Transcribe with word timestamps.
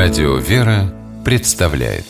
Радио 0.00 0.36
«Вера» 0.36 0.94
представляет. 1.24 2.04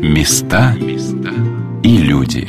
Места 0.00 0.76
и 1.82 1.96
люди. 1.96 2.46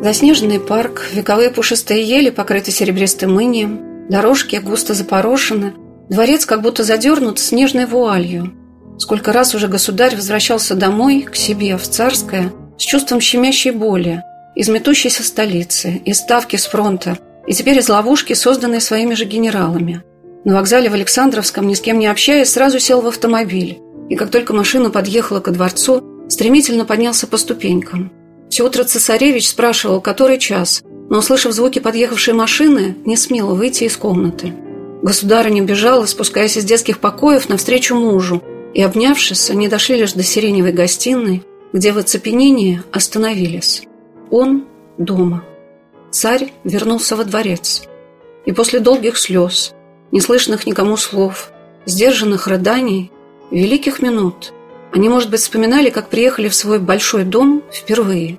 Заснеженный 0.00 0.60
парк, 0.60 1.06
вековые 1.12 1.50
пушистые 1.50 2.04
ели 2.04 2.30
покрыты 2.30 2.70
серебристым 2.70 3.42
инием, 3.42 4.08
дорожки 4.08 4.54
густо 4.54 4.94
запорошены, 4.94 5.74
дворец 6.08 6.46
как 6.46 6.62
будто 6.62 6.84
задернут 6.84 7.40
снежной 7.40 7.86
вуалью– 7.86 8.54
Сколько 8.98 9.32
раз 9.32 9.54
уже 9.54 9.68
государь 9.68 10.16
возвращался 10.16 10.74
домой, 10.74 11.22
к 11.22 11.36
себе, 11.36 11.76
в 11.76 11.82
Царское, 11.82 12.52
с 12.76 12.82
чувством 12.82 13.20
щемящей 13.20 13.70
боли, 13.70 14.22
из 14.56 14.68
метущейся 14.68 15.22
столицы, 15.22 16.02
из 16.04 16.18
ставки 16.18 16.56
с 16.56 16.66
фронта, 16.66 17.16
и 17.46 17.54
теперь 17.54 17.78
из 17.78 17.88
ловушки, 17.88 18.32
созданной 18.32 18.80
своими 18.80 19.14
же 19.14 19.24
генералами. 19.24 20.02
На 20.44 20.56
вокзале 20.56 20.90
в 20.90 20.94
Александровском, 20.94 21.68
ни 21.68 21.74
с 21.74 21.80
кем 21.80 21.98
не 22.00 22.08
общаясь, 22.08 22.50
сразу 22.50 22.80
сел 22.80 23.00
в 23.00 23.06
автомобиль, 23.06 23.78
и 24.08 24.16
как 24.16 24.30
только 24.30 24.52
машина 24.52 24.90
подъехала 24.90 25.38
ко 25.38 25.52
дворцу, 25.52 26.02
стремительно 26.28 26.84
поднялся 26.84 27.28
по 27.28 27.36
ступенькам. 27.36 28.12
Все 28.50 28.66
утро 28.66 28.82
цесаревич 28.82 29.48
спрашивал, 29.48 30.00
который 30.00 30.38
час, 30.38 30.82
но, 31.08 31.18
услышав 31.18 31.52
звуки 31.52 31.78
подъехавшей 31.78 32.34
машины, 32.34 32.96
не 33.04 33.16
смело 33.16 33.54
выйти 33.54 33.84
из 33.84 33.96
комнаты. 33.96 34.52
Государыня 35.02 35.62
бежала, 35.62 36.06
спускаясь 36.06 36.56
из 36.56 36.64
детских 36.64 36.98
покоев 36.98 37.48
навстречу 37.48 37.94
мужу, 37.94 38.42
и, 38.78 38.82
обнявшись, 38.82 39.50
они 39.50 39.66
дошли 39.66 39.96
лишь 39.96 40.12
до 40.12 40.22
сиреневой 40.22 40.70
гостиной, 40.70 41.42
где 41.72 41.90
в 41.90 41.98
оцепенении 41.98 42.80
остановились. 42.92 43.82
Он 44.30 44.66
дома. 44.98 45.42
Царь 46.12 46.52
вернулся 46.62 47.16
во 47.16 47.24
дворец. 47.24 47.82
И 48.46 48.52
после 48.52 48.78
долгих 48.78 49.18
слез, 49.18 49.74
неслышных 50.12 50.64
никому 50.64 50.96
слов, 50.96 51.50
сдержанных 51.86 52.46
рыданий, 52.46 53.10
великих 53.50 54.00
минут, 54.00 54.52
они, 54.92 55.08
может 55.08 55.28
быть, 55.28 55.40
вспоминали, 55.40 55.90
как 55.90 56.08
приехали 56.08 56.48
в 56.48 56.54
свой 56.54 56.78
большой 56.78 57.24
дом 57.24 57.64
впервые. 57.72 58.38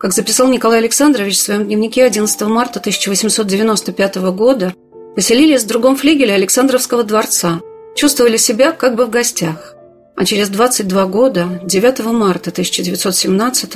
Как 0.00 0.14
записал 0.14 0.48
Николай 0.48 0.80
Александрович 0.80 1.36
в 1.36 1.42
своем 1.42 1.64
дневнике 1.64 2.04
11 2.04 2.40
марта 2.48 2.80
1895 2.80 4.16
года, 4.32 4.74
поселились 5.14 5.62
в 5.62 5.68
другом 5.68 5.94
флигеле 5.94 6.34
Александровского 6.34 7.04
дворца– 7.04 7.60
чувствовали 7.98 8.36
себя 8.36 8.70
как 8.70 8.94
бы 8.94 9.06
в 9.06 9.10
гостях. 9.10 9.74
А 10.16 10.24
через 10.24 10.48
22 10.50 11.06
года, 11.06 11.60
9 11.64 12.04
марта 12.12 12.50
1917 12.50 13.72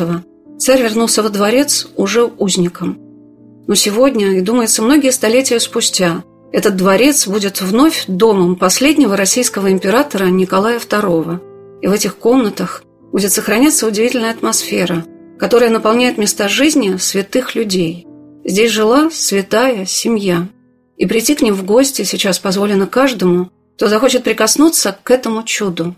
царь 0.59 0.83
вернулся 0.83 1.23
во 1.25 1.29
дворец 1.29 1.89
уже 1.97 2.25
узником. 2.25 2.99
Но 3.67 3.75
сегодня, 3.75 4.39
и 4.39 4.41
думается, 4.41 4.83
многие 4.83 5.11
столетия 5.11 5.59
спустя, 5.59 6.23
этот 6.53 6.77
дворец 6.77 7.27
будет 7.27 7.61
вновь 7.61 8.05
домом 8.07 8.55
последнего 8.57 9.17
российского 9.17 9.73
императора 9.73 10.27
Николая 10.27 10.79
II. 10.79 11.81
И 11.83 11.89
в 11.89 11.93
этих 11.93 12.17
комнатах 12.17 12.85
будет 13.11 13.33
сохраняться 13.33 13.89
удивительная 13.89 14.31
атмосфера, 14.31 15.05
которая 15.37 15.71
наполняет 15.71 16.17
места 16.17 16.49
жизни 16.49 16.97
святых 16.97 17.57
людей. 17.57 18.07
Здесь 18.45 18.71
жила 18.71 19.11
святая 19.11 19.85
семья. 19.85 20.47
И 20.97 21.07
прийти 21.07 21.35
к 21.35 21.43
ним 21.43 21.55
в 21.55 21.65
гости 21.65 22.03
сейчас 22.03 22.39
позволено 22.39 22.87
каждому– 22.87 23.51
кто 23.83 23.89
захочет 23.89 24.23
прикоснуться 24.23 24.97
к 25.03 25.11
этому 25.11 25.43
чуду. 25.43 25.97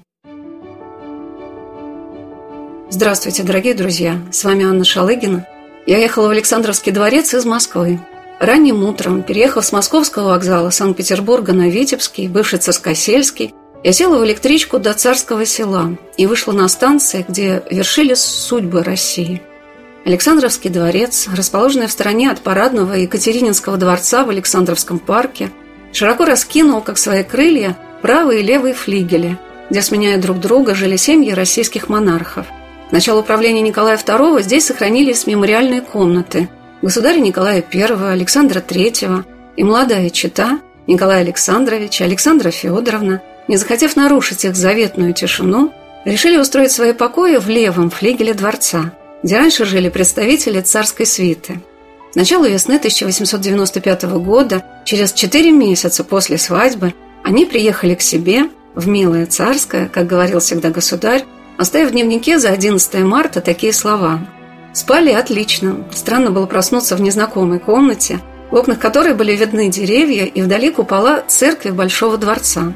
Здравствуйте, 2.88 3.42
дорогие 3.42 3.74
друзья! 3.74 4.22
С 4.32 4.42
вами 4.42 4.64
Анна 4.64 4.84
Шалыгина. 4.84 5.46
Я 5.84 5.98
ехала 5.98 6.28
в 6.28 6.30
Александровский 6.30 6.92
дворец 6.92 7.34
из 7.34 7.44
Москвы. 7.44 8.00
Ранним 8.40 8.84
утром, 8.84 9.22
переехав 9.22 9.66
с 9.66 9.72
московского 9.72 10.30
вокзала 10.30 10.70
Санкт-Петербурга 10.70 11.52
на 11.52 11.68
Витебский, 11.68 12.26
бывший 12.26 12.58
Царскосельский, 12.58 13.52
я 13.82 13.92
села 13.92 14.16
в 14.16 14.24
электричку 14.24 14.78
до 14.78 14.94
Царского 14.94 15.44
села 15.44 15.98
и 16.16 16.24
вышла 16.24 16.52
на 16.52 16.68
станции, 16.68 17.26
где 17.28 17.62
вершились 17.70 18.22
судьбы 18.22 18.82
России. 18.82 19.42
Александровский 20.06 20.70
дворец, 20.70 21.28
расположенный 21.36 21.88
в 21.88 21.92
стороне 21.92 22.30
от 22.30 22.40
парадного 22.40 22.94
Екатерининского 22.94 23.76
дворца 23.76 24.24
в 24.24 24.30
Александровском 24.30 24.98
парке– 24.98 25.50
широко 25.94 26.24
раскинул, 26.26 26.82
как 26.82 26.98
свои 26.98 27.22
крылья, 27.22 27.76
правые 28.02 28.40
и 28.40 28.44
левые 28.44 28.74
флигели, 28.74 29.38
где, 29.70 29.80
сменяя 29.80 30.20
друг 30.20 30.40
друга, 30.40 30.74
жили 30.74 30.96
семьи 30.96 31.32
российских 31.32 31.88
монархов. 31.88 32.46
К 32.90 32.92
началу 32.92 33.22
правления 33.22 33.62
Николая 33.62 33.96
II 33.96 34.42
здесь 34.42 34.66
сохранились 34.66 35.26
мемориальные 35.26 35.80
комнаты 35.80 36.48
государя 36.82 37.18
Николая 37.18 37.64
I, 37.72 38.12
Александра 38.12 38.60
III 38.60 39.24
и 39.56 39.64
молодая 39.64 40.10
чита 40.10 40.60
Николая 40.86 41.20
Александровича, 41.20 42.04
Александра 42.04 42.50
Федоровна, 42.50 43.22
не 43.48 43.56
захотев 43.56 43.96
нарушить 43.96 44.44
их 44.44 44.54
заветную 44.54 45.14
тишину, 45.14 45.72
решили 46.04 46.36
устроить 46.36 46.72
свои 46.72 46.92
покои 46.92 47.38
в 47.38 47.48
левом 47.48 47.88
флигеле 47.88 48.34
дворца, 48.34 48.92
где 49.22 49.38
раньше 49.38 49.64
жили 49.64 49.88
представители 49.88 50.60
царской 50.60 51.06
свиты– 51.06 51.60
началу 52.14 52.44
весны 52.44 52.76
1895 52.76 54.04
года, 54.04 54.64
через 54.84 55.12
четыре 55.12 55.50
месяца 55.50 56.04
после 56.04 56.38
свадьбы, 56.38 56.94
они 57.22 57.46
приехали 57.46 57.94
к 57.94 58.02
себе 58.02 58.50
в 58.74 58.86
Милое 58.86 59.26
Царское, 59.26 59.88
как 59.88 60.06
говорил 60.06 60.40
всегда 60.40 60.70
государь, 60.70 61.24
оставив 61.58 61.88
в 61.88 61.92
дневнике 61.92 62.38
за 62.38 62.50
11 62.50 63.02
марта 63.02 63.40
такие 63.40 63.72
слова. 63.72 64.20
Спали 64.72 65.10
отлично. 65.10 65.86
Странно 65.92 66.30
было 66.30 66.46
проснуться 66.46 66.96
в 66.96 67.00
незнакомой 67.00 67.58
комнате, 67.58 68.20
в 68.50 68.54
окнах 68.54 68.78
которой 68.78 69.14
были 69.14 69.34
видны 69.34 69.68
деревья 69.70 70.24
и 70.24 70.42
вдали 70.42 70.70
купола 70.70 71.22
церкви 71.26 71.70
Большого 71.70 72.18
дворца. 72.18 72.72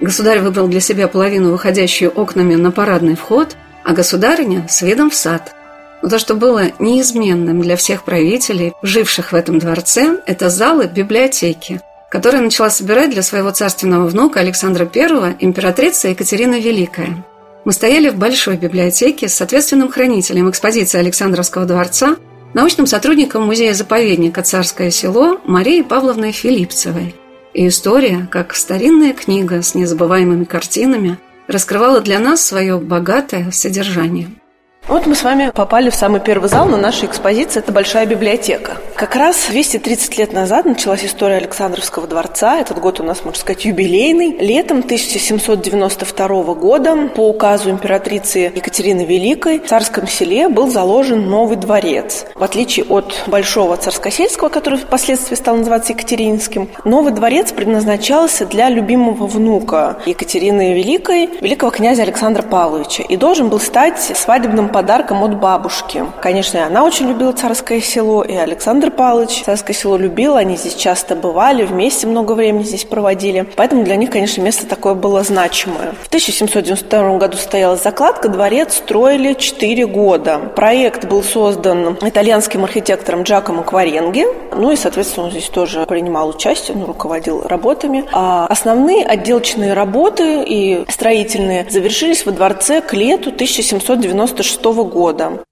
Государь 0.00 0.40
выбрал 0.40 0.68
для 0.68 0.80
себя 0.80 1.08
половину, 1.08 1.52
выходящую 1.52 2.10
окнами 2.10 2.54
на 2.54 2.70
парадный 2.70 3.16
вход, 3.16 3.56
а 3.84 3.92
государыня– 3.92 4.66
с 4.68 4.82
видом 4.82 5.10
в 5.10 5.14
сад– 5.14 5.54
но 6.04 6.10
то, 6.10 6.18
что 6.18 6.34
было 6.34 6.64
неизменным 6.78 7.62
для 7.62 7.76
всех 7.76 8.04
правителей, 8.04 8.74
живших 8.82 9.32
в 9.32 9.34
этом 9.34 9.58
дворце, 9.58 10.20
это 10.26 10.50
залы 10.50 10.86
библиотеки, 10.86 11.80
которые 12.10 12.42
начала 12.42 12.68
собирать 12.68 13.08
для 13.08 13.22
своего 13.22 13.52
царственного 13.52 14.06
внука 14.06 14.40
Александра 14.40 14.86
I 14.94 15.36
императрица 15.40 16.08
Екатерина 16.08 16.60
Великая. 16.60 17.24
Мы 17.64 17.72
стояли 17.72 18.10
в 18.10 18.16
большой 18.16 18.58
библиотеке 18.58 19.30
с 19.30 19.34
соответственным 19.34 19.90
хранителем 19.90 20.50
экспозиции 20.50 20.98
Александровского 20.98 21.64
дворца, 21.64 22.16
научным 22.52 22.86
сотрудником 22.86 23.46
музея-заповедника 23.46 24.42
«Царское 24.42 24.90
село» 24.90 25.40
Марией 25.46 25.84
Павловной 25.84 26.32
Филипцевой. 26.32 27.14
И 27.54 27.66
история, 27.66 28.28
как 28.30 28.54
старинная 28.54 29.14
книга 29.14 29.62
с 29.62 29.74
незабываемыми 29.74 30.44
картинами, 30.44 31.18
раскрывала 31.48 32.02
для 32.02 32.18
нас 32.18 32.44
свое 32.44 32.76
богатое 32.76 33.50
содержание– 33.52 34.28
вот 34.86 35.06
мы 35.06 35.14
с 35.14 35.22
вами 35.22 35.50
попали 35.50 35.88
в 35.88 35.94
самый 35.94 36.20
первый 36.20 36.50
зал 36.50 36.66
на 36.66 36.76
нашей 36.76 37.06
экспозиции. 37.06 37.60
Это 37.60 37.72
большая 37.72 38.04
библиотека. 38.04 38.76
Как 38.96 39.16
раз 39.16 39.46
230 39.48 40.18
лет 40.18 40.32
назад 40.34 40.66
началась 40.66 41.02
история 41.04 41.36
Александровского 41.36 42.06
дворца. 42.06 42.58
Этот 42.58 42.80
год 42.80 43.00
у 43.00 43.02
нас, 43.02 43.24
можно 43.24 43.40
сказать, 43.40 43.64
юбилейный. 43.64 44.36
Летом 44.38 44.80
1792 44.80 46.54
года 46.54 47.08
по 47.14 47.28
указу 47.30 47.70
императрицы 47.70 48.52
Екатерины 48.54 49.06
Великой 49.06 49.60
в 49.60 49.66
Царском 49.66 50.06
селе 50.06 50.50
был 50.50 50.70
заложен 50.70 51.30
новый 51.30 51.56
дворец. 51.56 52.26
В 52.34 52.44
отличие 52.44 52.84
от 52.84 53.24
Большого 53.26 53.78
Царскосельского, 53.78 54.50
который 54.50 54.78
впоследствии 54.78 55.34
стал 55.34 55.56
называться 55.56 55.92
Екатеринским, 55.92 56.68
новый 56.84 57.12
дворец 57.12 57.52
предназначался 57.52 58.44
для 58.44 58.68
любимого 58.68 59.26
внука 59.26 59.96
Екатерины 60.04 60.74
Великой, 60.74 61.30
великого 61.40 61.70
князя 61.70 62.02
Александра 62.02 62.42
Павловича, 62.42 63.02
и 63.02 63.16
должен 63.16 63.48
был 63.48 63.60
стать 63.60 63.98
свадебным 63.98 64.73
подарком 64.74 65.22
от 65.22 65.36
бабушки. 65.36 66.04
Конечно, 66.20 66.66
она 66.66 66.82
очень 66.82 67.06
любила 67.06 67.30
Царское 67.30 67.80
село, 67.80 68.24
и 68.24 68.34
Александр 68.34 68.90
Павлович 68.90 69.44
Царское 69.44 69.72
село 69.72 69.96
любил, 69.96 70.34
они 70.34 70.56
здесь 70.56 70.74
часто 70.74 71.14
бывали, 71.14 71.62
вместе 71.62 72.08
много 72.08 72.32
времени 72.32 72.64
здесь 72.64 72.82
проводили. 72.82 73.46
Поэтому 73.54 73.84
для 73.84 73.94
них, 73.94 74.10
конечно, 74.10 74.42
место 74.42 74.66
такое 74.66 74.94
было 74.94 75.22
значимое. 75.22 75.94
В 76.02 76.08
1792 76.08 77.18
году 77.18 77.36
состоялась 77.36 77.84
закладка, 77.84 78.28
дворец 78.28 78.74
строили 78.74 79.34
4 79.34 79.86
года. 79.86 80.40
Проект 80.56 81.04
был 81.04 81.22
создан 81.22 81.96
итальянским 82.00 82.64
архитектором 82.64 83.22
Джакомо 83.22 83.62
Кваренги, 83.62 84.26
ну 84.56 84.72
и, 84.72 84.76
соответственно, 84.76 85.26
он 85.26 85.30
здесь 85.30 85.50
тоже 85.50 85.86
принимал 85.86 86.30
участие, 86.30 86.76
ну, 86.76 86.86
руководил 86.86 87.42
работами. 87.42 88.06
А 88.10 88.48
основные 88.48 89.06
отделочные 89.06 89.72
работы 89.72 90.42
и 90.42 90.84
строительные 90.88 91.64
завершились 91.70 92.26
во 92.26 92.32
дворце 92.32 92.80
к 92.80 92.92
лету 92.92 93.30
1796 93.30 94.63
года. 94.72 95.44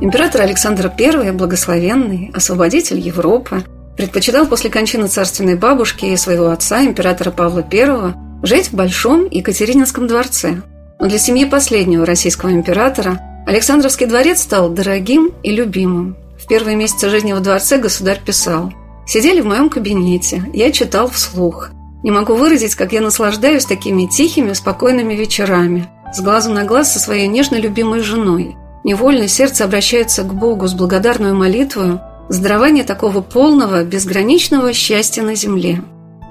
Император 0.00 0.42
Александр 0.42 0.92
I, 0.98 1.30
благословенный, 1.30 2.32
освободитель 2.34 2.98
Европы, 2.98 3.64
предпочитал 3.96 4.46
после 4.46 4.68
кончины 4.68 5.06
царственной 5.06 5.54
бабушки 5.54 6.06
и 6.06 6.16
своего 6.16 6.48
отца, 6.48 6.84
императора 6.84 7.30
Павла 7.30 7.64
I, 7.72 8.14
жить 8.42 8.68
в 8.68 8.74
Большом 8.74 9.28
Екатерининском 9.30 10.08
дворце. 10.08 10.62
Но 10.98 11.06
для 11.06 11.18
семьи 11.18 11.44
последнего 11.44 12.04
российского 12.04 12.50
императора 12.50 13.20
Александровский 13.46 14.06
дворец 14.06 14.42
стал 14.42 14.70
дорогим 14.70 15.32
и 15.42 15.52
любимым. 15.52 16.16
В 16.36 16.48
первые 16.48 16.76
месяцы 16.76 17.08
жизни 17.08 17.32
во 17.32 17.40
дворце 17.40 17.78
государь 17.78 18.20
писал 18.24 18.72
«Сидели 19.06 19.40
в 19.40 19.46
моем 19.46 19.68
кабинете, 19.68 20.44
я 20.52 20.72
читал 20.72 21.08
вслух. 21.08 21.70
Не 22.02 22.10
могу 22.10 22.34
выразить, 22.34 22.74
как 22.74 22.92
я 22.92 23.00
наслаждаюсь 23.00 23.66
такими 23.66 24.06
тихими, 24.06 24.52
спокойными 24.52 25.14
вечерами, 25.14 25.88
с 26.12 26.20
глазу 26.20 26.52
на 26.52 26.64
глаз 26.64 26.92
со 26.92 26.98
своей 26.98 27.26
нежно 27.26 27.56
любимой 27.56 28.00
женой. 28.00 28.56
Невольно 28.84 29.28
сердце 29.28 29.64
обращается 29.64 30.22
к 30.22 30.34
Богу 30.34 30.66
с 30.66 30.74
благодарной 30.74 31.32
молитвой 31.32 32.00
за 32.28 32.42
дарование 32.42 32.84
такого 32.84 33.20
полного, 33.20 33.84
безграничного 33.84 34.72
счастья 34.72 35.22
на 35.22 35.34
земле. 35.34 35.82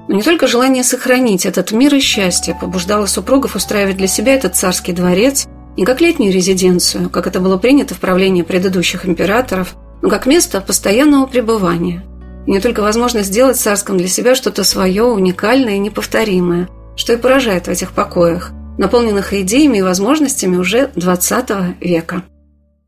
Но 0.08 0.16
не 0.16 0.24
только 0.24 0.48
желание 0.48 0.84
сохранить 0.84 1.46
этот 1.46 1.72
мир 1.72 1.96
и 1.96 2.00
счастье 2.00 2.58
побуждало 2.60 3.06
супругов 3.06 3.56
устраивать 3.56 3.98
для 3.98 4.08
себя 4.08 4.34
этот 4.36 4.56
царский 4.56 4.94
дворец 4.94 5.48
не 5.78 5.86
как 5.86 6.02
летнюю 6.02 6.34
резиденцию, 6.34 7.10
как 7.10 7.28
это 7.28 7.40
было 7.40 7.58
принято 7.58 7.96
в 7.96 8.00
правлении 8.00 8.42
предыдущих 8.42 9.06
императоров, 9.06 9.76
но 10.02 10.10
как 10.10 10.26
место 10.26 10.60
постоянного 10.60 11.28
пребывания. 11.28 12.04
И 12.46 12.52
не 12.52 12.60
только 12.60 12.82
возможность 12.82 13.30
сделать 13.30 13.58
царском 13.58 13.98
для 13.98 14.08
себя 14.08 14.36
что-то 14.36 14.64
свое, 14.64 15.04
уникальное 15.04 15.76
и 15.76 15.80
неповторимое, 15.80 16.68
что 16.96 17.14
и 17.14 17.18
поражает 17.18 17.68
в 17.68 17.70
этих 17.70 17.94
покоях, 17.94 18.52
наполненных 18.82 19.32
идеями 19.34 19.78
и 19.78 19.82
возможностями 19.84 20.58
уже 20.58 20.90
XX 20.96 21.76
века. 21.80 22.24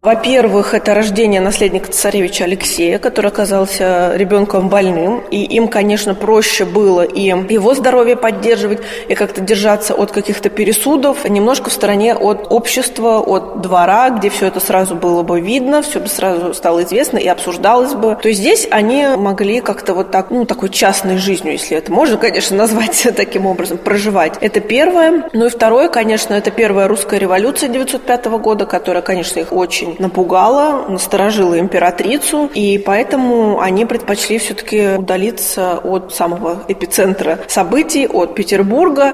Во-первых, 0.04 0.74
это 0.74 0.94
рождение 0.94 1.40
наследника 1.40 1.90
царевича 1.90 2.44
Алексея, 2.44 3.00
который 3.00 3.28
оказался 3.28 4.12
ребенком 4.18 4.68
больным, 4.68 5.24
и 5.32 5.46
им, 5.46 5.70
конечно, 5.70 6.14
проще 6.14 6.66
было 6.66 7.04
и 7.04 7.22
его 7.22 7.74
здоровье 7.74 8.18
поддерживать, 8.18 8.82
и 9.08 9.16
как-то 9.16 9.40
держаться 9.40 9.94
от 9.94 10.12
каких-то 10.12 10.50
пересудов, 10.50 11.24
немножко 11.24 11.70
в 11.70 11.74
стороне 11.74 12.16
от 12.16 12.48
общества, 12.52 13.20
от 13.20 13.62
двора, 13.62 14.10
где 14.10 14.30
все 14.30 14.48
это 14.48 14.60
сразу 14.60 14.96
было 14.96 15.24
бы 15.24 15.40
видно, 15.40 15.82
все 15.82 16.02
бы 16.02 16.10
сразу 16.10 16.54
стало 16.54 16.84
известно 16.84 17.18
и 17.18 17.28
обсуждалось 17.30 17.94
бы. 17.94 18.18
То 18.22 18.28
есть 18.28 18.42
здесь 18.42 18.68
они 18.72 19.06
могли 19.16 19.62
как-то 19.62 19.94
вот 19.94 20.12
так, 20.12 20.32
ну, 20.32 20.44
такой 20.44 20.68
частной 20.68 21.16
жизнью, 21.16 21.54
если 21.54 21.78
это 21.78 21.94
можно, 21.94 22.18
конечно, 22.18 22.58
назвать 22.64 23.08
таким 23.16 23.46
образом, 23.46 23.78
проживать. 23.78 24.34
Это 24.42 24.60
первое. 24.60 25.30
Ну 25.32 25.46
и 25.46 25.50
второе, 25.50 25.88
конечно, 25.88 26.34
это 26.34 26.52
первая 26.52 26.90
русская 26.90 27.22
революция 27.22 27.70
905 27.70 28.26
года, 28.26 28.66
которая, 28.66 29.02
конечно, 29.02 29.40
их 29.40 29.54
очень 29.54 29.93
напугала, 30.00 30.88
насторожила 30.88 31.60
императрицу, 31.60 32.50
и 32.54 32.78
поэтому 32.78 33.60
они 33.60 33.86
предпочли 33.86 34.38
все-таки 34.38 34.98
удалиться 34.98 35.78
от 35.78 36.14
самого 36.14 36.64
эпицентра 36.68 37.40
событий, 37.48 38.08
от 38.08 38.36
Петербурга. 38.36 39.14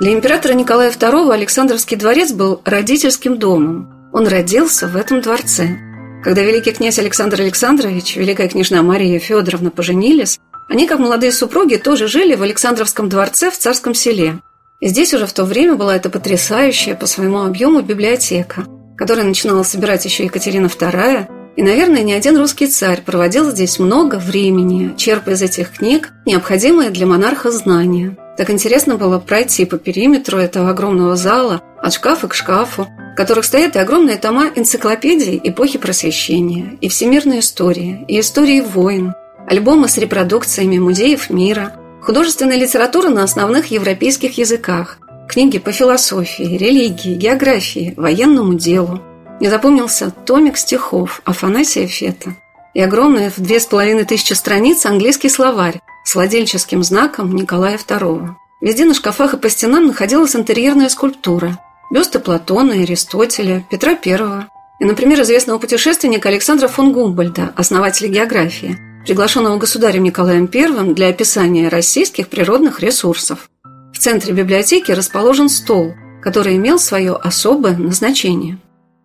Для 0.00 0.12
императора 0.12 0.54
Николая 0.54 0.90
II 0.90 1.32
Александровский 1.32 1.96
дворец 1.96 2.32
был 2.32 2.60
родительским 2.64 3.38
домом. 3.38 4.10
Он 4.12 4.26
родился 4.26 4.86
в 4.86 4.96
этом 4.96 5.20
дворце. 5.20 5.78
Когда 6.22 6.42
великий 6.42 6.72
князь 6.72 6.98
Александр 6.98 7.40
Александрович 7.40 8.16
и 8.16 8.20
великая 8.20 8.48
княжна 8.48 8.82
Мария 8.82 9.18
Федоровна 9.18 9.70
поженились, 9.70 10.38
они, 10.68 10.86
как 10.86 10.98
молодые 10.98 11.32
супруги, 11.32 11.76
тоже 11.76 12.08
жили 12.08 12.34
в 12.34 12.42
Александровском 12.42 13.08
дворце 13.08 13.50
в 13.50 13.58
Царском 13.58 13.94
селе– 13.94 14.40
здесь 14.88 15.14
уже 15.14 15.26
в 15.26 15.32
то 15.32 15.44
время 15.44 15.76
была 15.76 15.96
эта 15.96 16.10
потрясающая 16.10 16.94
по 16.94 17.06
своему 17.06 17.42
объему 17.44 17.80
библиотека, 17.80 18.66
которая 18.96 19.24
начинала 19.24 19.62
собирать 19.62 20.04
еще 20.04 20.24
Екатерина 20.24 20.66
II, 20.66 21.26
и, 21.56 21.62
наверное, 21.62 22.02
ни 22.02 22.12
один 22.12 22.36
русский 22.36 22.66
царь 22.66 23.00
проводил 23.00 23.50
здесь 23.50 23.78
много 23.78 24.16
времени, 24.16 24.94
черпая 24.96 25.36
из 25.36 25.42
этих 25.42 25.70
книг 25.70 26.12
необходимые 26.26 26.90
для 26.90 27.06
монарха 27.06 27.50
знания. 27.50 28.16
Так 28.36 28.50
интересно 28.50 28.96
было 28.96 29.20
пройти 29.20 29.64
по 29.64 29.78
периметру 29.78 30.38
этого 30.38 30.70
огромного 30.70 31.14
зала, 31.14 31.62
от 31.80 31.94
шкафа 31.94 32.26
к 32.26 32.34
шкафу, 32.34 32.88
в 33.12 33.16
которых 33.16 33.44
стоят 33.44 33.76
и 33.76 33.78
огромные 33.78 34.16
тома 34.16 34.50
энциклопедий 34.54 35.40
эпохи 35.44 35.78
Просвещения, 35.78 36.76
и 36.80 36.88
всемирной 36.88 37.38
истории, 37.38 38.04
и 38.08 38.18
истории 38.18 38.60
войн, 38.60 39.14
альбомы 39.46 39.88
с 39.88 39.96
репродукциями 39.96 40.78
музеев 40.78 41.30
мира– 41.30 41.76
художественная 42.04 42.58
литература 42.58 43.08
на 43.08 43.22
основных 43.22 43.70
европейских 43.70 44.36
языках, 44.36 44.98
книги 45.26 45.58
по 45.58 45.72
философии, 45.72 46.58
религии, 46.58 47.14
географии, 47.14 47.94
военному 47.96 48.54
делу. 48.54 49.00
Мне 49.40 49.50
запомнился 49.50 50.10
томик 50.10 50.58
стихов 50.58 51.22
Афанасия 51.24 51.86
Фета 51.86 52.36
и 52.74 52.80
огромный 52.80 53.30
в 53.30 53.38
две 53.38 53.58
с 53.58 53.66
половиной 53.66 54.04
тысячи 54.04 54.34
страниц 54.34 54.84
английский 54.84 55.30
словарь 55.30 55.80
с 56.04 56.14
владельческим 56.14 56.82
знаком 56.82 57.34
Николая 57.34 57.78
II. 57.78 58.28
Везде 58.60 58.84
на 58.84 58.94
шкафах 58.94 59.34
и 59.34 59.38
по 59.38 59.48
стенам 59.48 59.86
находилась 59.86 60.36
интерьерная 60.36 60.90
скульптура, 60.90 61.58
бюсты 61.90 62.18
Платона, 62.18 62.74
Аристотеля, 62.74 63.64
Петра 63.70 63.92
I 63.92 64.46
и, 64.80 64.84
например, 64.84 65.22
известного 65.22 65.58
путешественника 65.58 66.28
Александра 66.28 66.68
фон 66.68 66.92
Гумбольда, 66.92 67.54
основателя 67.56 68.08
географии– 68.08 68.78
приглашенного 69.04 69.58
государем 69.58 70.02
Николаем 70.02 70.48
I 70.52 70.94
для 70.94 71.08
описания 71.08 71.68
российских 71.68 72.28
природных 72.28 72.80
ресурсов. 72.80 73.50
В 73.92 73.98
центре 73.98 74.32
библиотеки 74.32 74.92
расположен 74.92 75.48
стол, 75.48 75.94
который 76.22 76.56
имел 76.56 76.78
свое 76.78 77.14
особое 77.14 77.76
назначение. 77.76 78.58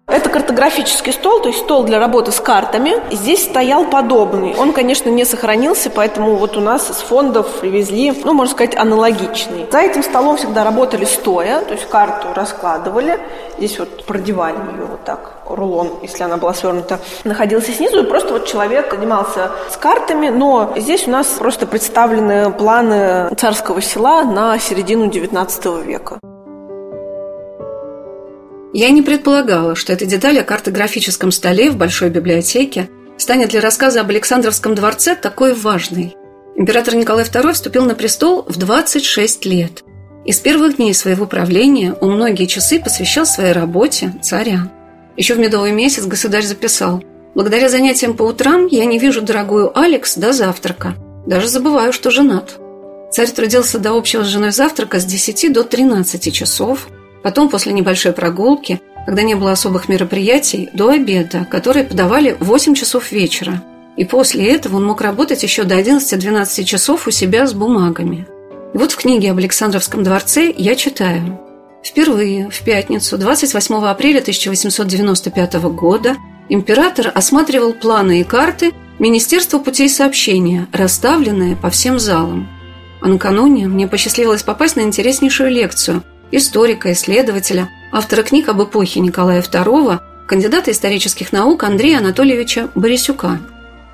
Это 0.09 0.29
картографический 0.29 1.13
стол, 1.13 1.39
то 1.41 1.49
есть 1.49 1.59
стол 1.61 1.83
для 1.83 1.99
работы 1.99 2.31
с 2.31 2.39
картами. 2.39 2.93
Здесь 3.13 3.43
стоял 3.43 3.85
подобный. 3.85 4.55
Он, 4.55 4.73
конечно, 4.73 5.09
не 5.09 5.23
сохранился, 5.23 5.91
поэтому 5.91 6.35
вот 6.35 6.57
у 6.57 6.61
нас 6.61 6.89
из 6.89 6.95
фондов 6.95 7.47
привезли, 7.61 8.11
ну, 8.23 8.33
можно 8.33 8.51
сказать, 8.51 8.75
аналогичный. 8.75 9.67
За 9.71 9.79
этим 9.79 10.01
столом 10.01 10.37
всегда 10.37 10.63
работали 10.63 11.05
стоя, 11.05 11.61
то 11.61 11.73
есть 11.73 11.87
карту 11.87 12.29
раскладывали. 12.33 13.19
Здесь 13.57 13.77
вот 13.77 14.05
продевали 14.05 14.57
ее 14.57 14.85
вот 14.89 15.03
так, 15.03 15.33
рулон, 15.45 15.91
если 16.01 16.23
она 16.23 16.37
была 16.37 16.53
свернута, 16.53 16.99
находился 17.23 17.71
снизу, 17.71 18.03
и 18.03 18.05
просто 18.05 18.33
вот 18.33 18.45
человек 18.47 18.91
занимался 18.91 19.51
с 19.69 19.77
картами, 19.77 20.29
но 20.29 20.73
здесь 20.75 21.07
у 21.07 21.11
нас 21.11 21.27
просто 21.27 21.67
представлены 21.67 22.51
планы 22.51 23.29
царского 23.35 23.81
села 23.81 24.23
на 24.23 24.57
середину 24.57 25.07
XIX 25.07 25.83
века. 25.83 26.19
Я 28.71 28.91
не 28.91 29.01
предполагала, 29.01 29.75
что 29.75 29.93
эта 29.93 30.05
деталь 30.05 30.39
о 30.39 30.43
картографическом 30.43 31.31
столе 31.31 31.71
в 31.71 31.77
большой 31.77 32.11
библиотеке 32.11 32.89
станет 33.17 33.49
для 33.49 33.61
рассказа 33.61 34.01
об 34.01 34.09
Александровском 34.09 34.75
дворце 34.75 35.15
такой 35.15 35.55
важной. 35.55 36.15
Император 36.55 36.95
Николай 36.95 37.25
II 37.25 37.53
вступил 37.53 37.85
на 37.85 37.95
престол 37.95 38.45
в 38.47 38.57
26 38.57 39.45
лет. 39.45 39.83
И 40.23 40.31
с 40.31 40.39
первых 40.39 40.75
дней 40.75 40.93
своего 40.93 41.25
правления 41.25 41.93
он 41.93 42.11
многие 42.11 42.45
часы 42.45 42.79
посвящал 42.79 43.25
своей 43.25 43.53
работе 43.53 44.13
царя. 44.21 44.71
Еще 45.17 45.33
в 45.33 45.39
медовый 45.39 45.71
месяц 45.71 46.05
государь 46.05 46.43
записал 46.43 47.03
«Благодаря 47.33 47.69
занятиям 47.69 48.15
по 48.15 48.23
утрам 48.23 48.67
я 48.67 48.85
не 48.85 48.99
вижу 48.99 49.21
дорогую 49.21 49.77
Алекс 49.77 50.15
до 50.15 50.31
завтрака. 50.31 50.95
Даже 51.25 51.47
забываю, 51.47 51.91
что 51.91 52.11
женат». 52.11 52.59
Царь 53.11 53.29
трудился 53.29 53.79
до 53.79 53.97
общего 53.97 54.23
с 54.23 54.27
женой 54.27 54.51
завтрака 54.51 54.99
с 54.99 55.05
10 55.05 55.51
до 55.53 55.63
13 55.63 56.31
часов– 56.31 56.87
Потом, 57.23 57.49
после 57.49 57.73
небольшой 57.73 58.13
прогулки, 58.13 58.81
когда 59.05 59.23
не 59.23 59.35
было 59.35 59.51
особых 59.51 59.89
мероприятий, 59.89 60.69
до 60.73 60.89
обеда, 60.89 61.45
которые 61.49 61.85
подавали 61.85 62.37
в 62.39 62.45
8 62.45 62.75
часов 62.75 63.11
вечера. 63.11 63.63
И 63.97 64.05
после 64.05 64.53
этого 64.53 64.77
он 64.77 64.85
мог 64.85 65.01
работать 65.01 65.43
еще 65.43 65.63
до 65.63 65.79
11-12 65.79 66.63
часов 66.63 67.07
у 67.07 67.11
себя 67.11 67.47
с 67.47 67.53
бумагами. 67.53 68.27
И 68.73 68.77
вот 68.77 68.91
в 68.91 68.97
книге 68.97 69.31
об 69.31 69.37
Александровском 69.37 70.03
дворце 70.03 70.53
я 70.55 70.75
читаю. 70.75 71.39
Впервые, 71.83 72.49
в 72.49 72.61
пятницу, 72.61 73.17
28 73.17 73.75
апреля 73.85 74.19
1895 74.19 75.55
года, 75.55 76.15
император 76.47 77.11
осматривал 77.13 77.73
планы 77.73 78.21
и 78.21 78.23
карты 78.23 78.73
Министерства 78.99 79.59
путей 79.59 79.89
сообщения, 79.89 80.67
расставленные 80.71 81.55
по 81.55 81.69
всем 81.69 81.99
залам. 81.99 82.47
А 83.01 83.07
накануне 83.07 83.67
мне 83.67 83.87
посчастливилось 83.87 84.43
попасть 84.43 84.75
на 84.75 84.81
интереснейшую 84.81 85.49
лекцию– 85.51 86.03
историка, 86.31 86.91
исследователя, 86.91 87.69
автора 87.91 88.23
книг 88.23 88.49
об 88.49 88.61
эпохе 88.63 88.99
Николая 88.99 89.41
II, 89.41 89.99
кандидата 90.27 90.71
исторических 90.71 91.31
наук 91.31 91.63
Андрея 91.63 91.99
Анатольевича 91.99 92.69
Борисюка. 92.75 93.39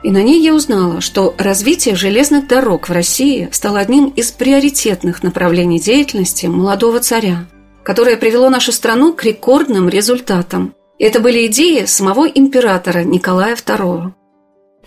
И 0.03 0.11
на 0.11 0.21
ней 0.21 0.41
я 0.41 0.53
узнала, 0.53 1.01
что 1.01 1.33
развитие 1.37 1.95
железных 1.95 2.47
дорог 2.47 2.89
в 2.89 2.91
России 2.91 3.49
стало 3.51 3.79
одним 3.79 4.09
из 4.09 4.31
приоритетных 4.31 5.23
направлений 5.23 5.79
деятельности 5.79 6.45
молодого 6.45 6.99
царя, 6.99 7.45
которое 7.83 8.17
привело 8.17 8.49
нашу 8.49 8.71
страну 8.71 9.13
к 9.13 9.23
рекордным 9.23 9.89
результатам. 9.89 10.75
Это 10.99 11.19
были 11.19 11.47
идеи 11.47 11.85
самого 11.85 12.25
императора 12.25 13.03
Николая 13.03 13.55
II. 13.55 14.11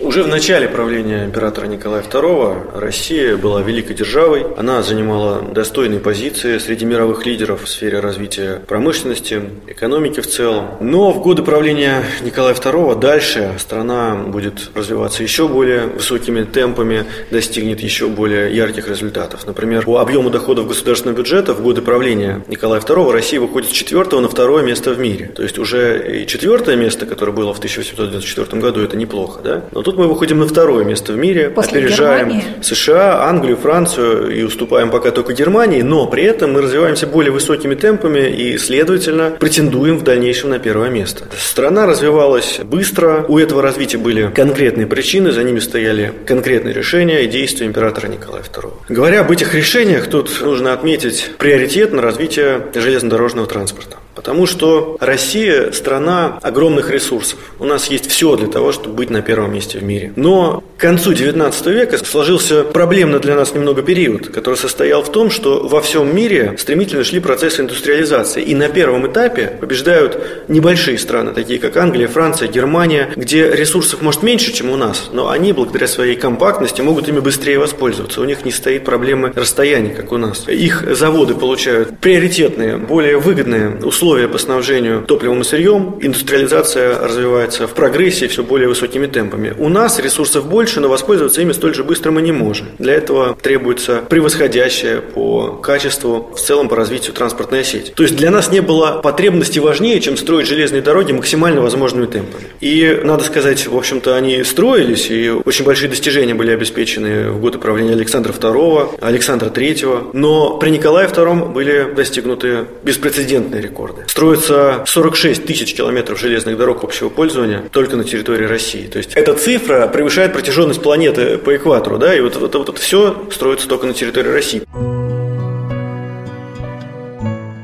Уже 0.00 0.22
в 0.22 0.28
начале 0.28 0.68
правления 0.68 1.24
императора 1.24 1.66
Николая 1.66 2.02
II 2.02 2.78
Россия 2.78 3.36
была 3.36 3.62
великой 3.62 3.96
державой. 3.96 4.46
Она 4.56 4.80
занимала 4.84 5.42
достойные 5.42 5.98
позиции 5.98 6.58
среди 6.58 6.84
мировых 6.84 7.26
лидеров 7.26 7.64
в 7.64 7.68
сфере 7.68 7.98
развития 7.98 8.62
промышленности, 8.68 9.42
экономики 9.66 10.20
в 10.20 10.28
целом. 10.28 10.68
Но 10.80 11.10
в 11.10 11.20
годы 11.20 11.42
правления 11.42 12.04
Николая 12.22 12.54
II 12.54 13.00
дальше 13.00 13.54
страна 13.58 14.14
будет 14.14 14.70
развиваться 14.76 15.24
еще 15.24 15.48
более 15.48 15.88
высокими 15.88 16.44
темпами, 16.44 17.04
достигнет 17.32 17.80
еще 17.80 18.06
более 18.06 18.54
ярких 18.54 18.88
результатов. 18.88 19.48
Например, 19.48 19.84
по 19.84 19.98
объему 19.98 20.30
доходов 20.30 20.68
государственного 20.68 21.18
бюджета 21.18 21.54
в 21.54 21.60
годы 21.60 21.82
правления 21.82 22.44
Николая 22.46 22.80
II 22.80 23.10
Россия 23.10 23.40
выходит 23.40 23.70
с 23.70 23.72
четвертого 23.72 24.20
на 24.20 24.28
второе 24.28 24.62
место 24.62 24.92
в 24.92 25.00
мире. 25.00 25.32
То 25.34 25.42
есть 25.42 25.58
уже 25.58 26.22
и 26.22 26.26
четвертое 26.28 26.76
место, 26.76 27.04
которое 27.04 27.32
было 27.32 27.52
в 27.52 27.58
1894 27.58 28.62
году, 28.62 28.80
это 28.80 28.96
неплохо. 28.96 29.40
Да? 29.42 29.64
Но 29.72 29.87
тут 29.88 29.96
мы 29.96 30.06
выходим 30.06 30.40
на 30.40 30.46
второе 30.46 30.84
место 30.84 31.14
в 31.14 31.16
мире, 31.16 31.48
После 31.48 31.78
опережаем 31.80 32.28
Германии. 32.28 32.44
США, 32.60 33.22
Англию, 33.26 33.56
Францию 33.56 34.36
и 34.36 34.42
уступаем 34.42 34.90
пока 34.90 35.12
только 35.12 35.32
Германии, 35.32 35.80
но 35.80 36.06
при 36.06 36.24
этом 36.24 36.52
мы 36.52 36.60
развиваемся 36.60 37.06
более 37.06 37.32
высокими 37.32 37.74
темпами 37.74 38.28
и, 38.28 38.58
следовательно, 38.58 39.30
претендуем 39.30 39.96
в 39.96 40.04
дальнейшем 40.04 40.50
на 40.50 40.58
первое 40.58 40.90
место. 40.90 41.24
Страна 41.38 41.86
развивалась 41.86 42.60
быстро, 42.62 43.24
у 43.28 43.38
этого 43.38 43.62
развития 43.62 43.96
были 43.96 44.30
конкретные 44.30 44.86
причины, 44.86 45.32
за 45.32 45.42
ними 45.42 45.58
стояли 45.58 46.12
конкретные 46.26 46.74
решения 46.74 47.24
и 47.24 47.26
действия 47.26 47.66
императора 47.66 48.08
Николая 48.08 48.42
II. 48.42 48.70
Говоря 48.90 49.20
об 49.20 49.30
этих 49.30 49.54
решениях, 49.54 50.08
тут 50.08 50.38
нужно 50.42 50.74
отметить 50.74 51.30
приоритет 51.38 51.94
на 51.94 52.02
развитие 52.02 52.66
железнодорожного 52.74 53.46
транспорта. 53.46 53.96
Потому 54.18 54.46
что 54.46 54.96
Россия– 54.98 55.70
страна 55.72 56.40
огромных 56.42 56.90
ресурсов. 56.90 57.38
У 57.60 57.64
нас 57.64 57.86
есть 57.86 58.10
все 58.10 58.34
для 58.34 58.48
того, 58.48 58.72
чтобы 58.72 58.96
быть 58.96 59.10
на 59.10 59.22
первом 59.22 59.52
месте 59.54 59.77
в 59.78 59.84
мире. 59.84 60.12
Но 60.16 60.62
к 60.78 60.80
концу 60.80 61.10
XIX 61.10 61.72
века 61.72 61.98
сложился 61.98 62.62
проблемный 62.62 63.18
для 63.18 63.34
нас 63.34 63.52
немного 63.52 63.82
период, 63.82 64.28
который 64.28 64.54
состоял 64.54 65.02
в 65.02 65.10
том, 65.10 65.28
что 65.28 65.66
во 65.66 65.80
всем 65.80 66.14
мире 66.14 66.54
стремительно 66.56 67.02
шли 67.02 67.18
процессы 67.18 67.62
индустриализации. 67.62 68.44
И 68.44 68.54
на 68.54 68.68
первом 68.68 69.10
этапе 69.10 69.58
побеждают 69.60 70.46
небольшие 70.46 70.96
страны, 70.98 71.32
такие 71.32 71.58
как 71.58 71.76
Англия, 71.76 72.06
Франция, 72.06 72.46
Германия, 72.46 73.08
где 73.16 73.50
ресурсов 73.50 74.02
может 74.02 74.22
меньше, 74.22 74.52
чем 74.52 74.70
у 74.70 74.76
нас, 74.76 75.10
но 75.12 75.30
они 75.30 75.52
благодаря 75.52 75.88
своей 75.88 76.14
компактности 76.14 76.80
могут 76.80 77.08
ими 77.08 77.18
быстрее 77.18 77.58
воспользоваться. 77.58 78.20
У 78.20 78.24
них 78.24 78.44
не 78.44 78.52
стоит 78.52 78.84
проблемы 78.84 79.32
расстояния, 79.34 79.92
как 79.92 80.12
у 80.12 80.16
нас. 80.16 80.46
Их 80.46 80.84
заводы 80.94 81.34
получают 81.34 81.98
приоритетные, 81.98 82.76
более 82.76 83.18
выгодные 83.18 83.80
условия 83.82 84.28
по 84.28 84.38
снабжению 84.38 85.02
топливом 85.02 85.40
и 85.40 85.44
сырьем. 85.44 85.98
Индустриализация 86.00 87.00
развивается 87.00 87.66
в 87.66 87.74
прогрессии 87.74 88.26
все 88.26 88.44
более 88.44 88.68
высокими 88.68 89.08
темпами. 89.08 89.54
У 89.58 89.68
нас 89.68 89.98
ресурсов 89.98 90.46
больше, 90.46 90.67
но 90.76 90.88
воспользоваться 90.88 91.40
ими 91.40 91.52
столь 91.52 91.74
же 91.74 91.84
быстро 91.84 92.10
мы 92.10 92.22
не 92.22 92.32
можем. 92.32 92.68
Для 92.78 92.94
этого 92.94 93.36
требуется 93.40 94.02
превосходящая 94.08 95.00
по 95.00 95.52
качеству, 95.62 96.30
в 96.34 96.40
целом 96.40 96.68
по 96.68 96.76
развитию 96.76 97.14
транспортная 97.14 97.64
сеть. 97.64 97.94
То 97.94 98.02
есть 98.02 98.16
для 98.16 98.30
нас 98.30 98.50
не 98.50 98.60
было 98.60 99.00
потребности 99.02 99.58
важнее, 99.58 100.00
чем 100.00 100.16
строить 100.16 100.46
железные 100.46 100.82
дороги 100.82 101.12
максимально 101.12 101.60
возможными 101.60 102.06
темпами. 102.06 102.44
И, 102.60 103.00
надо 103.02 103.24
сказать, 103.24 103.66
в 103.66 103.76
общем-то, 103.76 104.16
они 104.16 104.44
строились, 104.44 105.10
и 105.10 105.30
очень 105.30 105.64
большие 105.64 105.88
достижения 105.88 106.34
были 106.34 106.50
обеспечены 106.50 107.30
в 107.30 107.40
годы 107.40 107.58
правления 107.58 107.92
Александра 107.92 108.32
II, 108.32 108.98
Александра 109.00 109.48
III. 109.48 110.10
Но 110.12 110.58
при 110.58 110.70
Николае 110.70 111.08
II 111.08 111.52
были 111.52 111.92
достигнуты 111.94 112.66
беспрецедентные 112.82 113.62
рекорды. 113.62 114.02
Строится 114.06 114.84
46 114.86 115.44
тысяч 115.44 115.74
километров 115.74 116.18
железных 116.18 116.56
дорог 116.56 116.84
общего 116.84 117.08
пользования 117.08 117.62
только 117.70 117.96
на 117.96 118.04
территории 118.04 118.44
России. 118.44 118.86
То 118.86 118.98
есть 118.98 119.12
эта 119.14 119.34
цифра 119.34 119.86
превышает 119.88 120.32
протяженность 120.32 120.57
планеты 120.78 121.38
по 121.38 121.56
экватору, 121.56 121.98
да, 121.98 122.14
и 122.14 122.20
вот, 122.20 122.36
вот, 122.36 122.54
вот 122.54 122.68
это 122.68 122.80
все 122.80 123.28
строится 123.32 123.68
только 123.68 123.86
на 123.86 123.94
территории 123.94 124.30
России. 124.30 124.62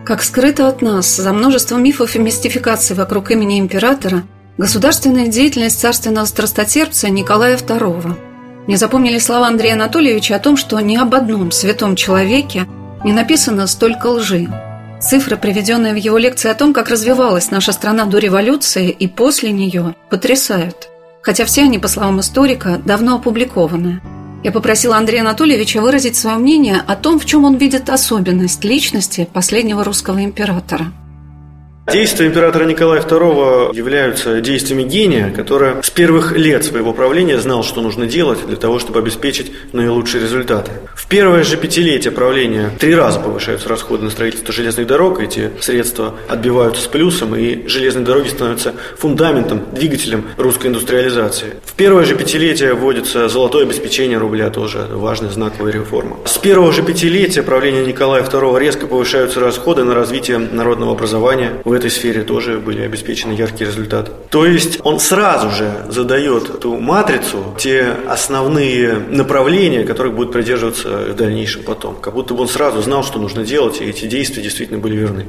Как 0.05 0.23
скрыто 0.23 0.69
от 0.69 0.83
нас, 0.83 1.17
за 1.17 1.33
множеством 1.33 1.83
мифов 1.83 2.15
и 2.15 2.19
мистификаций 2.19 2.95
вокруг 2.95 3.31
имени 3.31 3.59
императора, 3.59 4.23
государственная 4.59 5.29
деятельность 5.29 5.81
царственного 5.81 6.27
страстотерпца 6.27 7.09
Николая 7.09 7.57
II. 7.57 8.15
Мне 8.67 8.77
запомнили 8.77 9.19
слова 9.19 9.49
Андрея 9.49 9.75
Анатольевича 9.75 10.37
о 10.37 10.41
том, 10.41 10.57
что 10.57 10.79
ни 10.81 10.97
об 10.97 11.15
одном 11.15 11.51
святом 11.51 11.97
человеке 11.97 12.67
не 13.03 13.13
написано 13.13 13.67
столько 13.67 14.07
лжи. 14.09 14.49
Цифры, 15.01 15.37
приведенные 15.37 15.93
в 15.93 15.97
его 15.97 16.17
лекции 16.17 16.51
о 16.51 16.55
том, 16.55 16.73
как 16.73 16.89
развивалась 16.89 17.51
наша 17.51 17.73
страна 17.73 18.07
до 18.07 18.19
революции 18.19 18.91
и 18.91 19.09
после 19.09 19.53
нее, 19.53 19.95
потрясают. 20.09 20.89
Хотя 21.25 21.47
все 21.47 21.63
они, 21.63 21.79
по 21.79 21.89
словам 21.89 22.21
историка, 22.21 22.79
давно 22.85 23.17
опубликованы. 23.17 24.03
Я 24.43 24.53
попросила 24.53 24.99
Андрея 24.99 25.23
Анатольевича 25.23 25.81
выразить 25.81 26.17
свое 26.17 26.37
мнение 26.37 26.83
о 26.87 26.97
том, 26.97 27.19
в 27.19 27.25
чем 27.25 27.45
он 27.45 27.57
видит 27.57 27.89
особенность 27.89 28.63
личности 28.63 29.27
последнего 29.33 29.83
русского 29.83 30.23
императора. 30.23 30.93
Действия 31.93 32.29
императора 32.29 32.65
Николая 32.65 33.03
II 33.03 33.77
являются 33.77 34.41
действиями 34.41 34.85
гения, 34.85 35.31
который 35.31 35.83
с 35.83 35.91
первых 35.91 36.33
лет 36.33 36.65
своего 36.65 36.95
правления 36.95 37.39
знал, 37.39 37.63
что 37.63 37.83
нужно 37.83 38.07
делать 38.07 38.39
для 38.47 38.57
того, 38.57 38.79
чтобы 38.79 39.01
обеспечить 39.01 39.53
наилучшие 39.73 40.23
результаты. 40.23 40.73
В 40.95 41.07
первое 41.07 41.43
же 41.43 41.59
пятилетие 41.59 42.11
правления 42.11 42.71
три 42.81 42.95
раза 42.95 43.21
повышаются 43.21 43.69
расходы 43.69 44.05
на 44.05 44.11
строительство 44.11 44.53
железных 44.53 44.87
дорог, 44.87 45.21
эти 45.21 45.51
средства 45.61 46.15
отбиваются 46.27 46.83
с 46.83 46.87
плюсом, 46.87 47.37
и 47.37 47.69
железные 47.69 48.07
дороги 48.07 48.29
становятся 48.29 48.73
фундаментом, 48.97 49.67
двигателем 49.73 50.25
русской 50.39 50.69
индустриализации. 50.69 51.57
В 51.65 51.75
первое 51.75 52.07
же 52.07 52.17
пятилетие 52.17 52.73
вводится 52.73 53.29
золотое 53.29 53.65
обеспечение 53.65 54.17
рубля, 54.17 54.49
тоже 54.49 54.87
важная 54.91 55.31
знаковая 55.31 55.73
реформа. 55.73 56.17
С 56.25 56.39
первого 56.39 56.73
же 56.73 56.83
пятилетия 56.83 57.43
правления 57.43 57.85
Николая 57.85 58.23
II 58.25 58.59
резко 58.59 58.87
повышаются 58.87 59.39
расходы 59.39 59.85
на 59.85 59.95
развитие 59.95 60.39
народного 60.39 60.93
образования, 60.93 61.61
в 61.63 61.74
этой 61.75 61.91
сфере 61.91 62.23
тоже 62.23 62.59
были 62.59 62.83
обеспечены 62.83 63.33
яркие 63.33 63.69
результаты. 63.71 64.13
То 64.31 64.47
есть 64.47 64.81
он 64.83 64.99
сразу 65.01 65.51
же 65.51 65.87
задает 65.89 66.49
эту 66.49 66.77
матрицу, 66.77 67.55
те 67.59 67.95
основные 68.09 68.95
направления, 68.95 69.85
которых 69.85 70.15
будет 70.15 70.33
придерживаться 70.33 70.89
в 70.89 71.17
дальнейшем 71.17 71.63
потом. 71.63 71.97
Как 71.97 72.15
будто 72.15 72.35
бы 72.35 72.43
он 72.43 72.49
сразу 72.49 72.83
знал, 72.83 73.05
что 73.05 73.19
нужно 73.19 73.45
делать, 73.45 73.81
и 73.81 73.85
эти 73.85 74.07
действия 74.07 74.43
действительно 74.43 74.79
были 74.79 74.97
верны. 74.97 75.27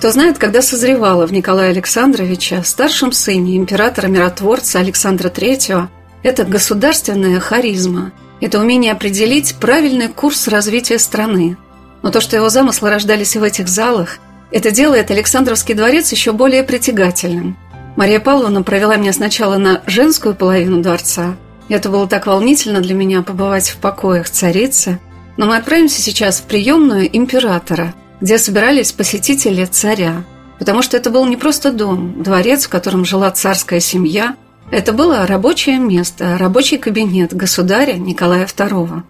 Кто 0.00 0.10
знает, 0.10 0.38
когда 0.38 0.62
созревала 0.62 1.26
в 1.26 1.32
Николая 1.32 1.72
Александровича, 1.72 2.62
старшем 2.62 3.12
сыне 3.12 3.58
императора-миротворца 3.58 4.78
Александра 4.78 5.28
III, 5.28 5.88
это 6.22 6.44
государственная 6.44 7.38
харизма, 7.38 8.12
это 8.40 8.58
умение 8.58 8.92
определить 8.92 9.56
правильный 9.60 10.08
курс 10.08 10.48
развития 10.48 10.98
страны. 10.98 11.58
Но 12.02 12.10
то, 12.10 12.20
что 12.20 12.36
его 12.36 12.48
замыслы 12.48 12.90
рождались 12.90 13.36
в 13.36 13.42
этих 13.42 13.68
залах, 13.68 14.18
это 14.50 14.70
делает 14.70 15.10
Александровский 15.10 15.74
дворец 15.74 16.10
еще 16.10 16.32
более 16.32 16.64
притягательным. 16.64 17.56
Мария 17.96 18.20
Павловна 18.20 18.62
провела 18.62 18.96
меня 18.96 19.12
сначала 19.12 19.58
на 19.58 19.82
женскую 19.86 20.34
половину 20.34 20.82
дворца. 20.82 21.36
И 21.68 21.74
это 21.74 21.88
было 21.88 22.08
так 22.08 22.26
волнительно 22.26 22.80
для 22.80 22.94
меня 22.94 23.22
побывать 23.22 23.68
в 23.68 23.76
покоях 23.76 24.28
царицы. 24.28 24.98
Но 25.36 25.46
мы 25.46 25.56
отправимся 25.56 26.00
сейчас 26.00 26.40
в 26.40 26.44
приемную 26.44 27.14
императора, 27.16 27.94
где 28.20 28.38
собирались 28.38 28.92
посетители 28.92 29.64
царя. 29.66 30.24
Потому 30.58 30.82
что 30.82 30.96
это 30.96 31.10
был 31.10 31.24
не 31.26 31.36
просто 31.36 31.72
дом, 31.72 32.22
дворец, 32.22 32.66
в 32.66 32.68
котором 32.68 33.04
жила 33.04 33.30
царская 33.30 33.80
семья. 33.80 34.36
Это 34.70 34.92
было 34.92 35.26
рабочее 35.26 35.78
место, 35.78 36.36
рабочий 36.38 36.78
кабинет 36.78 37.34
государя 37.34 37.94
Николая 37.94 38.46
II 38.46 39.02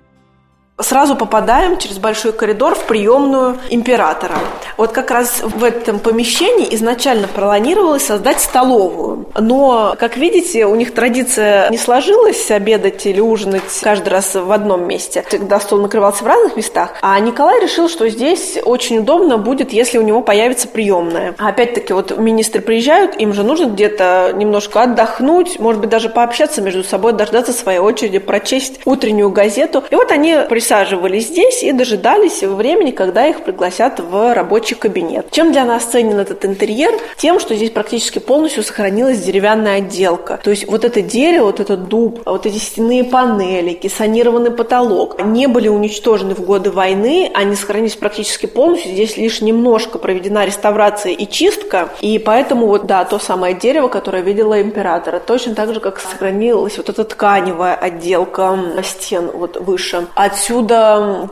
сразу 0.82 1.16
попадаем 1.16 1.78
через 1.78 1.98
большой 1.98 2.32
коридор 2.32 2.74
в 2.74 2.84
приемную 2.84 3.58
императора. 3.70 4.34
Вот 4.76 4.92
как 4.92 5.10
раз 5.10 5.40
в 5.42 5.62
этом 5.62 5.98
помещении 5.98 6.74
изначально 6.74 7.28
планировалось 7.28 8.04
создать 8.04 8.40
столовую. 8.40 9.26
Но, 9.38 9.94
как 9.98 10.16
видите, 10.16 10.66
у 10.66 10.74
них 10.74 10.94
традиция 10.94 11.68
не 11.70 11.76
сложилась 11.76 12.50
обедать 12.50 13.04
или 13.06 13.20
ужинать 13.20 13.62
каждый 13.82 14.08
раз 14.08 14.34
в 14.34 14.50
одном 14.50 14.86
месте. 14.86 15.24
Всегда 15.28 15.60
стол 15.60 15.80
накрывался 15.80 16.24
в 16.24 16.26
разных 16.26 16.56
местах. 16.56 16.94
А 17.02 17.18
Николай 17.20 17.60
решил, 17.60 17.88
что 17.88 18.08
здесь 18.08 18.58
очень 18.64 18.98
удобно 18.98 19.36
будет, 19.36 19.72
если 19.72 19.98
у 19.98 20.02
него 20.02 20.22
появится 20.22 20.68
приемная. 20.68 21.34
Опять-таки, 21.38 21.92
вот 21.92 22.16
министры 22.16 22.60
приезжают, 22.62 23.16
им 23.16 23.34
же 23.34 23.42
нужно 23.42 23.66
где-то 23.66 24.32
немножко 24.34 24.82
отдохнуть, 24.82 25.58
может 25.58 25.80
быть, 25.80 25.90
даже 25.90 26.08
пообщаться 26.08 26.62
между 26.62 26.84
собой, 26.84 27.12
дождаться 27.12 27.52
своей 27.52 27.78
очереди, 27.78 28.18
прочесть 28.18 28.80
утреннюю 28.86 29.30
газету. 29.30 29.84
И 29.90 29.94
вот 29.94 30.10
они 30.10 30.36
присутствуют 30.48 30.69
присаживались 30.70 31.26
здесь 31.26 31.64
и 31.64 31.72
дожидались 31.72 32.44
времени, 32.44 32.92
когда 32.92 33.26
их 33.26 33.42
пригласят 33.42 33.98
в 33.98 34.32
рабочий 34.32 34.76
кабинет. 34.76 35.26
Чем 35.32 35.50
для 35.50 35.64
нас 35.64 35.82
ценен 35.82 36.16
этот 36.16 36.44
интерьер? 36.44 36.92
Тем, 37.16 37.40
что 37.40 37.56
здесь 37.56 37.70
практически 37.70 38.20
полностью 38.20 38.62
сохранилась 38.62 39.18
деревянная 39.18 39.78
отделка. 39.78 40.38
То 40.44 40.50
есть 40.50 40.68
вот 40.68 40.84
это 40.84 41.02
дерево, 41.02 41.46
вот 41.46 41.58
этот 41.58 41.88
дуб, 41.88 42.20
вот 42.24 42.46
эти 42.46 42.58
стенные 42.58 43.02
панели, 43.02 43.72
кессонированный 43.72 44.52
потолок 44.52 45.20
не 45.20 45.48
были 45.48 45.66
уничтожены 45.66 46.36
в 46.36 46.42
годы 46.42 46.70
войны, 46.70 47.32
они 47.34 47.56
сохранились 47.56 47.96
практически 47.96 48.46
полностью. 48.46 48.92
Здесь 48.92 49.16
лишь 49.16 49.40
немножко 49.40 49.98
проведена 49.98 50.44
реставрация 50.46 51.12
и 51.12 51.26
чистка, 51.26 51.88
и 52.00 52.20
поэтому 52.20 52.66
вот, 52.68 52.86
да, 52.86 53.04
то 53.04 53.18
самое 53.18 53.56
дерево, 53.56 53.88
которое 53.88 54.22
видела 54.22 54.62
императора, 54.62 55.18
точно 55.18 55.56
так 55.56 55.74
же, 55.74 55.80
как 55.80 55.98
сохранилась 55.98 56.76
вот 56.76 56.88
эта 56.88 57.02
тканевая 57.02 57.74
отделка 57.74 58.56
стен 58.84 59.32
вот 59.34 59.56
выше. 59.56 60.06
Отсюда 60.14 60.59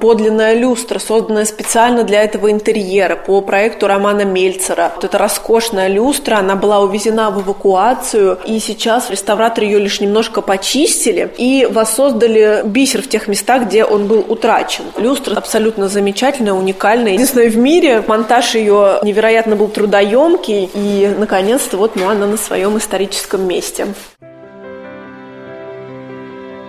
подлинная 0.00 0.54
люстра, 0.54 0.98
созданная 0.98 1.44
специально 1.44 2.04
для 2.04 2.22
этого 2.22 2.50
интерьера 2.50 3.16
по 3.16 3.40
проекту 3.40 3.86
Романа 3.86 4.22
Мельцера. 4.22 4.92
Вот 4.94 5.04
эта 5.04 5.18
роскошная 5.18 5.88
люстра, 5.88 6.36
она 6.36 6.56
была 6.56 6.80
увезена 6.80 7.30
в 7.30 7.42
эвакуацию, 7.42 8.38
и 8.44 8.58
сейчас 8.58 9.10
реставраторы 9.10 9.66
ее 9.66 9.78
лишь 9.78 10.00
немножко 10.00 10.42
почистили 10.42 11.30
и 11.38 11.68
воссоздали 11.70 12.62
бисер 12.64 13.02
в 13.02 13.08
тех 13.08 13.28
местах, 13.28 13.64
где 13.64 13.84
он 13.84 14.06
был 14.06 14.24
утрачен. 14.28 14.84
Люстра 14.96 15.36
абсолютно 15.36 15.88
замечательная, 15.88 16.52
уникальная. 16.52 17.12
Единственное 17.12 17.50
в 17.50 17.56
мире, 17.56 18.02
монтаж 18.06 18.54
ее 18.54 19.00
невероятно 19.02 19.56
был 19.56 19.68
трудоемкий, 19.68 20.70
и, 20.74 21.14
наконец-то, 21.18 21.76
вот 21.76 21.96
ну, 21.96 22.08
она 22.08 22.26
на 22.26 22.36
своем 22.36 22.78
историческом 22.78 23.46
месте. 23.46 23.86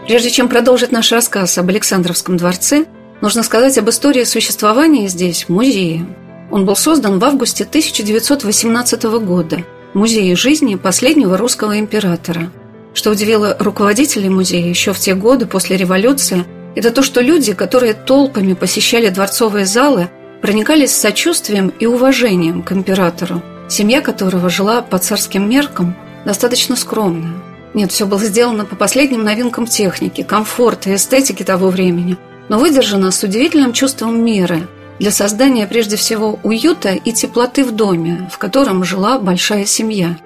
Прежде 0.09 0.31
чем 0.31 0.49
продолжить 0.49 0.91
наш 0.91 1.11
рассказ 1.11 1.59
об 1.59 1.69
Александровском 1.69 2.35
дворце, 2.35 2.87
нужно 3.21 3.43
сказать 3.43 3.77
об 3.77 3.91
истории 3.91 4.23
существования 4.23 5.07
здесь 5.07 5.47
музея. 5.49 6.03
Он 6.49 6.65
был 6.65 6.75
создан 6.75 7.19
в 7.19 7.25
августе 7.25 7.63
1918 7.63 9.03
года 9.03 9.63
Музее 9.93 10.35
жизни 10.35 10.73
последнего 10.73 11.37
русского 11.37 11.77
императора. 11.77 12.49
Что 12.95 13.11
удивило 13.11 13.55
руководителей 13.59 14.29
музея 14.29 14.67
еще 14.67 14.93
в 14.93 14.99
те 14.99 15.13
годы 15.13 15.45
после 15.45 15.77
революции, 15.77 16.43
это 16.75 16.89
то, 16.89 17.03
что 17.03 17.21
люди, 17.21 17.53
которые 17.53 17.93
толпами 17.93 18.53
посещали 18.53 19.09
дворцовые 19.09 19.67
залы, 19.67 20.09
проникались 20.41 20.91
сочувствием 20.91 21.71
и 21.79 21.85
уважением 21.85 22.63
к 22.63 22.71
императору, 22.71 23.43
семья 23.67 24.01
которого 24.01 24.49
жила 24.49 24.81
по 24.81 24.97
царским 24.97 25.47
меркам 25.47 25.95
достаточно 26.25 26.75
скромно. 26.75 27.48
Нет, 27.73 27.91
все 27.91 28.05
было 28.05 28.19
сделано 28.19 28.65
по 28.65 28.75
последним 28.75 29.23
новинкам 29.23 29.67
техники, 29.67 30.23
комфорта 30.23 30.89
и 30.89 30.95
эстетики 30.95 31.43
того 31.43 31.69
времени, 31.69 32.17
но 32.49 32.57
выдержано 32.57 33.11
с 33.11 33.21
удивительным 33.23 33.73
чувством 33.73 34.23
меры 34.23 34.67
для 34.97 35.11
создания 35.11 35.67
прежде 35.67 35.95
всего 35.95 36.39
уюта 36.43 36.93
и 36.93 37.11
теплоты 37.11 37.63
в 37.63 37.71
доме, 37.71 38.29
в 38.31 38.37
котором 38.37 38.83
жила 38.83 39.19
большая 39.19 39.65
семья. 39.65 40.17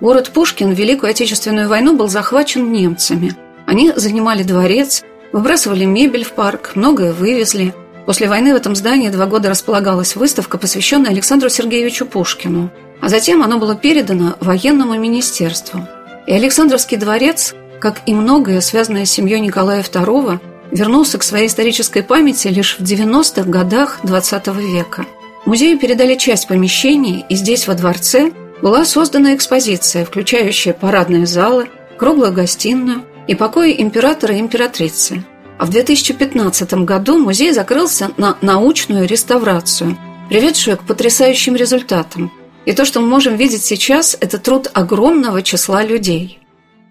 Город 0.00 0.30
Пушкин 0.30 0.74
в 0.74 0.78
Великую 0.78 1.10
Отечественную 1.10 1.68
войну 1.68 1.96
был 1.96 2.08
захвачен 2.08 2.72
немцами. 2.72 3.34
Они 3.66 3.92
занимали 3.96 4.42
дворец, 4.42 5.02
выбрасывали 5.32 5.84
мебель 5.84 6.24
в 6.24 6.32
парк, 6.32 6.72
многое 6.76 7.12
вывезли. 7.12 7.74
После 8.04 8.28
войны 8.28 8.52
в 8.52 8.56
этом 8.56 8.76
здании 8.76 9.08
два 9.08 9.26
года 9.26 9.48
располагалась 9.48 10.14
выставка, 10.14 10.58
посвященная 10.58 11.10
Александру 11.10 11.48
Сергеевичу 11.48 12.06
Пушкину, 12.06 12.70
а 13.00 13.08
затем 13.08 13.42
оно 13.42 13.58
было 13.58 13.74
передано 13.74 14.36
военному 14.40 14.96
министерству– 14.96 15.86
и 16.26 16.32
Александровский 16.32 16.96
дворец, 16.96 17.54
как 17.80 18.02
и 18.06 18.14
многое, 18.14 18.60
связанное 18.60 19.04
с 19.04 19.10
семьей 19.10 19.40
Николая 19.40 19.82
II, 19.82 20.40
вернулся 20.72 21.18
к 21.18 21.22
своей 21.22 21.46
исторической 21.46 22.02
памяти 22.02 22.48
лишь 22.48 22.78
в 22.78 22.82
90-х 22.82 23.48
годах 23.48 24.00
XX 24.02 24.60
века. 24.60 25.06
Музею 25.44 25.78
передали 25.78 26.16
часть 26.16 26.48
помещений, 26.48 27.24
и 27.28 27.36
здесь, 27.36 27.68
во 27.68 27.74
дворце, 27.74 28.32
была 28.62 28.84
создана 28.84 29.34
экспозиция, 29.34 30.04
включающая 30.04 30.72
парадные 30.72 31.26
залы, 31.26 31.68
круглую 31.98 32.32
гостиную 32.32 33.02
и 33.28 33.34
покои 33.34 33.76
императора 33.78 34.34
и 34.34 34.40
императрицы. 34.40 35.24
А 35.58 35.66
в 35.66 35.70
2015 35.70 36.74
году 36.84 37.18
музей 37.18 37.52
закрылся 37.52 38.10
на 38.16 38.36
научную 38.42 39.06
реставрацию, 39.06 39.96
приведшую 40.28 40.76
к 40.76 40.82
потрясающим 40.82 41.54
результатам– 41.54 42.32
и 42.66 42.72
то, 42.72 42.84
что 42.84 43.00
мы 43.00 43.06
можем 43.06 43.36
видеть 43.36 43.64
сейчас, 43.64 44.16
это 44.20 44.38
труд 44.38 44.68
огромного 44.74 45.42
числа 45.42 45.82
людей. 45.82 46.40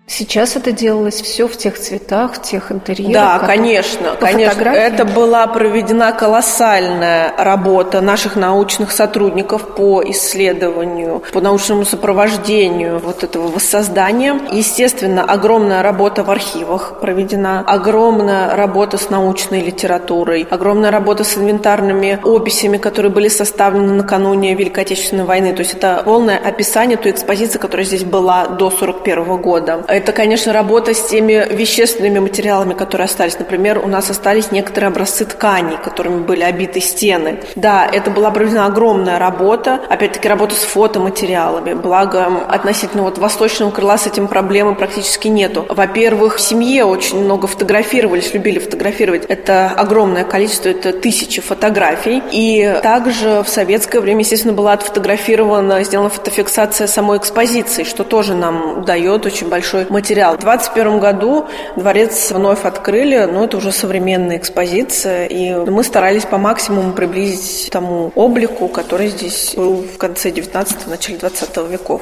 Сейчас 0.08 0.56
это 0.56 0.72
делалось 0.72 1.20
все 1.20 1.48
в 1.48 1.58
тех 1.58 1.80
цветах, 1.80 2.36
в 2.36 2.42
тех 2.42 2.72
интерьерах. 2.72 3.14
Да, 3.14 3.40
конечно, 3.40 4.16
конечно. 4.20 4.70
Это 4.70 5.04
была 5.04 5.48
проведена 5.48 6.12
колоссальная 6.12 7.34
работа 7.38 8.02
наших 8.02 8.36
научных 8.36 8.92
сотрудников 8.92 9.76
по 9.76 10.04
исследованию, 10.06 11.24
по 11.34 11.42
научному 11.42 11.86
сопровождению 11.86 13.00
вот 13.00 13.24
этого 13.24 13.48
воссоздания. 13.48 14.40
Естественно, 14.52 15.24
огромная 15.24 15.82
работа 15.82 16.24
в 16.24 16.30
архивах 16.30 17.00
проведена, 17.02 17.64
огромная 17.66 18.56
работа 18.56 19.00
с 19.00 19.10
научной 19.10 19.62
литературой, 19.62 20.46
огромная 20.48 20.92
работа 20.92 21.24
с 21.24 21.36
инвентарными 21.36 22.20
описями, 22.24 22.78
которые 22.78 23.12
были 23.12 23.28
составлены 23.28 23.94
накануне 23.94 24.54
Великой 24.54 24.84
Отечественной 24.84 25.26
войны. 25.26 25.54
То 25.54 25.62
есть 25.62 25.74
это 25.74 26.04
полное 26.06 26.38
описание 26.38 26.96
той 26.96 27.12
экспозиции, 27.12 27.58
которая 27.58 27.88
здесь 27.88 28.04
была 28.04 28.46
до 28.46 28.68
1941 28.68 29.38
года 29.42 29.84
это, 29.96 30.12
конечно, 30.12 30.54
работа 30.54 30.94
с 30.94 31.08
теми 31.08 31.48
вещественными 31.52 32.20
материалами, 32.20 32.74
которые 32.74 33.06
остались. 33.06 33.40
Например, 33.40 33.80
у 33.80 33.88
нас 33.88 34.10
остались 34.10 34.52
некоторые 34.52 34.90
образцы 34.90 35.26
тканей, 35.26 35.78
которыми 35.78 36.24
были 36.24 36.44
обиты 36.44 36.82
стены. 36.82 37.40
Да, 37.56 37.88
это 37.92 38.12
была 38.12 38.32
проведена 38.32 38.66
огромная 38.66 39.20
работа, 39.20 39.80
опять-таки 39.90 40.28
работа 40.28 40.56
с 40.56 40.64
фотоматериалами. 40.64 41.74
Благо, 41.74 42.28
относительно 42.50 43.04
вот 43.04 43.18
восточного 43.18 43.72
крыла 43.72 43.98
с 43.98 44.08
этим 44.08 44.28
проблемы 44.28 44.76
практически 44.76 45.28
нету. 45.28 45.66
Во-первых, 45.70 46.38
в 46.38 46.42
семье 46.42 46.86
очень 46.86 47.24
много 47.24 47.48
фотографировались, 47.48 48.34
любили 48.34 48.60
фотографировать. 48.60 49.26
Это 49.26 49.72
огромное 49.72 50.24
количество, 50.24 50.70
это 50.70 50.94
тысячи 50.94 51.42
фотографий. 51.42 52.22
И 52.32 52.80
также 52.84 53.44
в 53.44 53.50
советское 53.50 54.00
время, 54.00 54.20
естественно, 54.22 54.54
была 54.54 54.74
отфотографирована, 54.74 55.84
сделана 55.84 56.10
фотофиксация 56.10 56.88
самой 56.88 57.18
экспозиции, 57.18 57.84
что 57.84 58.04
тоже 58.04 58.34
нам 58.34 58.84
дает 58.84 59.26
очень 59.26 59.50
большой 59.50 59.85
материал. 59.90 60.36
В 60.36 60.40
2021 60.40 61.00
году 61.00 61.48
дворец 61.76 62.32
вновь 62.32 62.66
открыли, 62.66 63.26
но 63.26 63.46
это 63.46 63.58
уже 63.58 63.72
современная 63.72 64.38
экспозиция, 64.38 65.26
и 65.26 65.54
мы 65.54 65.84
старались 65.84 66.26
по 66.26 66.38
максимуму 66.38 66.94
приблизить 66.94 67.70
тому 67.72 68.12
облику, 68.16 68.68
который 68.68 69.08
здесь 69.08 69.54
был 69.56 69.78
в 69.78 69.98
конце 69.98 70.32
19 70.32 70.88
начале 70.88 71.18
20 71.18 71.58
веков. 71.70 72.02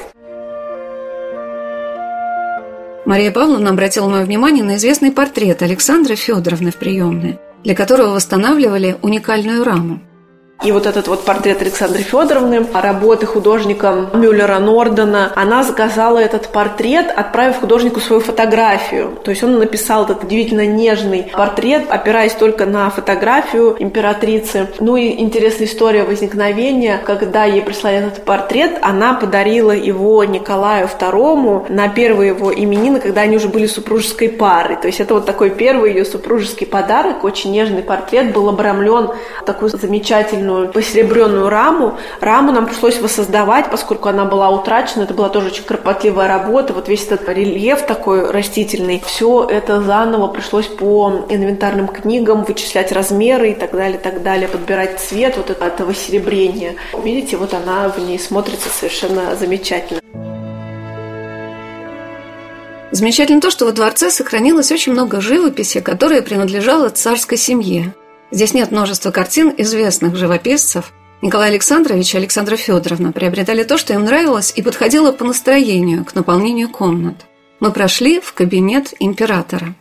Мария 3.04 3.30
Павловна 3.30 3.70
обратила 3.70 4.08
мое 4.08 4.24
внимание 4.24 4.64
на 4.64 4.76
известный 4.76 5.12
портрет 5.12 5.62
Александры 5.62 6.16
Федоровны 6.16 6.70
в 6.70 6.76
приемной, 6.76 7.38
для 7.62 7.74
которого 7.74 8.14
восстанавливали 8.14 8.96
уникальную 9.02 9.62
раму– 9.62 10.00
и 10.62 10.72
вот 10.72 10.86
этот 10.86 11.08
вот 11.08 11.24
портрет 11.24 11.60
Александры 11.60 12.02
Федоровны, 12.02 12.66
работы 12.72 13.26
художника 13.26 14.08
Мюллера 14.14 14.58
Нордена, 14.58 15.30
она 15.34 15.62
заказала 15.62 16.18
этот 16.18 16.48
портрет, 16.48 17.12
отправив 17.14 17.60
художнику 17.60 18.00
свою 18.00 18.22
фотографию. 18.22 19.18
То 19.22 19.30
есть 19.30 19.42
он 19.42 19.58
написал 19.58 20.04
этот 20.04 20.24
удивительно 20.24 20.64
нежный 20.64 21.30
портрет, 21.34 21.84
опираясь 21.90 22.32
только 22.32 22.64
на 22.64 22.88
фотографию 22.88 23.76
императрицы. 23.78 24.68
Ну 24.80 24.96
и 24.96 25.20
интересная 25.20 25.66
история 25.66 26.04
возникновения, 26.04 26.98
когда 27.04 27.44
ей 27.44 27.60
прислали 27.60 27.98
этот 27.98 28.24
портрет, 28.24 28.78
она 28.80 29.12
подарила 29.14 29.72
его 29.72 30.24
Николаю 30.24 30.88
II 30.88 31.70
на 31.70 31.88
первые 31.88 32.28
его 32.28 32.54
именины, 32.54 33.00
когда 33.00 33.22
они 33.22 33.36
уже 33.36 33.48
были 33.48 33.66
супружеской 33.66 34.30
парой. 34.30 34.76
То 34.76 34.86
есть 34.86 35.00
это 35.00 35.12
вот 35.12 35.26
такой 35.26 35.50
первый 35.50 35.92
ее 35.92 36.06
супружеский 36.06 36.66
подарок, 36.66 37.22
очень 37.24 37.52
нежный 37.52 37.82
портрет, 37.82 38.32
был 38.32 38.48
обрамлен 38.48 39.10
такой 39.44 39.68
замечательную 39.68 40.43
серебряную, 40.44 40.72
посеребренную 40.72 41.48
раму. 41.48 41.98
Раму 42.20 42.52
нам 42.52 42.66
пришлось 42.66 43.00
воссоздавать, 43.00 43.70
поскольку 43.70 44.08
она 44.08 44.24
была 44.24 44.50
утрачена. 44.50 45.04
Это 45.04 45.14
была 45.14 45.28
тоже 45.28 45.48
очень 45.48 45.64
кропотливая 45.64 46.28
работа. 46.28 46.72
Вот 46.72 46.88
весь 46.88 47.04
этот 47.04 47.28
рельеф 47.28 47.86
такой 47.86 48.30
растительный. 48.30 49.02
Все 49.06 49.46
это 49.48 49.80
заново 49.80 50.28
пришлось 50.28 50.66
по 50.66 51.26
инвентарным 51.28 51.88
книгам 51.88 52.44
вычислять 52.44 52.92
размеры 52.92 53.50
и 53.50 53.54
так 53.54 53.72
далее, 53.72 53.98
так 53.98 54.22
далее, 54.22 54.48
подбирать 54.48 55.00
цвет 55.00 55.36
вот 55.36 55.50
этого 55.50 55.94
серебрения. 55.94 56.74
Видите, 57.02 57.36
вот 57.36 57.54
она 57.54 57.88
в 57.88 57.98
ней 57.98 58.18
смотрится 58.18 58.68
совершенно 58.68 59.34
замечательно. 59.36 60.00
Замечательно 62.90 63.40
то, 63.40 63.50
что 63.50 63.64
во 63.64 63.72
дворце 63.72 64.08
сохранилось 64.08 64.70
очень 64.70 64.92
много 64.92 65.20
живописи, 65.20 65.80
которая 65.80 66.22
принадлежала 66.22 66.90
царской 66.90 67.36
семье. 67.36 67.92
Здесь 68.34 68.52
нет 68.52 68.72
множества 68.72 69.12
картин 69.12 69.54
известных 69.58 70.16
живописцев. 70.16 70.92
Николай 71.22 71.50
Александрович 71.50 72.14
и 72.14 72.18
Александра 72.18 72.56
Федоровна 72.56 73.12
приобретали 73.12 73.62
то, 73.62 73.78
что 73.78 73.92
им 73.92 74.04
нравилось 74.04 74.52
и 74.56 74.60
подходило 74.60 75.12
по 75.12 75.24
настроению 75.24 76.04
к 76.04 76.16
наполнению 76.16 76.68
комнат. 76.68 77.26
Мы 77.60 77.70
прошли 77.70 78.18
в 78.18 78.32
кабинет 78.32 78.92
императора. 78.98 79.76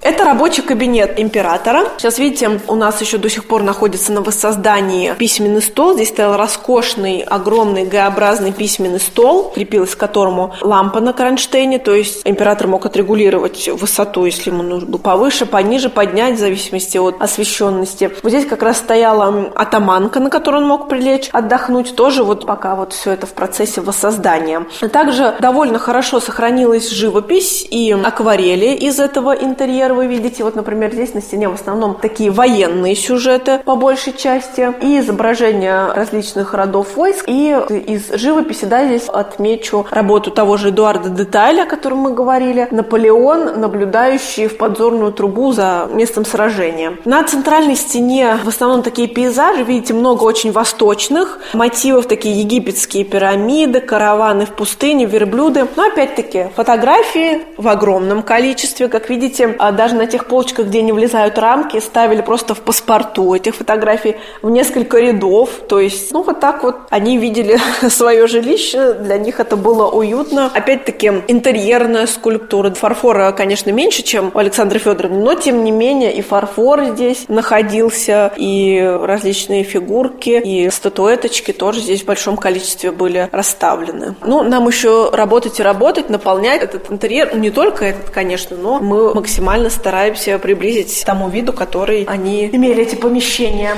Это 0.00 0.24
рабочий 0.24 0.62
кабинет 0.62 1.18
императора. 1.18 1.88
Сейчас, 1.98 2.20
видите, 2.20 2.60
у 2.68 2.76
нас 2.76 3.00
еще 3.00 3.18
до 3.18 3.28
сих 3.28 3.48
пор 3.48 3.64
находится 3.64 4.12
на 4.12 4.22
воссоздании 4.22 5.12
письменный 5.18 5.60
стол. 5.60 5.94
Здесь 5.94 6.10
стоял 6.10 6.36
роскошный, 6.36 7.22
огромный 7.22 7.84
Г-образный 7.84 8.52
письменный 8.52 9.00
стол, 9.00 9.50
крепилась 9.52 9.96
к 9.96 9.98
которому 9.98 10.54
лампа 10.60 11.00
на 11.00 11.12
кронштейне, 11.12 11.80
то 11.80 11.96
есть 11.96 12.22
император 12.24 12.68
мог 12.68 12.86
отрегулировать 12.86 13.68
высоту, 13.68 14.24
если 14.24 14.50
ему 14.50 14.62
нужно 14.62 14.88
было 14.88 15.00
повыше, 15.00 15.46
пониже, 15.46 15.88
поднять, 15.88 16.36
в 16.36 16.38
зависимости 16.38 16.96
от 16.96 17.20
освещенности. 17.20 18.12
Вот 18.22 18.30
здесь 18.30 18.46
как 18.46 18.62
раз 18.62 18.78
стояла 18.78 19.50
атаманка, 19.56 20.20
на 20.20 20.30
которую 20.30 20.62
он 20.62 20.68
мог 20.68 20.88
прилечь, 20.88 21.28
отдохнуть, 21.32 21.96
тоже 21.96 22.22
вот 22.22 22.46
пока 22.46 22.76
вот 22.76 22.92
все 22.92 23.10
это 23.10 23.26
в 23.26 23.32
процессе 23.32 23.80
воссоздания. 23.80 24.64
Также 24.92 25.34
довольно 25.40 25.80
хорошо 25.80 26.20
сохранилась 26.20 26.88
живопись 26.88 27.66
и 27.68 27.90
акварели 27.90 28.76
из 28.76 29.00
этого 29.00 29.32
интерьера. 29.32 29.87
Вы 29.94 30.06
видите, 30.06 30.44
вот, 30.44 30.56
например, 30.56 30.92
здесь 30.92 31.14
на 31.14 31.20
стене 31.20 31.48
в 31.48 31.54
основном 31.54 31.94
такие 31.94 32.30
военные 32.30 32.94
сюжеты 32.94 33.58
по 33.64 33.76
большей 33.76 34.12
части 34.12 34.72
и 34.80 34.98
изображения 34.98 35.92
различных 35.92 36.54
родов 36.54 36.96
войск. 36.96 37.24
И 37.26 37.50
из 37.86 38.10
живописи, 38.12 38.64
да, 38.64 38.86
здесь 38.86 39.08
отмечу 39.08 39.86
работу 39.90 40.30
того 40.30 40.56
же 40.56 40.70
Эдуарда 40.70 41.08
Деталя, 41.08 41.62
о 41.62 41.66
котором 41.66 41.98
мы 41.98 42.12
говорили, 42.12 42.68
Наполеон, 42.70 43.60
наблюдающий 43.60 44.46
в 44.46 44.56
подзорную 44.56 45.12
трубу 45.12 45.52
за 45.52 45.88
местом 45.92 46.24
сражения. 46.24 46.96
На 47.04 47.24
центральной 47.24 47.76
стене 47.76 48.38
в 48.42 48.48
основном 48.48 48.82
такие 48.82 49.08
пейзажи, 49.08 49.62
видите, 49.62 49.94
много 49.94 50.24
очень 50.24 50.52
восточных 50.52 51.38
мотивов, 51.54 52.06
такие 52.06 52.38
египетские 52.40 53.04
пирамиды, 53.04 53.80
караваны 53.80 54.46
в 54.46 54.50
пустыне, 54.50 55.06
верблюды. 55.06 55.66
Но 55.76 55.86
опять-таки 55.86 56.48
фотографии 56.54 57.42
в 57.56 57.68
огромном 57.68 58.22
количестве. 58.22 58.88
Как 58.88 59.10
видите, 59.10 59.56
даже 59.78 59.94
на 59.94 60.06
тех 60.06 60.26
полочках, 60.26 60.66
где 60.66 60.82
не 60.82 60.92
влезают 60.92 61.38
рамки, 61.38 61.78
ставили 61.78 62.20
просто 62.20 62.54
в 62.54 62.60
паспорту 62.60 63.32
этих 63.32 63.54
фотографий 63.54 64.16
в 64.42 64.50
несколько 64.50 64.98
рядов. 64.98 65.50
То 65.68 65.78
есть, 65.78 66.12
ну 66.12 66.22
вот 66.22 66.40
так 66.40 66.64
вот 66.64 66.76
они 66.90 67.16
видели 67.16 67.58
свое 67.88 68.26
жилище, 68.26 68.92
для 68.94 69.16
них 69.18 69.40
это 69.40 69.56
было 69.56 69.86
уютно. 69.88 70.50
Опять-таки 70.52 71.06
интерьерная 71.28 72.06
скульптура. 72.06 72.74
Фарфора, 72.74 73.32
конечно, 73.32 73.70
меньше, 73.70 74.02
чем 74.02 74.32
у 74.34 74.38
Александра 74.38 74.78
Федоровны, 74.78 75.18
но 75.18 75.34
тем 75.34 75.64
не 75.64 75.70
менее 75.70 76.12
и 76.12 76.20
фарфор 76.20 76.84
здесь 76.86 77.26
находился, 77.28 78.32
и 78.36 78.80
различные 79.02 79.62
фигурки, 79.62 80.42
и 80.44 80.68
статуэточки 80.70 81.52
тоже 81.52 81.80
здесь 81.80 82.02
в 82.02 82.06
большом 82.06 82.36
количестве 82.36 82.90
были 82.90 83.28
расставлены. 83.30 84.16
Ну, 84.24 84.42
нам 84.42 84.66
еще 84.66 85.10
работать 85.12 85.60
и 85.60 85.62
работать, 85.62 86.10
наполнять 86.10 86.62
этот 86.62 86.90
интерьер, 86.90 87.30
ну, 87.32 87.38
не 87.38 87.50
только 87.50 87.84
этот, 87.84 88.10
конечно, 88.10 88.56
но 88.56 88.80
мы 88.80 89.14
максимально 89.14 89.67
стараемся 89.70 90.38
приблизить 90.38 91.00
к 91.00 91.04
тому 91.06 91.28
виду, 91.28 91.52
который 91.52 92.04
они 92.04 92.46
имели 92.46 92.82
эти 92.82 92.94
помещения. 92.94 93.74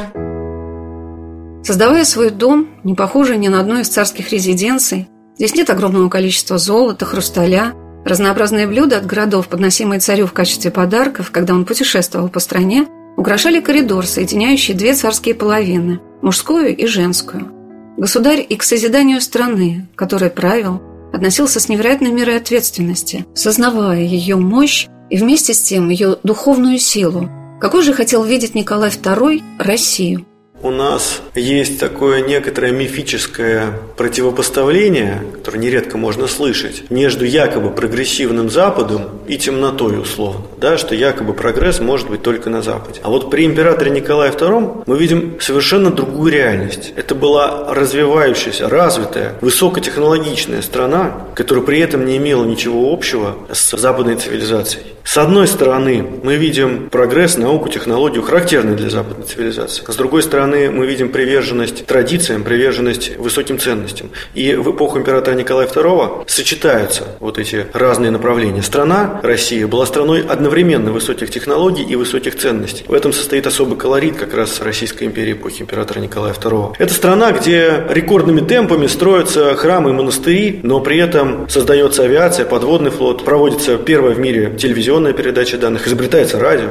Создавая 1.62 2.04
свой 2.04 2.30
дом, 2.30 2.68
не 2.84 2.94
похожий 2.94 3.36
ни 3.36 3.48
на 3.48 3.60
одну 3.60 3.80
из 3.80 3.88
царских 3.88 4.32
резиденций, 4.32 5.08
здесь 5.36 5.54
нет 5.54 5.68
огромного 5.70 6.08
количества 6.08 6.58
золота, 6.58 7.04
хрусталя, 7.04 7.74
разнообразные 8.04 8.66
блюда 8.66 8.98
от 8.98 9.06
городов, 9.06 9.48
подносимые 9.48 10.00
царю 10.00 10.26
в 10.26 10.32
качестве 10.32 10.70
подарков, 10.70 11.30
когда 11.30 11.54
он 11.54 11.64
путешествовал 11.66 12.28
по 12.28 12.40
стране, 12.40 12.86
украшали 13.16 13.60
коридор, 13.60 14.06
соединяющий 14.06 14.74
две 14.74 14.94
царские 14.94 15.34
половины– 15.34 16.00
мужскую 16.22 16.74
и 16.74 16.86
женскую. 16.86 17.52
Государь 17.96 18.44
и 18.48 18.56
к 18.56 18.62
созиданию 18.62 19.20
страны, 19.20 19.86
которой 19.94 20.30
правил, 20.30 20.80
относился 21.12 21.60
с 21.60 21.68
невероятной 21.68 22.12
мерой 22.12 22.36
ответственности, 22.36 23.26
сознавая 23.34 24.00
ее 24.00 24.36
мощь 24.36 24.88
и 25.10 25.16
вместе 25.16 25.52
с 25.52 25.60
тем 25.60 25.90
ее 25.90 26.16
духовную 26.22 26.78
силу. 26.78 27.28
Какой 27.60 27.82
же 27.82 27.92
хотел 27.92 28.24
видеть 28.24 28.54
Николай 28.54 28.88
II 28.90 29.42
Россию? 29.58 30.24
У 30.62 30.70
нас 30.70 31.22
есть 31.34 31.80
такое 31.80 32.20
некоторое 32.20 32.70
мифическое 32.70 33.72
противопоставление, 33.96 35.22
которое 35.32 35.58
нередко 35.58 35.96
можно 35.96 36.26
слышать, 36.26 36.90
между 36.90 37.24
якобы 37.24 37.70
прогрессивным 37.70 38.50
Западом 38.50 39.20
и 39.26 39.38
темнотой 39.38 39.98
условно, 39.98 40.44
да, 40.60 40.76
что 40.76 40.94
якобы 40.94 41.32
прогресс 41.32 41.80
может 41.80 42.08
быть 42.08 42.22
только 42.22 42.50
на 42.50 42.62
Западе. 42.62 43.00
А 43.02 43.08
вот 43.08 43.30
при 43.30 43.46
императоре 43.46 43.90
Николае 43.90 44.30
II 44.30 44.84
мы 44.86 44.98
видим 44.98 45.38
совершенно 45.40 45.90
другую 45.90 46.32
реальность. 46.32 46.92
Это 46.96 47.14
была 47.14 47.72
развивающаяся, 47.74 48.68
развитая, 48.68 49.34
высокотехнологичная 49.40 50.62
страна, 50.62 51.26
которая 51.34 51.64
при 51.64 51.80
этом 51.80 52.04
не 52.04 52.18
имела 52.18 52.44
ничего 52.44 52.92
общего 52.92 53.36
с 53.50 53.76
западной 53.76 54.16
цивилизацией. 54.16 54.84
С 55.02 55.16
одной 55.16 55.48
стороны, 55.48 56.04
мы 56.22 56.36
видим 56.36 56.90
прогресс, 56.90 57.36
науку, 57.36 57.68
технологию, 57.68 58.22
характерный 58.22 58.76
для 58.76 58.90
западной 58.90 59.26
цивилизации. 59.26 59.82
С 59.88 59.96
другой 59.96 60.22
стороны, 60.22 60.70
мы 60.70 60.86
видим 60.86 61.08
приверженность 61.08 61.86
традициям, 61.86 62.44
приверженность 62.44 63.16
высоким 63.16 63.58
ценностям. 63.58 64.10
И 64.34 64.54
в 64.54 64.70
эпоху 64.70 64.98
императора 64.98 65.34
Николая 65.34 65.66
II 65.66 66.24
сочетаются 66.26 67.04
вот 67.18 67.38
эти 67.38 67.66
разные 67.72 68.10
направления. 68.10 68.62
Страна, 68.62 69.20
Россия, 69.22 69.66
была 69.66 69.86
страной 69.86 70.20
одновременно 70.20 70.49
высоких 70.92 71.30
технологий 71.30 71.82
и 71.82 71.96
высоких 71.96 72.36
ценностей. 72.36 72.84
В 72.86 72.92
этом 72.92 73.12
состоит 73.12 73.46
особый 73.46 73.78
колорит 73.78 74.16
как 74.16 74.34
раз 74.34 74.60
Российской 74.60 75.04
империи 75.04 75.32
эпохи 75.32 75.62
императора 75.62 76.00
Николая 76.00 76.34
II. 76.34 76.74
Это 76.78 76.92
страна, 76.92 77.32
где 77.32 77.84
рекордными 77.88 78.40
темпами 78.40 78.86
строятся 78.86 79.54
храмы 79.54 79.90
и 79.90 79.92
монастыри, 79.92 80.60
но 80.62 80.80
при 80.80 80.98
этом 80.98 81.48
создается 81.48 82.02
авиация, 82.02 82.44
подводный 82.44 82.90
флот, 82.90 83.24
проводится 83.24 83.78
первая 83.78 84.14
в 84.14 84.18
мире 84.18 84.54
телевизионная 84.58 85.12
передача 85.12 85.56
данных, 85.56 85.86
изобретается 85.86 86.38
радио. 86.38 86.68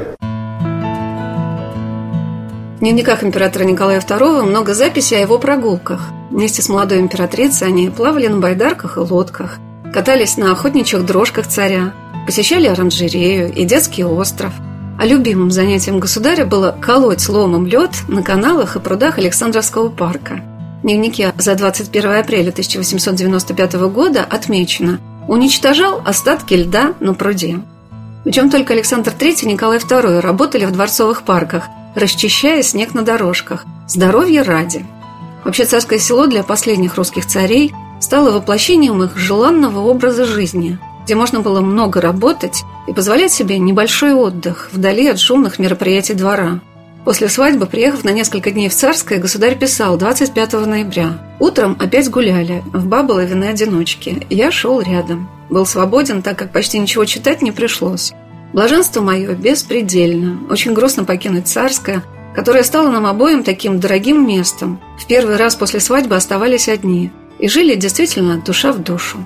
В 2.76 2.82
дневниках 2.82 3.22
императора 3.24 3.64
Николая 3.64 4.00
II 4.00 4.42
много 4.42 4.72
записей 4.72 5.18
о 5.18 5.20
его 5.20 5.38
прогулках. 5.38 6.00
Вместе 6.30 6.62
с 6.62 6.68
молодой 6.68 7.00
императрицей 7.00 7.68
они 7.68 7.90
плавали 7.90 8.26
на 8.28 8.38
байдарках 8.38 8.96
и 8.96 9.00
лодках, 9.00 9.58
катались 9.92 10.36
на 10.36 10.52
охотничьих 10.52 11.04
дрожках 11.04 11.46
царя, 11.46 11.92
посещали 12.26 12.68
оранжерею 12.68 13.52
и 13.52 13.64
детский 13.64 14.04
остров. 14.04 14.52
А 14.98 15.06
любимым 15.06 15.50
занятием 15.50 15.98
государя 15.98 16.44
было 16.44 16.76
колоть 16.80 17.28
ломом 17.28 17.66
лед 17.66 17.90
на 18.08 18.22
каналах 18.22 18.76
и 18.76 18.80
прудах 18.80 19.18
Александровского 19.18 19.88
парка. 19.88 20.42
В 20.80 20.82
дневнике 20.82 21.32
за 21.36 21.54
21 21.54 22.12
апреля 22.12 22.50
1895 22.50 23.74
года 23.88 24.24
отмечено 24.28 25.00
«Уничтожал 25.28 26.02
остатки 26.04 26.54
льда 26.54 26.94
на 27.00 27.14
пруде». 27.14 27.60
Причем 28.24 28.50
только 28.50 28.74
Александр 28.74 29.12
III 29.18 29.42
и 29.42 29.46
Николай 29.46 29.78
II 29.78 30.20
работали 30.20 30.66
в 30.66 30.72
дворцовых 30.72 31.22
парках, 31.22 31.64
расчищая 31.94 32.62
снег 32.62 32.94
на 32.94 33.02
дорожках. 33.02 33.64
Здоровье 33.88 34.42
ради. 34.42 34.84
Вообще 35.44 35.64
царское 35.64 35.98
село 35.98 36.26
для 36.26 36.42
последних 36.42 36.96
русских 36.96 37.26
царей 37.26 37.72
стало 38.00 38.32
воплощением 38.32 39.02
их 39.02 39.16
желанного 39.16 39.80
образа 39.80 40.24
жизни, 40.24 40.78
где 41.04 41.14
можно 41.14 41.40
было 41.40 41.60
много 41.60 42.00
работать 42.00 42.62
и 42.88 42.92
позволять 42.92 43.32
себе 43.32 43.58
небольшой 43.58 44.14
отдых 44.14 44.70
вдали 44.72 45.08
от 45.08 45.20
шумных 45.20 45.58
мероприятий 45.58 46.14
двора. 46.14 46.60
После 47.04 47.28
свадьбы, 47.28 47.66
приехав 47.66 48.04
на 48.04 48.10
несколько 48.10 48.50
дней 48.50 48.68
в 48.68 48.74
Царское, 48.74 49.18
государь 49.18 49.58
писал 49.58 49.96
25 49.96 50.52
ноября. 50.66 51.18
Утром 51.40 51.76
опять 51.80 52.10
гуляли 52.10 52.62
в 52.72 52.86
Баболове 52.86 53.34
одиночке. 53.48 54.26
Я 54.28 54.50
шел 54.50 54.80
рядом. 54.80 55.28
Был 55.48 55.64
свободен, 55.64 56.20
так 56.22 56.38
как 56.38 56.52
почти 56.52 56.78
ничего 56.78 57.06
читать 57.06 57.40
не 57.40 57.52
пришлось. 57.52 58.12
Блаженство 58.52 59.00
мое 59.00 59.34
беспредельно. 59.34 60.40
Очень 60.50 60.74
грустно 60.74 61.04
покинуть 61.04 61.48
Царское, 61.48 62.02
которое 62.34 62.62
стало 62.64 62.90
нам 62.90 63.06
обоим 63.06 63.44
таким 63.44 63.80
дорогим 63.80 64.26
местом. 64.26 64.78
В 64.98 65.06
первый 65.06 65.36
раз 65.36 65.56
после 65.56 65.80
свадьбы 65.80 66.16
оставались 66.16 66.68
одни. 66.68 67.10
И 67.40 67.48
жили 67.48 67.74
действительно 67.74 68.42
душа 68.44 68.72
в 68.72 68.82
душу. 68.82 69.18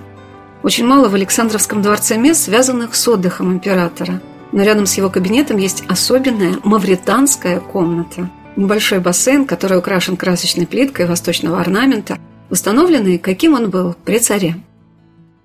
Очень 0.62 0.86
мало 0.86 1.08
в 1.08 1.14
Александровском 1.14 1.82
дворце 1.82 2.16
мест, 2.16 2.44
связанных 2.44 2.94
с 2.94 3.08
отдыхом 3.08 3.52
императора– 3.52 4.20
но 4.54 4.62
рядом 4.62 4.86
с 4.86 4.96
его 4.96 5.10
кабинетом 5.10 5.56
есть 5.56 5.82
особенная 5.88 6.58
мавританская 6.62 7.58
комната. 7.58 8.30
Небольшой 8.54 9.00
бассейн, 9.00 9.46
который 9.46 9.78
украшен 9.78 10.16
красочной 10.16 10.64
плиткой 10.64 11.06
восточного 11.06 11.60
орнамента, 11.60 12.18
установленный, 12.50 13.18
каким 13.18 13.54
он 13.54 13.68
был 13.68 13.96
при 14.04 14.20
царе. 14.20 14.54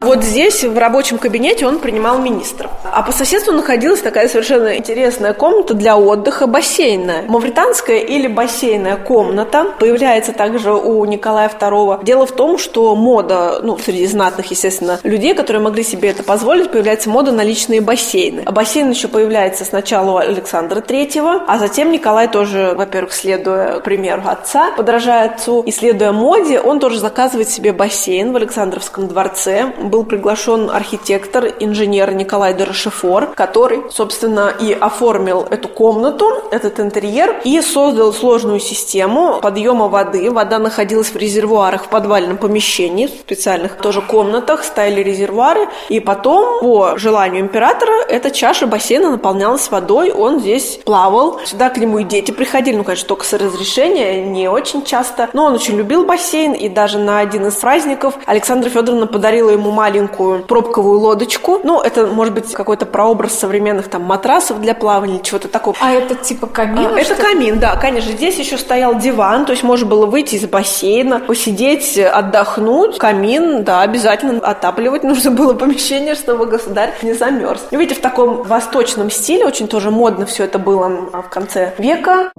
Вот 0.02 0.24
здесь, 0.24 0.64
в 0.64 0.78
рабочем 0.78 1.18
кабинете, 1.18 1.68
он 1.68 1.80
принимал 1.80 2.20
министров. 2.20 2.72
А 2.86 3.04
по 3.04 3.12
соседству 3.12 3.52
находилась 3.52 4.00
такая 4.00 4.30
совершенно 4.30 4.78
интересная 4.78 5.34
комната 5.34 5.74
для 5.74 5.98
отдыха, 5.98 6.48
бассейная. 6.48 7.24
Мавританская 7.28 7.98
или 7.98 8.28
бассейная 8.28 8.96
комната 8.96 9.66
появляется 9.78 10.32
также 10.32 10.72
у 10.74 11.04
Николая 11.04 11.50
II. 11.50 12.06
Дело 12.06 12.26
в 12.26 12.32
том, 12.32 12.58
что 12.58 12.96
мода, 12.96 13.60
ну, 13.62 13.78
среди 13.78 14.08
знатных, 14.08 14.50
естественно, 14.52 15.02
людей, 15.04 15.36
которые 15.36 15.62
могли 15.62 15.84
себе 15.84 16.12
это 16.12 16.24
позволить, 16.24 16.72
появляется 16.72 17.10
мода 17.10 17.34
на 17.34 17.44
личные 17.44 17.82
бассейны. 17.82 18.44
А 18.46 18.54
бассейн 18.54 18.90
еще 18.90 19.10
появляется 19.10 19.66
сначала 19.66 20.12
у 20.12 20.18
Александра 20.18 20.80
III, 20.80 21.44
а 21.46 21.58
затем 21.58 21.92
Николай 21.92 22.30
тоже, 22.30 22.74
во-первых, 22.74 23.12
следуя 23.12 23.82
примеру 23.82 24.22
отца, 24.26 24.72
подражая 24.78 25.32
отцу, 25.32 25.62
и 25.62 25.72
следуя 25.72 26.14
моде, 26.14 26.62
он 26.62 26.80
тоже 26.80 27.00
заказывает 27.00 27.50
себе 27.50 27.74
бассейн 27.74 28.32
в 28.32 28.38
Александровском 28.38 29.10
дворце 29.10 29.74
был 29.89 30.04
приглашен 30.04 30.69
архитектор, 30.69 31.45
инженер 31.60 32.13
Николай 32.13 32.54
Дорошефор, 32.54 33.28
который, 33.36 33.82
собственно, 33.89 34.54
и 34.60 34.71
оформил 34.71 35.45
эту 35.49 35.67
комнату, 35.67 36.25
этот 36.52 36.80
интерьер, 36.80 37.41
и 37.43 37.62
создал 37.62 38.13
сложную 38.13 38.60
систему 38.60 39.39
подъема 39.41 39.88
воды. 39.88 40.32
Вода 40.32 40.60
находилась 40.60 41.10
в 41.10 41.15
резервуарах 41.17 41.86
в 41.86 41.88
подвальном 41.89 42.38
помещении, 42.38 43.08
в 43.08 43.12
специальных 43.12 43.78
тоже 43.78 44.02
комнатах, 44.02 44.63
стояли 44.63 45.02
резервуары, 45.02 45.67
и 45.89 45.99
потом, 45.99 46.60
по 46.62 46.97
желанию 46.97 47.41
императора, 47.41 48.04
эта 48.08 48.32
чаша 48.32 48.67
бассейна 48.67 49.12
наполнялась 49.12 49.69
водой, 49.71 50.12
он 50.12 50.39
здесь 50.39 50.80
плавал. 50.86 51.39
Сюда 51.45 51.69
к 51.69 51.78
нему 51.78 51.99
и 51.99 52.04
дети 52.04 52.32
приходили, 52.32 52.75
ну, 52.75 52.84
конечно, 52.84 53.08
только 53.08 53.25
с 53.25 53.34
разрешения, 53.34 54.23
не 54.23 54.47
очень 54.47 54.84
часто, 54.84 55.30
но 55.34 55.45
он 55.45 55.54
очень 55.54 55.78
любил 55.78 56.06
бассейн, 56.06 56.54
и 56.54 56.69
даже 56.69 56.99
на 56.99 57.19
один 57.19 57.47
из 57.47 57.56
праздников 57.56 58.13
Александра 58.25 58.69
Федоровна 58.69 59.08
подарила 59.08 59.49
ему 59.49 59.71
маленькую 59.80 60.44
пробковую 60.44 61.00
лодочку. 61.00 61.62
Ну, 61.63 61.80
это, 61.80 62.06
может 62.06 62.34
быть, 62.34 62.52
какой-то 62.54 62.86
прообраз 62.86 63.39
современных 63.39 63.88
там 63.88 64.04
матрасов 64.04 64.60
для 64.60 64.74
плавания 64.74 65.22
чего-то 65.24 65.48
такого. 65.48 65.78
А 65.80 65.94
это 65.94 66.15
типа 66.15 66.48
камин? 66.48 66.89
А, 66.94 67.00
это 67.00 67.15
камин, 67.15 67.60
да, 67.60 67.78
конечно. 67.78 68.12
Здесь 68.12 68.38
еще 68.38 68.58
стоял 68.58 68.96
диван, 68.96 69.46
то 69.46 69.54
есть 69.54 69.63
можно 69.63 69.88
было 69.88 70.06
выйти 70.06 70.36
из 70.36 70.46
бассейна, 70.46 71.22
посидеть, 71.22 71.98
отдохнуть. 71.98 72.98
Камин, 72.98 73.63
да, 73.63 73.82
обязательно 73.82 74.39
отапливать 74.39 75.04
нужно 75.12 75.32
было 75.32 75.54
помещение, 75.54 76.15
чтобы 76.15 76.46
государь 76.46 76.94
не 77.02 77.13
замерз. 77.13 77.62
Видите, 77.72 77.96
в 77.96 78.02
таком 78.02 78.44
восточном 78.44 79.10
стиле, 79.10 79.46
очень 79.46 79.70
тоже 79.70 79.92
модно 79.92 80.26
все 80.26 80.44
это 80.44 80.60
было 80.60 80.89
в 80.89 81.30
конце 81.30 81.74
века. 81.78 82.32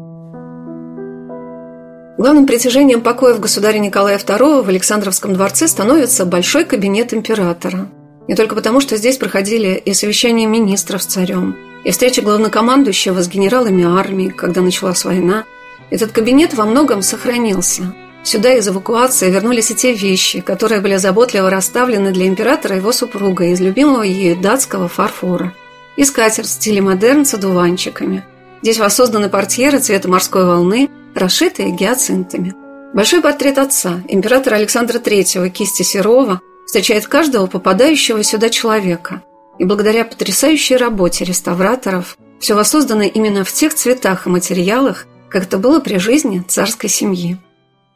Главным 2.21 2.47
притяжением 2.47 3.01
покоев 3.01 3.41
государя 3.41 3.79
Николая 3.79 4.19
II 4.19 4.63
в 4.63 4.69
Александровском 4.69 5.33
дворце 5.33 5.67
становится 5.67 6.27
большой 6.27 6.67
кабинет 6.67 7.15
императора. 7.15 7.89
Не 8.29 8.35
только 8.35 8.55
потому, 8.55 8.81
что 8.81 8.99
здесь 8.99 9.17
проходили 9.17 9.83
и 9.83 9.95
совещания 9.95 10.45
министров 10.45 11.03
с 11.03 11.07
царем, 11.07 11.57
и 11.83 11.91
встреча 11.91 12.21
главнокомандующего 12.21 13.23
с 13.23 13.29
генералами 13.29 13.87
армии, 13.87 14.29
когда 14.29 14.61
началась 14.61 15.03
война. 15.07 15.45
Этот 15.89 16.13
кабинет 16.13 16.53
во 16.53 16.67
многом 16.67 17.01
сохранился. 17.01 17.95
Сюда 18.23 18.53
из 18.53 18.69
эвакуации 18.69 19.31
вернулись 19.31 19.71
и 19.71 19.75
те 19.75 19.95
вещи, 19.95 20.43
которые 20.43 20.83
были 20.83 20.97
заботливо 20.97 21.49
расставлены 21.49 22.13
для 22.13 22.27
императора 22.27 22.75
и 22.75 22.81
его 22.81 22.93
супруга 22.93 23.47
из 23.47 23.63
любимого 23.63 24.03
ею 24.03 24.39
датского 24.39 24.89
фарфора. 24.89 25.55
И 25.97 26.05
скатерть 26.05 26.49
в 26.49 26.51
стиле 26.51 26.83
модерн 26.83 27.25
с 27.25 27.33
одуванчиками. 27.33 28.25
Здесь 28.63 28.79
воссозданы 28.79 29.29
портьеры 29.29 29.79
цвета 29.79 30.09
морской 30.09 30.45
волны, 30.45 30.91
расшитые 31.15 31.71
гиацинтами. 31.71 32.55
Большой 32.93 33.23
портрет 33.23 33.59
отца, 33.59 34.03
императора 34.09 34.57
Александра 34.57 34.99
III, 34.99 35.49
кисти 35.49 35.83
Серова, 35.83 36.41
встречает 36.67 37.07
каждого 37.07 37.47
попадающего 37.47 38.23
сюда 38.23 38.51
человека. 38.51 39.23
И 39.59 39.65
благодаря 39.65 40.05
потрясающей 40.05 40.77
работе 40.77 41.25
реставраторов 41.25 42.17
все 42.39 42.55
воссоздано 42.55 43.03
именно 43.03 43.45
в 43.45 43.53
тех 43.53 43.75
цветах 43.75 44.27
и 44.27 44.31
материалах, 44.31 45.07
как 45.29 45.45
это 45.45 45.59
было 45.59 45.81
при 45.81 45.99
жизни 45.99 46.45
царской 46.47 46.89
семьи. 46.89 47.39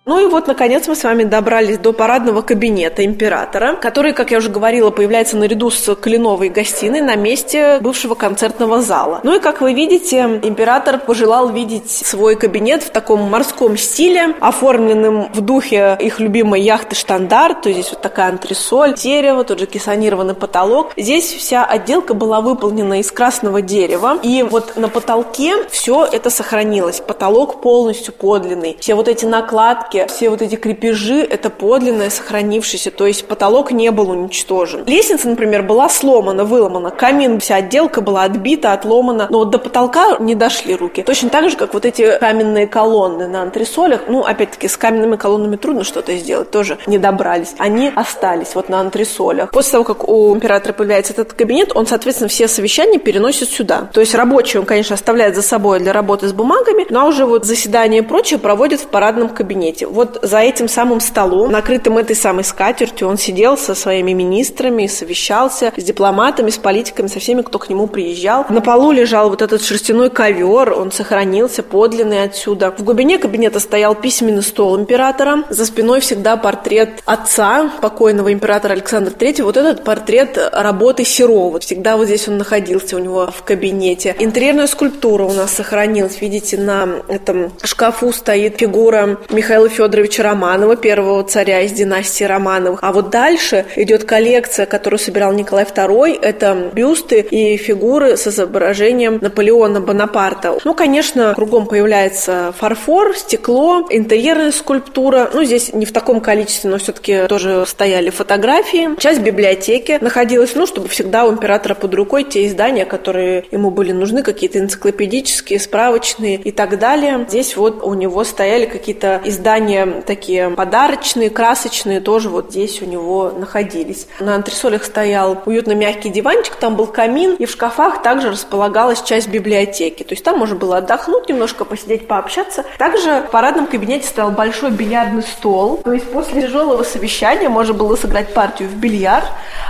Ну 0.07 0.23
и 0.23 0.31
вот, 0.31 0.47
наконец, 0.47 0.87
мы 0.87 0.97
с 0.97 1.03
вами 1.03 1.25
добрались 1.25 1.79
до 1.79 1.95
парадного 1.95 2.43
кабинета 2.43 3.07
императора, 3.07 3.77
который, 3.77 4.13
как 4.13 4.33
я 4.33 4.39
уже 4.39 4.51
говорила, 4.51 4.91
появляется 4.91 5.39
наряду 5.39 5.71
с 5.71 5.95
кленовой 5.95 6.51
гостиной 6.51 7.01
на 7.01 7.17
месте 7.17 7.79
бывшего 7.81 8.15
концертного 8.15 8.83
зала. 8.83 9.21
Ну 9.23 9.35
и, 9.35 9.39
как 9.39 9.63
вы 9.63 9.73
видите, 9.73 10.41
император 10.43 10.99
пожелал 10.99 11.49
видеть 11.49 11.91
свой 11.91 12.37
кабинет 12.37 12.83
в 12.83 12.91
таком 12.91 13.21
морском 13.31 13.79
стиле, 13.79 14.35
оформленным 14.41 15.33
в 15.33 15.41
духе 15.41 15.97
их 15.99 16.21
любимой 16.21 16.61
яхты 16.61 16.95
«Штандарт», 16.95 17.63
то 17.63 17.71
есть 17.71 17.81
здесь 17.81 17.93
вот 17.93 18.03
такая 18.03 18.29
антресоль, 18.29 18.93
дерево, 18.93 19.43
тот 19.45 19.59
же 19.59 19.65
кессонированный 19.65 20.35
потолок. 20.35 20.93
Здесь 20.99 21.33
вся 21.33 21.65
отделка 21.65 22.13
была 22.13 22.43
выполнена 22.43 23.01
из 23.01 23.11
красного 23.11 23.63
дерева, 23.63 24.19
и 24.23 24.43
вот 24.43 24.77
на 24.77 24.91
потолке 24.91 25.65
все 25.71 26.05
это 26.05 26.29
сохранилось. 26.29 27.01
Потолок 27.01 27.63
полностью 27.63 28.13
подлинный. 28.13 28.77
Все 28.79 28.95
вот 28.95 29.09
эти 29.09 29.25
накладки, 29.25 29.94
балки, 29.95 30.13
все 30.13 30.31
вот 30.31 30.43
эти 30.43 30.57
крепежи, 30.57 31.21
это 31.21 31.51
подлинное, 31.51 32.11
сохранившееся, 32.11 32.91
то 32.91 33.07
есть 33.07 33.27
потолок 33.27 33.73
не 33.73 33.91
был 33.91 34.11
уничтожен. 34.11 34.85
Лестница, 34.87 35.29
например, 35.29 35.63
была 35.63 35.89
сломана, 35.89 36.45
выломана, 36.45 36.91
камин, 36.91 37.41
вся 37.41 37.57
отделка 37.57 38.01
была 38.01 38.25
отбита, 38.25 38.73
отломана, 38.73 39.29
но 39.31 39.39
вот 39.41 39.51
до 39.51 39.59
потолка 39.59 40.17
не 40.19 40.35
дошли 40.35 40.75
руки. 40.75 41.03
Точно 41.03 41.29
так 41.29 41.51
же, 41.51 41.57
как 41.57 41.75
вот 41.75 41.85
эти 41.85 42.19
каменные 42.19 42.67
колонны 42.67 43.29
на 43.29 43.43
антресолях, 43.43 44.03
ну, 44.09 44.25
опять-таки, 44.25 44.69
с 44.69 44.77
каменными 44.77 45.17
колоннами 45.17 45.57
трудно 45.57 45.85
что-то 45.85 46.17
сделать, 46.17 46.51
тоже 46.51 46.79
не 46.87 46.99
добрались. 46.99 47.55
Они 47.59 47.91
остались 47.95 48.55
вот 48.55 48.69
на 48.69 48.81
антресолях. 48.81 49.51
После 49.51 49.73
того, 49.73 49.85
как 49.85 50.09
у 50.09 50.35
императора 50.35 50.73
появляется 50.73 51.13
этот 51.13 51.33
кабинет, 51.33 51.73
он, 51.75 51.87
соответственно, 51.87 52.29
все 52.29 52.49
совещания 52.49 52.99
переносит 52.99 53.49
сюда. 53.49 53.89
То 53.93 54.01
есть 54.01 54.15
рабочий 54.15 54.59
он, 54.59 54.67
конечно, 54.67 54.95
оставляет 54.95 55.35
за 55.35 55.43
собой 55.43 55.81
для 55.81 55.93
работы 55.93 56.29
с 56.29 56.33
бумагами, 56.33 56.87
но 56.91 57.07
уже 57.07 57.27
вот 57.27 57.45
заседания 57.45 57.99
и 57.99 58.03
прочее 58.03 58.39
проводит 58.39 58.81
в 58.81 58.87
парадном 58.87 59.29
кабинете. 59.29 59.84
Вот 59.85 60.19
за 60.23 60.39
этим 60.39 60.69
самым 60.69 61.01
столом, 61.01 61.53
накрытым 61.53 61.99
этой 61.99 62.17
самой 62.17 62.45
скатертью, 62.45 63.09
он 63.09 63.19
сидел 63.19 63.57
со 63.57 63.75
своими 63.75 64.13
министрами, 64.13 64.87
совещался 64.87 65.73
с 65.77 65.83
дипломатами, 65.83 66.51
с 66.51 66.59
политиками, 66.59 67.07
со 67.07 67.19
всеми, 67.21 67.43
кто 67.43 67.59
к 67.59 67.69
нему 67.69 67.87
приезжал. 67.87 68.47
На 68.49 68.61
полу 68.61 68.93
лежал 68.93 69.31
вот 69.31 69.43
этот 69.43 69.63
шерстяной 69.63 70.11
ковер, 70.11 70.73
он 70.73 70.93
сохранился 70.93 71.63
подлинный 71.63 72.23
отсюда. 72.23 72.73
В 72.77 72.83
глубине 72.83 73.19
кабинета 73.19 73.61
стоял 73.61 73.95
письменный 73.95 74.43
стол 74.43 74.79
императора. 74.79 75.45
За 75.51 75.65
спиной 75.67 76.01
всегда 76.01 76.37
портрет 76.37 77.03
отца, 77.05 77.71
покойного 77.81 78.33
императора 78.33 78.73
Александра 78.73 79.13
III. 79.13 79.43
Вот 79.43 79.57
этот 79.57 79.85
портрет 79.85 80.39
работы 80.53 81.05
Серова. 81.05 81.61
Всегда 81.61 81.97
вот 81.97 82.07
здесь 82.07 82.29
он 82.29 82.39
находился 82.39 82.97
у 82.97 82.99
него 82.99 83.31
в 83.37 83.43
кабинете. 83.43 84.15
Интерьерная 84.19 84.67
скульптура 84.67 85.25
у 85.25 85.33
нас 85.33 85.53
сохранилась. 85.53 86.21
Видите, 86.21 86.57
на 86.57 86.89
этом 87.09 87.53
шкафу 87.63 88.13
стоит 88.13 88.59
фигура 88.59 89.19
Михаила 89.31 89.69
Федоровича 89.75 90.23
Романова, 90.23 90.77
первого 90.77 91.25
царя 91.25 91.61
из 91.63 91.73
династии 91.73 92.25
Романовых. 92.25 92.79
А 92.83 92.93
вот 92.93 93.11
дальше 93.11 93.67
идет 93.77 94.05
коллекция, 94.05 94.67
которую 94.67 94.99
собирал 94.99 95.33
Николай 95.33 95.65
II. 95.65 96.19
Это 96.21 96.71
бюсты 96.73 97.21
и 97.21 97.57
фигуры 97.57 98.17
с 98.17 98.27
изображением 98.27 99.19
Наполеона 99.21 99.81
Бонапарта. 99.81 100.57
Ну, 100.65 100.75
конечно, 100.75 101.35
кругом 101.35 101.67
появляется 101.67 102.55
фарфор, 102.57 103.17
стекло, 103.17 103.87
интерьерная 103.91 104.53
скульптура. 104.53 105.31
Ну, 105.33 105.45
здесь 105.45 105.73
не 105.73 105.87
в 105.87 105.93
таком 105.93 106.21
количестве, 106.21 106.71
но 106.71 106.79
все-таки 106.79 107.27
тоже 107.29 107.65
стояли 107.67 108.11
фотографии. 108.11 108.91
Часть 109.01 109.21
библиотеки 109.21 109.99
находилась, 110.01 110.55
ну, 110.55 110.67
чтобы 110.67 110.89
всегда 110.89 111.25
у 111.25 111.33
императора 111.33 111.75
под 111.75 111.95
рукой 111.95 112.25
те 112.25 112.47
издания, 112.47 112.85
которые 112.85 113.45
ему 113.51 113.71
были 113.71 113.93
нужны, 113.93 114.23
какие-то 114.23 114.59
энциклопедические, 114.61 115.59
справочные 115.59 116.37
и 116.37 116.53
так 116.53 116.79
далее. 116.79 117.27
Здесь 117.29 117.57
вот 117.57 117.83
у 117.83 117.95
него 117.95 118.23
стояли 118.25 118.67
какие-то 118.67 119.21
издания 119.25 119.64
издания 119.65 120.03
такие 120.07 120.51
подарочные, 120.51 121.31
красочные, 121.31 122.01
тоже 122.01 122.29
вот 122.29 122.51
здесь 122.51 122.83
у 122.83 122.85
него 122.85 123.33
находились. 123.37 124.07
На 124.21 124.35
антресолях 124.35 124.85
стоял 124.85 125.39
уютно 125.47 125.73
мягкий 125.73 126.11
диванчик, 126.11 126.55
там 126.57 126.77
был 126.77 126.87
камин, 126.87 127.35
и 127.35 127.47
в 127.47 127.51
шкафах 127.51 128.03
также 128.03 128.31
располагалась 128.31 129.03
часть 129.03 129.29
библиотеки. 129.29 130.03
То 130.03 130.13
есть 130.13 130.25
там 130.25 130.39
можно 130.39 130.57
было 130.57 130.79
отдохнуть, 130.79 131.29
немножко 131.29 131.65
посидеть, 131.65 132.07
пообщаться. 132.07 132.65
Также 132.79 133.25
в 133.27 133.31
парадном 133.31 133.67
кабинете 133.67 134.07
стоял 134.07 134.31
большой 134.31 134.71
бильярдный 134.71 135.23
стол. 135.23 135.79
То 135.79 135.93
есть 135.93 136.11
после 136.11 136.43
тяжелого 136.43 136.83
совещания 136.83 137.49
можно 137.49 137.75
было 137.75 137.97
сыграть 137.97 138.33
партию 138.35 138.69
в 138.69 138.77
бильярд. 138.77 139.27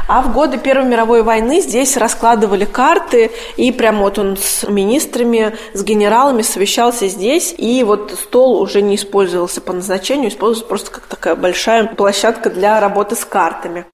А 0.08 0.22
в 0.22 0.32
годы 0.32 0.58
Первой 0.58 0.86
мировой 0.86 1.22
войны 1.22 1.60
здесь 1.60 1.96
раскладывали 1.96 2.64
карты, 2.64 3.30
и 3.56 3.72
прям 3.72 4.00
вот 4.00 4.18
он 4.18 4.36
с 4.36 4.68
министрами, 4.68 5.56
с 5.72 5.82
генералами 5.82 6.42
совещался 6.42 7.08
здесь, 7.08 7.54
и 7.56 7.82
вот 7.84 8.12
стол 8.12 8.60
уже 8.60 8.82
не 8.82 8.96
использовался 8.96 9.60
по 9.60 9.72
используется 10.28 10.68
просто 10.68 10.90
как 10.90 11.06
такая 11.06 11.36
большая 11.36 11.86
площадка 11.86 12.50
для 12.50 12.80
работы 12.80 13.16
с 13.16 13.24
картами. 13.24 13.86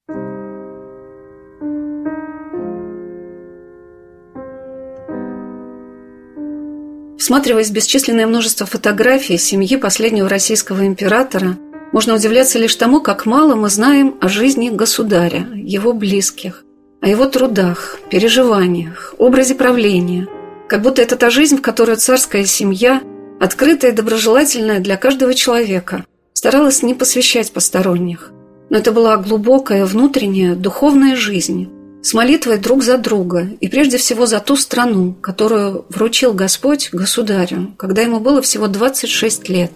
Всматриваясь 7.18 7.68
в 7.68 7.72
бесчисленное 7.72 8.26
множество 8.26 8.66
фотографий 8.66 9.36
семьи 9.36 9.76
последнего 9.76 10.28
российского 10.28 10.86
императора, 10.86 11.58
можно 11.92 12.14
удивляться 12.14 12.58
лишь 12.58 12.74
тому, 12.76 13.00
как 13.00 13.26
мало 13.26 13.54
мы 13.54 13.68
знаем 13.68 14.16
о 14.20 14.28
жизни 14.28 14.70
государя, 14.70 15.46
его 15.54 15.92
близких, 15.92 16.64
о 17.00 17.08
его 17.08 17.26
трудах, 17.26 17.98
переживаниях, 18.10 19.14
образе 19.18 19.54
правления. 19.54 20.28
Как 20.68 20.82
будто 20.82 21.02
это 21.02 21.16
та 21.16 21.30
жизнь, 21.30 21.58
в 21.58 21.62
которую 21.62 21.98
царская 21.98 22.44
семья 22.44 23.02
открытая 23.40 23.90
и 23.90 23.94
доброжелательная 23.94 24.78
для 24.78 24.96
каждого 24.96 25.34
человека, 25.34 26.04
старалась 26.34 26.82
не 26.82 26.94
посвящать 26.94 27.50
посторонних. 27.50 28.30
Но 28.68 28.78
это 28.78 28.92
была 28.92 29.16
глубокая 29.16 29.84
внутренняя 29.84 30.54
духовная 30.54 31.16
жизнь, 31.16 31.68
с 32.02 32.14
молитвой 32.14 32.58
друг 32.58 32.82
за 32.82 32.98
друга 32.98 33.48
и 33.60 33.68
прежде 33.68 33.96
всего 33.96 34.26
за 34.26 34.40
ту 34.40 34.56
страну, 34.56 35.14
которую 35.20 35.86
вручил 35.88 36.32
Господь 36.34 36.90
государю, 36.92 37.74
когда 37.76 38.02
ему 38.02 38.20
было 38.20 38.40
всего 38.42 38.68
26 38.68 39.48
лет. 39.48 39.72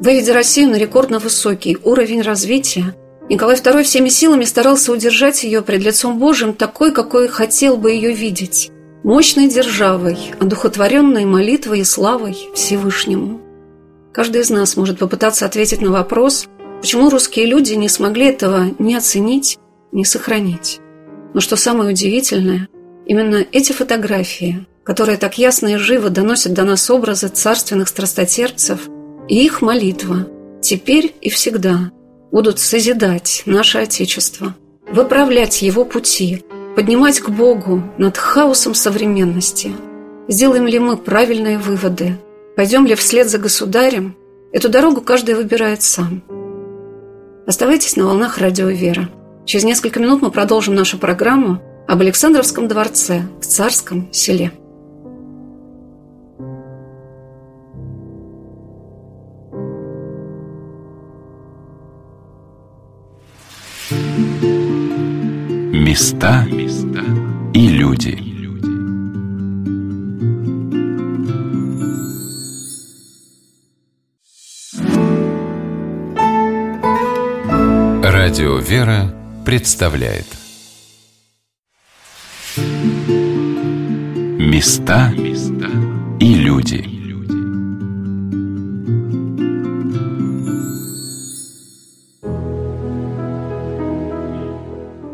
Выведя 0.00 0.34
Россию 0.34 0.70
на 0.70 0.76
рекордно 0.76 1.18
высокий 1.18 1.78
уровень 1.82 2.22
развития, 2.22 2.94
Николай 3.28 3.56
II 3.56 3.82
всеми 3.84 4.08
силами 4.08 4.44
старался 4.44 4.92
удержать 4.92 5.44
ее 5.44 5.62
пред 5.62 5.82
лицом 5.82 6.18
Божьим 6.18 6.54
такой, 6.54 6.92
какой 6.92 7.28
хотел 7.28 7.76
бы 7.76 7.92
ее 7.92 8.12
видеть. 8.12 8.70
Мощной 9.04 9.48
державой, 9.48 10.32
одухотворенной 10.38 11.24
молитвой 11.24 11.80
и 11.80 11.84
славой 11.84 12.36
Всевышнему. 12.54 13.40
Каждый 14.12 14.42
из 14.42 14.50
нас 14.50 14.76
может 14.76 15.00
попытаться 15.00 15.44
ответить 15.44 15.80
на 15.80 15.90
вопрос, 15.90 16.46
почему 16.80 17.10
русские 17.10 17.46
люди 17.46 17.74
не 17.74 17.88
смогли 17.88 18.26
этого 18.26 18.70
ни 18.78 18.94
оценить, 18.94 19.58
ни 19.90 20.04
сохранить. 20.04 20.78
Но 21.34 21.40
что 21.40 21.56
самое 21.56 21.90
удивительное, 21.90 22.68
именно 23.04 23.44
эти 23.50 23.72
фотографии, 23.72 24.66
которые 24.84 25.18
так 25.18 25.36
ясно 25.36 25.74
и 25.74 25.76
живо 25.78 26.08
доносят 26.08 26.52
до 26.52 26.62
нас 26.62 26.88
образы 26.88 27.26
царственных 27.26 27.88
страстотерпцев, 27.88 28.88
и 29.28 29.44
их 29.44 29.62
молитва 29.62 30.28
теперь 30.60 31.12
и 31.20 31.28
всегда 31.28 31.90
будут 32.30 32.60
созидать 32.60 33.42
наше 33.46 33.78
Отечество, 33.78 34.54
выправлять 34.88 35.62
его 35.62 35.84
пути, 35.84 36.44
поднимать 36.74 37.20
к 37.20 37.28
Богу 37.28 37.82
над 37.98 38.16
хаосом 38.16 38.74
современности. 38.74 39.72
Сделаем 40.28 40.66
ли 40.66 40.78
мы 40.78 40.96
правильные 40.96 41.58
выводы? 41.58 42.18
Пойдем 42.56 42.86
ли 42.86 42.94
вслед 42.94 43.28
за 43.28 43.38
государем? 43.38 44.16
Эту 44.52 44.68
дорогу 44.68 45.00
каждый 45.00 45.34
выбирает 45.34 45.82
сам. 45.82 46.22
Оставайтесь 47.46 47.96
на 47.96 48.04
волнах 48.04 48.38
радио 48.38 48.68
«Вера». 48.68 49.08
Через 49.44 49.64
несколько 49.64 49.98
минут 49.98 50.22
мы 50.22 50.30
продолжим 50.30 50.74
нашу 50.74 50.98
программу 50.98 51.60
об 51.88 52.00
Александровском 52.00 52.68
дворце 52.68 53.22
в 53.40 53.46
Царском 53.46 54.08
селе. 54.12 54.52
Места 65.92 66.46
и 67.54 67.68
люди. 67.68 68.18
Радио 78.02 78.56
«Вера» 78.56 79.14
представляет 79.44 80.26
Места 84.38 85.12
и 86.20 86.34
люди. 86.34 86.91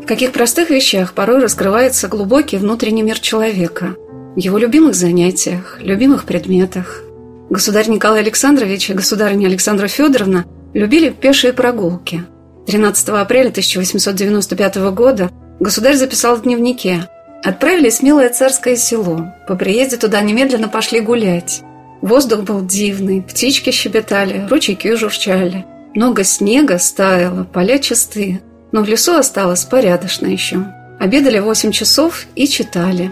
Каких 0.09 0.33
простых 0.33 0.69
вещах 0.69 1.13
порой 1.13 1.39
раскрывается 1.39 2.07
глубокий 2.07 2.57
внутренний 2.57 3.03
мир 3.03 3.19
человека, 3.19 3.95
в 4.35 4.39
его 4.39 4.57
любимых 4.57 4.95
занятиях, 4.95 5.77
любимых 5.81 6.25
предметах. 6.25 7.03
Государь 7.49 7.89
Николай 7.89 8.19
Александрович 8.19 8.89
и 8.89 8.93
государыня 8.93 9.47
Александра 9.47 9.87
Федоровна 9.87 10.45
любили 10.73 11.09
пешие 11.09 11.53
прогулки– 11.53 12.25
13 12.69 13.09
апреля 13.09 13.49
1895 13.49 14.75
года 14.91 15.31
государь 15.59 15.95
записал 15.95 16.35
в 16.35 16.43
дневнике 16.43 17.09
«Отправились 17.43 17.97
в 17.97 18.03
милое 18.03 18.29
царское 18.29 18.75
село. 18.75 19.33
По 19.47 19.55
приезде 19.55 19.97
туда 19.97 20.21
немедленно 20.21 20.67
пошли 20.67 20.99
гулять. 20.99 21.61
Воздух 22.01 22.41
был 22.41 22.63
дивный, 22.63 23.23
птички 23.23 23.71
щебетали, 23.71 24.47
ручейки 24.47 24.95
журчали. 24.95 25.65
Много 25.95 26.23
снега 26.23 26.77
стаяло, 26.77 27.43
поля 27.43 27.79
чистые, 27.79 28.41
но 28.71 28.83
в 28.83 28.87
лесу 28.87 29.15
осталось 29.15 29.65
порядочно 29.65 30.27
еще. 30.27 30.65
Обедали 30.99 31.39
8 31.39 31.71
часов 31.71 32.25
и 32.35 32.47
читали. 32.47 33.11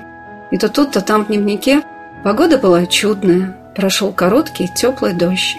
И 0.51 0.57
то 0.57 0.69
тут, 0.69 0.91
то 0.91 1.01
там 1.01 1.25
в 1.25 1.27
дневнике 1.27 1.81
погода 2.23 2.57
была 2.57 2.85
чудная, 2.85 3.55
прошел 3.75 4.11
короткий 4.11 4.69
теплый 4.75 5.13
дождь. 5.13 5.57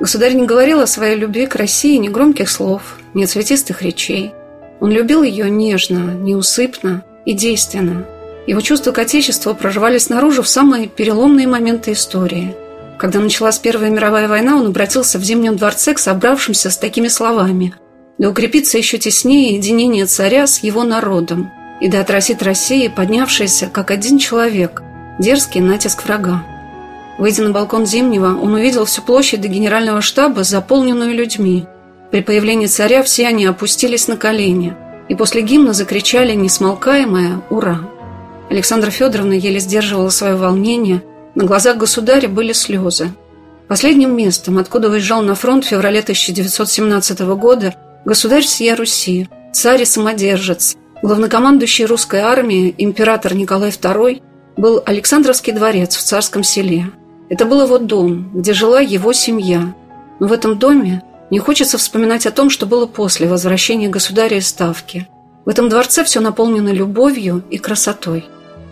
Государь 0.00 0.34
не 0.34 0.46
говорил 0.46 0.80
о 0.80 0.86
своей 0.86 1.16
любви 1.16 1.46
к 1.46 1.56
России 1.56 1.96
ни 1.96 2.08
громких 2.08 2.48
слов, 2.50 2.98
ни 3.14 3.24
цветистых 3.24 3.82
речей. 3.82 4.32
Он 4.80 4.90
любил 4.90 5.22
ее 5.22 5.48
нежно, 5.48 6.12
неусыпно 6.12 7.04
и 7.24 7.34
действенно. 7.34 8.04
Его 8.46 8.60
чувства 8.60 8.90
к 8.90 8.98
Отечеству 8.98 9.54
проживались 9.54 10.04
снаружи 10.04 10.42
в 10.42 10.48
самые 10.48 10.88
переломные 10.88 11.46
моменты 11.46 11.92
истории. 11.92 12.56
Когда 12.98 13.20
началась 13.20 13.58
Первая 13.58 13.90
мировая 13.90 14.28
война, 14.28 14.56
он 14.56 14.66
обратился 14.66 15.18
в 15.18 15.24
Зимнем 15.24 15.56
дворце 15.56 15.94
к 15.94 15.98
собравшимся 15.98 16.70
с 16.70 16.76
такими 16.76 17.08
словами 17.08 17.74
«Да 18.18 18.30
укрепится 18.30 18.78
еще 18.78 18.98
теснее 18.98 19.56
единение 19.56 20.06
царя 20.06 20.46
с 20.46 20.62
его 20.62 20.84
народом, 20.84 21.50
и 21.80 21.88
да 21.88 22.00
отразит 22.00 22.42
Россия, 22.42 22.88
поднявшаяся, 22.90 23.68
как 23.72 23.90
один 23.90 24.18
человек, 24.18 24.82
дерзкий 25.18 25.60
натиск 25.60 26.04
врага». 26.04 26.44
Выйдя 27.18 27.42
на 27.42 27.50
балкон 27.50 27.86
Зимнего, 27.86 28.38
он 28.38 28.54
увидел 28.54 28.84
всю 28.84 29.02
площадь 29.02 29.40
до 29.40 29.48
генерального 29.48 30.00
штаба, 30.00 30.44
заполненную 30.44 31.14
людьми– 31.14 31.66
при 32.12 32.20
появлении 32.20 32.66
царя 32.66 33.02
все 33.02 33.26
они 33.26 33.46
опустились 33.46 34.06
на 34.06 34.18
колени 34.18 34.76
и 35.08 35.14
после 35.14 35.40
гимна 35.40 35.72
закричали 35.72 36.34
несмолкаемое 36.34 37.40
«Ура!». 37.48 37.88
Александра 38.50 38.90
Федоровна 38.90 39.32
еле 39.32 39.58
сдерживала 39.58 40.10
свое 40.10 40.36
волнение, 40.36 41.02
на 41.34 41.44
глазах 41.44 41.78
государя 41.78 42.28
были 42.28 42.52
слезы. 42.52 43.08
Последним 43.66 44.14
местом, 44.14 44.58
откуда 44.58 44.90
уезжал 44.90 45.22
на 45.22 45.34
фронт 45.34 45.64
в 45.64 45.68
феврале 45.68 46.00
1917 46.00 47.20
года 47.20 47.74
государь 48.04 48.42
всея 48.42 48.76
Руси, 48.76 49.28
царь 49.52 49.82
и 49.82 49.84
самодержец, 49.84 50.76
главнокомандующий 51.02 51.84
русской 51.84 52.20
армией 52.20 52.74
император 52.78 53.34
Николай 53.34 53.70
II, 53.70 54.22
был 54.56 54.82
Александровский 54.84 55.52
дворец 55.52 55.96
в 55.96 56.02
Царском 56.02 56.44
селе. 56.44 56.90
Это 57.28 57.44
был 57.44 57.62
его 57.62 57.78
дом, 57.78 58.30
где 58.34 58.52
жила 58.52 58.80
его 58.80 59.12
семья. 59.12 59.74
Но 60.20 60.26
в 60.26 60.32
этом 60.32 60.58
доме 60.58 61.02
не 61.30 61.38
хочется 61.38 61.78
вспоминать 61.78 62.26
о 62.26 62.30
том, 62.30 62.50
что 62.50 62.66
было 62.66 62.86
после 62.86 63.26
возвращения 63.26 63.88
государя 63.88 64.36
из 64.36 64.48
Ставки. 64.48 65.08
В 65.44 65.48
этом 65.48 65.68
дворце 65.68 66.04
все 66.04 66.20
наполнено 66.20 66.68
любовью 66.68 67.42
и 67.50 67.58
красотой. 67.58 68.26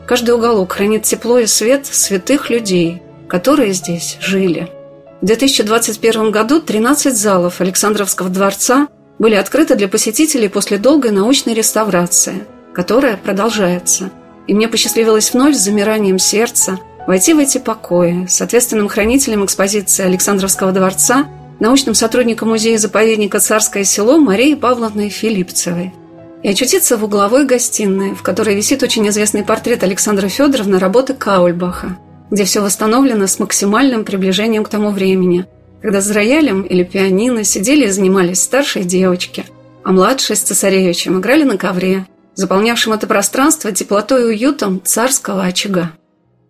Каждый 0.07 0.35
уголок 0.35 0.73
хранит 0.73 1.05
тепло 1.05 1.39
и 1.39 1.47
свет 1.47 1.87
святых 1.87 2.51
людей, 2.51 3.03
которые 3.29 3.73
здесь 3.73 4.19
жили. 4.21 4.69
В 5.23 5.27
2021 5.27 6.31
году 6.31 6.61
13 6.61 7.17
залов 7.17 7.61
Александровского 7.61 8.29
дворца 8.29 8.89
были 9.21 9.37
открыты 9.37 9.77
для 9.77 9.87
посетителей 9.87 10.49
после 10.49 10.79
долгой 10.79 11.13
научной 11.13 11.55
реставрации, 11.55 12.45
которая 12.75 13.17
продолжается. 13.17 14.11
И 14.49 14.55
мне 14.55 14.67
посчастливилось 14.67 15.33
вновь 15.33 15.55
с 15.55 15.61
замиранием 15.61 16.19
сердца 16.19 16.81
войти 17.07 17.35
в 17.35 17.39
эти 17.39 17.59
покои 17.59 18.27
с 18.29 18.43
ответственным 18.43 18.89
хранителем 18.89 19.45
экспозиции 19.45 20.05
Александровского 20.05 20.73
дворца– 20.73 21.29
научным 21.61 21.95
сотрудником 21.95 22.49
музея-заповедника 22.49 23.39
«Царское 23.39 23.85
село» 23.85 24.19
Марией 24.19 24.57
Павловной 24.57 25.11
Филипцевой 25.11 25.93
и 26.43 26.49
очутиться 26.49 26.97
в 26.97 27.05
угловой 27.05 27.45
гостиной, 27.45 28.15
в 28.15 28.23
которой 28.23 28.57
висит 28.57 28.83
очень 28.83 29.07
известный 29.09 29.45
портрет 29.45 29.83
Александра 29.83 30.27
Федоровны 30.29 30.79
работы 30.79 31.13
Каульбаха, 31.13 31.99
где 32.31 32.45
все 32.45 32.63
восстановлено 32.63 33.27
с 33.27 33.39
максимальным 33.39 34.05
приближением 34.05 34.65
к 34.65 34.71
тому 34.71 34.91
времени, 34.91 35.45
когда 35.83 36.01
с 36.01 36.11
роялем 36.11 36.63
или 36.63 36.85
пианино 36.85 37.45
сидели 37.45 37.87
и 37.87 37.91
занимались 37.91 38.43
старшие 38.43 38.85
девочки, 38.85 39.45
а 39.85 39.93
младшие 39.93 40.37
с 40.37 40.41
цесаревичем 40.41 41.19
играли 41.21 41.45
на 41.45 41.57
ковре, 41.57 42.07
заполнявшем 42.35 42.93
это 42.93 43.07
пространство 43.07 43.73
теплотой 43.73 44.23
и 44.23 44.37
уютом 44.37 44.81
царского 44.85 45.45
очага. 45.45 45.93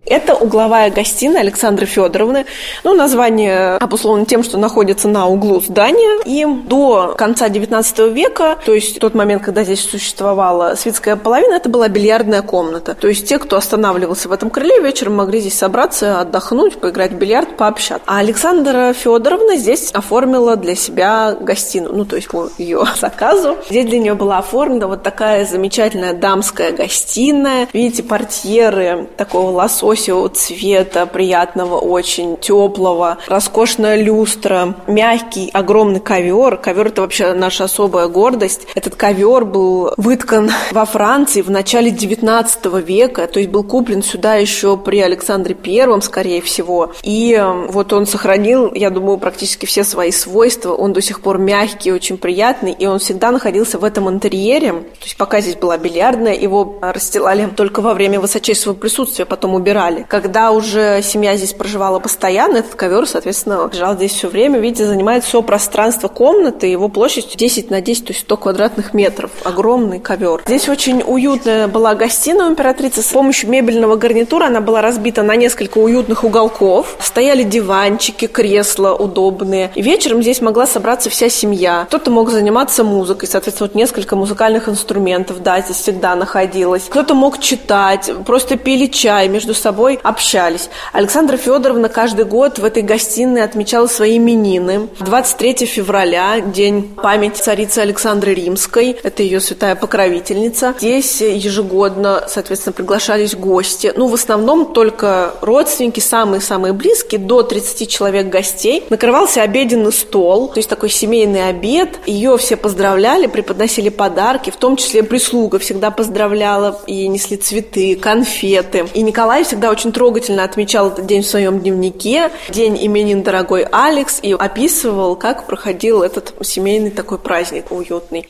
Это 0.06 0.34
угловая 0.34 0.90
гостиная 0.90 1.42
Александры 1.42 1.84
Федоровны. 1.84 2.46
Ну, 2.84 2.94
название 2.94 3.76
обусловлено 3.76 4.24
тем, 4.24 4.42
что 4.42 4.56
находится 4.56 5.08
на 5.08 5.28
углу 5.28 5.60
здания. 5.60 6.22
И 6.24 6.46
до 6.46 7.14
конца 7.18 7.48
XIX 7.48 8.10
века, 8.10 8.56
то 8.64 8.72
есть 8.72 8.98
тот 8.98 9.14
момент, 9.14 9.42
когда 9.42 9.62
здесь 9.62 9.80
существовала 9.80 10.74
светская 10.74 11.16
половина, 11.16 11.54
это 11.54 11.68
была 11.68 11.88
бильярдная 11.88 12.40
комната. 12.40 12.94
То 12.94 13.08
есть 13.08 13.28
те, 13.28 13.38
кто 13.38 13.56
останавливался 13.56 14.30
в 14.30 14.32
этом 14.32 14.48
крыле, 14.48 14.80
вечером 14.80 15.16
могли 15.16 15.40
здесь 15.40 15.58
собраться, 15.58 16.20
отдохнуть, 16.20 16.78
поиграть 16.78 17.12
в 17.12 17.16
бильярд, 17.16 17.58
пообщаться. 17.58 18.02
А 18.06 18.18
Александра 18.18 18.94
Федоровна 18.94 19.56
здесь 19.56 19.90
оформила 19.92 20.56
для 20.56 20.76
себя 20.76 21.36
гостиную, 21.38 21.94
ну, 21.94 22.04
то 22.06 22.16
есть 22.16 22.28
по 22.28 22.48
ее 22.56 22.84
заказу. 23.00 23.58
Здесь 23.68 23.86
для 23.86 23.98
нее 23.98 24.14
была 24.14 24.38
оформлена 24.38 24.86
вот 24.86 25.02
такая 25.02 25.44
замечательная 25.44 26.14
дамская 26.14 26.72
гостиная. 26.72 27.68
Видите, 27.74 28.02
портьеры 28.02 29.06
такого 29.18 29.50
лосо 29.50 29.89
лососевого 29.90 30.28
цвета, 30.30 31.06
приятного 31.06 31.76
очень, 31.76 32.36
теплого, 32.36 33.18
роскошная 33.26 34.02
люстра, 34.02 34.74
мягкий, 34.86 35.50
огромный 35.52 36.00
ковер. 36.00 36.56
Ковер 36.56 36.88
это 36.88 37.02
вообще 37.02 37.32
наша 37.32 37.64
особая 37.64 38.08
гордость. 38.08 38.66
Этот 38.74 38.94
ковер 38.94 39.44
был 39.44 39.92
выткан 39.96 40.50
во 40.72 40.84
Франции 40.84 41.42
в 41.42 41.50
начале 41.50 41.90
19 41.90 42.66
века, 42.86 43.26
то 43.26 43.38
есть 43.38 43.50
был 43.50 43.64
куплен 43.64 44.02
сюда 44.02 44.36
еще 44.36 44.76
при 44.76 45.00
Александре 45.00 45.54
Первом, 45.54 46.02
скорее 46.02 46.40
всего. 46.40 46.92
И 47.02 47.34
э, 47.34 47.66
вот 47.68 47.92
он 47.92 48.06
сохранил, 48.06 48.72
я 48.74 48.90
думаю, 48.90 49.18
практически 49.18 49.66
все 49.66 49.84
свои 49.84 50.10
свойства. 50.10 50.72
Он 50.72 50.92
до 50.92 51.02
сих 51.02 51.20
пор 51.20 51.38
мягкий, 51.38 51.92
очень 51.92 52.16
приятный, 52.16 52.72
и 52.72 52.86
он 52.86 52.98
всегда 52.98 53.30
находился 53.30 53.78
в 53.78 53.84
этом 53.84 54.08
интерьере. 54.08 54.72
То 54.72 55.04
есть 55.04 55.16
пока 55.16 55.40
здесь 55.40 55.56
была 55.56 55.76
бильярдная, 55.78 56.34
его 56.34 56.78
расстилали 56.80 57.48
только 57.56 57.80
во 57.80 57.94
время 57.94 58.20
высочайшего 58.20 58.74
присутствия, 58.74 59.24
потом 59.24 59.54
убирали. 59.54 59.79
Когда 60.08 60.52
уже 60.52 61.00
семья 61.02 61.36
здесь 61.36 61.54
проживала 61.54 61.98
постоянно, 61.98 62.58
этот 62.58 62.74
ковер, 62.74 63.06
соответственно, 63.06 63.68
лежал 63.72 63.94
здесь 63.94 64.12
все 64.12 64.28
время. 64.28 64.58
Видите, 64.58 64.86
занимает 64.86 65.24
все 65.24 65.42
пространство 65.42 66.08
комнаты, 66.08 66.66
его 66.66 66.88
площадь 66.88 67.36
10 67.36 67.70
на 67.70 67.80
10, 67.80 68.04
то 68.04 68.12
есть 68.12 68.22
100 68.22 68.36
квадратных 68.36 68.94
метров. 68.94 69.30
Огромный 69.44 69.98
ковер. 69.98 70.42
Здесь 70.46 70.68
очень 70.68 71.02
уютная 71.06 71.66
была 71.66 71.94
гостиная 71.94 72.48
у 72.48 72.50
императрицы. 72.50 73.02
С 73.02 73.06
помощью 73.06 73.48
мебельного 73.48 73.96
гарнитура 73.96 74.46
она 74.46 74.60
была 74.60 74.82
разбита 74.82 75.22
на 75.22 75.34
несколько 75.36 75.78
уютных 75.78 76.24
уголков. 76.24 76.96
Стояли 77.00 77.42
диванчики, 77.42 78.26
кресла 78.26 78.94
удобные. 78.94 79.70
И 79.74 79.82
вечером 79.82 80.22
здесь 80.22 80.40
могла 80.40 80.66
собраться 80.66 81.08
вся 81.08 81.28
семья. 81.30 81.86
Кто-то 81.88 82.10
мог 82.10 82.30
заниматься 82.30 82.84
музыкой, 82.84 83.28
соответственно, 83.28 83.68
вот 83.68 83.74
несколько 83.74 84.14
музыкальных 84.14 84.68
инструментов, 84.68 85.42
да, 85.42 85.60
здесь 85.60 85.76
всегда 85.76 86.14
находилось. 86.14 86.84
Кто-то 86.90 87.14
мог 87.14 87.40
читать, 87.40 88.10
просто 88.26 88.56
пили 88.56 88.86
чай, 88.86 89.28
между 89.28 89.54
собой 89.54 89.69
общались. 90.02 90.68
Александра 90.92 91.36
Федоровна 91.36 91.88
каждый 91.88 92.24
год 92.24 92.58
в 92.58 92.64
этой 92.64 92.82
гостиной 92.82 93.42
отмечала 93.42 93.86
свои 93.86 94.16
именины. 94.16 94.88
23 95.00 95.66
февраля, 95.66 96.40
день 96.40 96.94
памяти 96.94 97.40
царицы 97.40 97.78
Александры 97.78 98.34
Римской, 98.34 98.96
это 99.02 99.22
ее 99.22 99.40
святая 99.40 99.76
покровительница. 99.76 100.74
Здесь 100.78 101.20
ежегодно, 101.20 102.24
соответственно, 102.28 102.72
приглашались 102.72 103.34
гости. 103.34 103.92
Ну, 103.96 104.08
в 104.08 104.14
основном 104.14 104.72
только 104.72 105.34
родственники, 105.40 106.00
самые-самые 106.00 106.72
близкие, 106.72 107.20
до 107.20 107.42
30 107.42 107.88
человек 107.88 108.28
гостей. 108.28 108.84
Накрывался 108.90 109.42
обеденный 109.42 109.92
стол, 109.92 110.48
то 110.48 110.58
есть 110.58 110.68
такой 110.68 110.88
семейный 110.88 111.48
обед. 111.48 112.00
Ее 112.06 112.36
все 112.38 112.56
поздравляли, 112.56 113.26
преподносили 113.26 113.88
подарки, 113.88 114.50
в 114.50 114.56
том 114.56 114.76
числе 114.76 115.02
прислуга 115.02 115.58
всегда 115.58 115.90
поздравляла 115.90 116.80
и 116.86 117.06
несли 117.08 117.36
цветы, 117.36 117.96
конфеты. 117.96 118.86
И 118.94 119.02
Николай 119.02 119.44
всегда 119.44 119.59
очень 119.68 119.92
трогательно 119.92 120.44
отмечал 120.44 120.90
этот 120.90 121.06
день 121.06 121.22
в 121.22 121.26
своем 121.26 121.60
дневнике, 121.60 122.30
день 122.48 122.78
именин 122.80 123.22
дорогой 123.22 123.66
Алекс, 123.70 124.20
и 124.22 124.32
описывал, 124.32 125.16
как 125.16 125.46
проходил 125.46 126.02
этот 126.02 126.32
семейный 126.40 126.90
такой 126.90 127.18
праздник 127.18 127.70
уютный. 127.70 128.28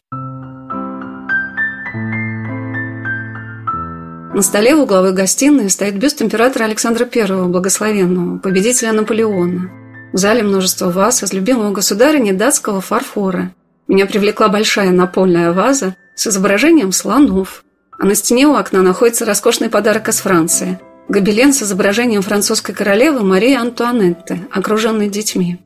На 4.33 4.43
столе 4.43 4.75
в 4.75 4.81
угловой 4.81 5.13
гостиной 5.13 5.71
стоит 5.71 5.99
бюст 5.99 6.23
императора 6.23 6.65
Александра 6.65 7.07
I, 7.15 7.49
благословенного, 7.49 8.39
победителя 8.39 8.93
Наполеона. 8.93 9.71
В 10.13 10.17
зале 10.17 10.43
множество 10.43 10.91
ваз 10.91 11.23
из 11.23 11.33
любимого 11.33 11.71
государыни 11.71 12.33
датского 12.33 12.81
фарфора. 12.81 13.53
Меня 13.87 14.07
привлекла 14.07 14.49
большая 14.49 14.91
напольная 14.91 15.53
ваза 15.53 15.95
с 16.17 16.27
изображением 16.27 16.91
слонов, 16.93 17.65
а 17.99 18.07
на 18.07 18.15
стене 18.15 18.47
у 18.47 18.55
окна 18.55 18.83
находится 18.83 19.25
роскошный 19.25 19.69
подарок 19.69 20.09
из 20.09 20.19
Франции– 20.21 20.81
гобелен 21.11 21.53
с 21.53 21.63
изображением 21.63 22.23
французской 22.23 22.73
королевы 22.73 23.25
Марии 23.25 23.55
Антуанетты, 23.55 24.41
окруженной 24.53 25.09
детьми. 25.09 25.59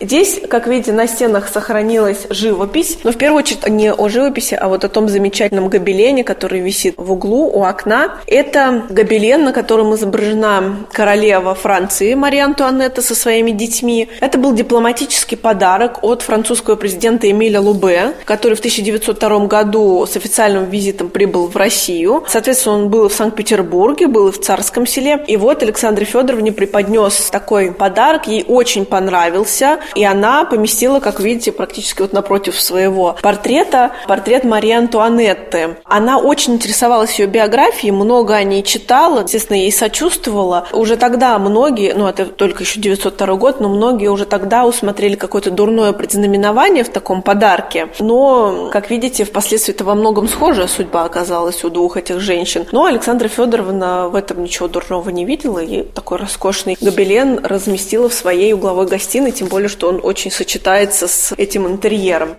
Здесь, 0.00 0.40
как 0.50 0.66
видите, 0.66 0.92
на 0.92 1.06
стенах 1.06 1.48
сохранилась 1.48 2.26
живопись, 2.28 2.98
но 3.04 3.12
в 3.12 3.16
первую 3.16 3.38
очередь 3.38 3.68
не 3.68 3.92
о 3.92 4.08
живописи, 4.08 4.54
а 4.60 4.66
вот 4.66 4.84
о 4.84 4.88
том 4.88 5.08
замечательном 5.08 5.68
гобелене, 5.68 6.24
который 6.24 6.58
висит 6.58 6.94
в 6.96 7.12
углу 7.12 7.46
у 7.46 7.62
окна. 7.62 8.16
Это 8.26 8.86
гобелен, 8.90 9.44
на 9.44 9.52
котором 9.52 9.94
изображена 9.94 10.86
королева 10.90 11.54
Франции 11.54 12.14
Мария 12.14 12.44
Антуанетта 12.44 13.02
со 13.02 13.14
своими 13.14 13.52
детьми. 13.52 14.08
Это 14.18 14.36
был 14.36 14.52
дипломатический 14.52 15.36
подарок 15.36 16.02
от 16.02 16.22
французского 16.22 16.74
президента 16.74 17.30
Эмиля 17.30 17.60
Лубе, 17.60 18.14
который 18.24 18.54
в 18.54 18.58
1902 18.58 19.46
году 19.46 20.04
с 20.06 20.16
официальным 20.16 20.64
визитом 20.64 21.08
прибыл 21.08 21.46
в 21.46 21.56
Россию. 21.56 22.24
Соответственно, 22.26 22.78
он 22.78 22.88
был 22.88 23.08
в 23.08 23.12
Санкт-Петербурге, 23.12 24.08
был 24.08 24.32
в 24.32 24.38
Царском 24.38 24.88
селе. 24.88 25.24
И 25.28 25.36
вот 25.36 25.62
Александре 25.62 26.04
Федоровне 26.04 26.50
преподнес 26.50 27.30
такой 27.30 27.70
подарок, 27.70 28.26
ей 28.26 28.44
очень 28.48 28.86
понравился. 28.86 29.78
И 29.94 30.04
она 30.04 30.44
поместила, 30.44 31.00
как 31.00 31.20
видите, 31.20 31.52
практически 31.52 32.02
вот 32.02 32.12
напротив 32.12 32.60
своего 32.60 33.16
портрета 33.22 33.92
портрет 34.06 34.44
Марии 34.44 34.72
Антуанетты. 34.72 35.76
Она 35.84 36.18
очень 36.18 36.54
интересовалась 36.54 37.18
ее 37.18 37.26
биографией, 37.26 37.92
много 37.92 38.34
о 38.34 38.42
ней 38.42 38.62
читала, 38.62 39.22
естественно, 39.22 39.56
ей 39.56 39.72
сочувствовала. 39.72 40.66
Уже 40.72 40.96
тогда 40.96 41.38
многие, 41.38 41.94
ну 41.94 42.06
это 42.06 42.26
только 42.26 42.62
еще 42.62 42.80
902 42.80 43.34
год, 43.36 43.60
но 43.60 43.68
многие 43.68 44.08
уже 44.08 44.24
тогда 44.24 44.64
усмотрели 44.64 45.14
какое-то 45.14 45.50
дурное 45.50 45.92
предзнаменование 45.92 46.84
в 46.84 46.90
таком 46.90 47.22
подарке. 47.22 47.88
Но, 47.98 48.70
как 48.72 48.90
видите, 48.90 49.24
впоследствии 49.24 49.74
это 49.74 49.84
во 49.84 49.94
многом 49.94 50.28
схожая 50.28 50.66
судьба 50.66 51.04
оказалась 51.04 51.64
у 51.64 51.70
двух 51.70 51.96
этих 51.96 52.20
женщин. 52.20 52.66
Но 52.72 52.84
Александра 52.86 53.28
Федоровна 53.28 54.08
в 54.08 54.16
этом 54.16 54.42
ничего 54.42 54.68
дурного 54.68 55.10
не 55.10 55.24
видела 55.24 55.58
и 55.58 55.82
такой 55.82 56.18
роскошный 56.18 56.76
гобелен 56.80 57.40
разместила 57.44 58.08
в 58.08 58.14
своей 58.14 58.52
угловой 58.52 58.86
гостиной, 58.86 59.32
тем 59.32 59.48
более, 59.48 59.68
что 59.74 59.88
он 59.88 60.00
очень 60.02 60.30
сочетается 60.30 61.08
с 61.08 61.34
этим 61.36 61.66
интерьером. 61.66 62.36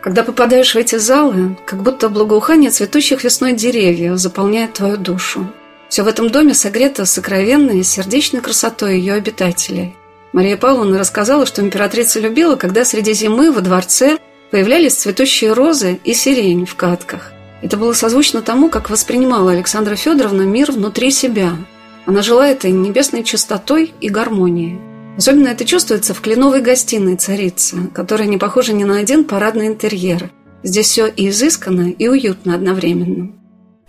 Когда 0.00 0.24
попадаешь 0.24 0.74
в 0.74 0.78
эти 0.78 0.96
залы, 0.96 1.56
как 1.64 1.80
будто 1.80 2.08
благоухание 2.08 2.70
цветущих 2.70 3.22
весной 3.22 3.52
деревьев 3.52 4.18
заполняет 4.18 4.72
твою 4.72 4.96
душу. 4.96 5.46
Все 5.88 6.02
в 6.02 6.08
этом 6.08 6.28
доме 6.28 6.54
согрето 6.54 7.06
сокровенной 7.06 7.78
и 7.78 7.84
сердечной 7.84 8.40
красотой 8.40 8.98
ее 8.98 9.12
обитателей. 9.12 9.94
Мария 10.32 10.56
Павловна 10.56 10.98
рассказала, 10.98 11.46
что 11.46 11.62
императрица 11.62 12.18
любила, 12.18 12.56
когда 12.56 12.84
среди 12.84 13.12
зимы 13.12 13.52
во 13.52 13.60
дворце 13.60 14.18
появлялись 14.50 14.94
цветущие 14.94 15.52
розы 15.52 16.00
и 16.02 16.14
сирень 16.14 16.66
в 16.66 16.74
катках. 16.74 17.32
Это 17.62 17.76
было 17.76 17.92
созвучно 17.92 18.42
тому, 18.42 18.70
как 18.70 18.90
воспринимала 18.90 19.52
Александра 19.52 19.94
Федоровна 19.94 20.42
мир 20.42 20.72
внутри 20.72 21.12
себя– 21.12 21.52
она 22.06 22.22
жила 22.22 22.48
этой 22.48 22.70
небесной 22.70 23.24
чистотой 23.24 23.92
и 24.00 24.08
гармонией. 24.08 24.80
Особенно 25.16 25.48
это 25.48 25.64
чувствуется 25.64 26.14
в 26.14 26.20
кленовой 26.20 26.62
гостиной 26.62 27.16
царицы, 27.16 27.88
которая 27.94 28.26
не 28.26 28.38
похожа 28.38 28.72
ни 28.72 28.84
на 28.84 28.98
один 28.98 29.24
парадный 29.24 29.66
интерьер. 29.66 30.30
Здесь 30.62 30.86
все 30.86 31.06
и 31.06 31.28
изысканно, 31.28 31.90
и 31.90 32.08
уютно 32.08 32.54
одновременно. 32.54 33.32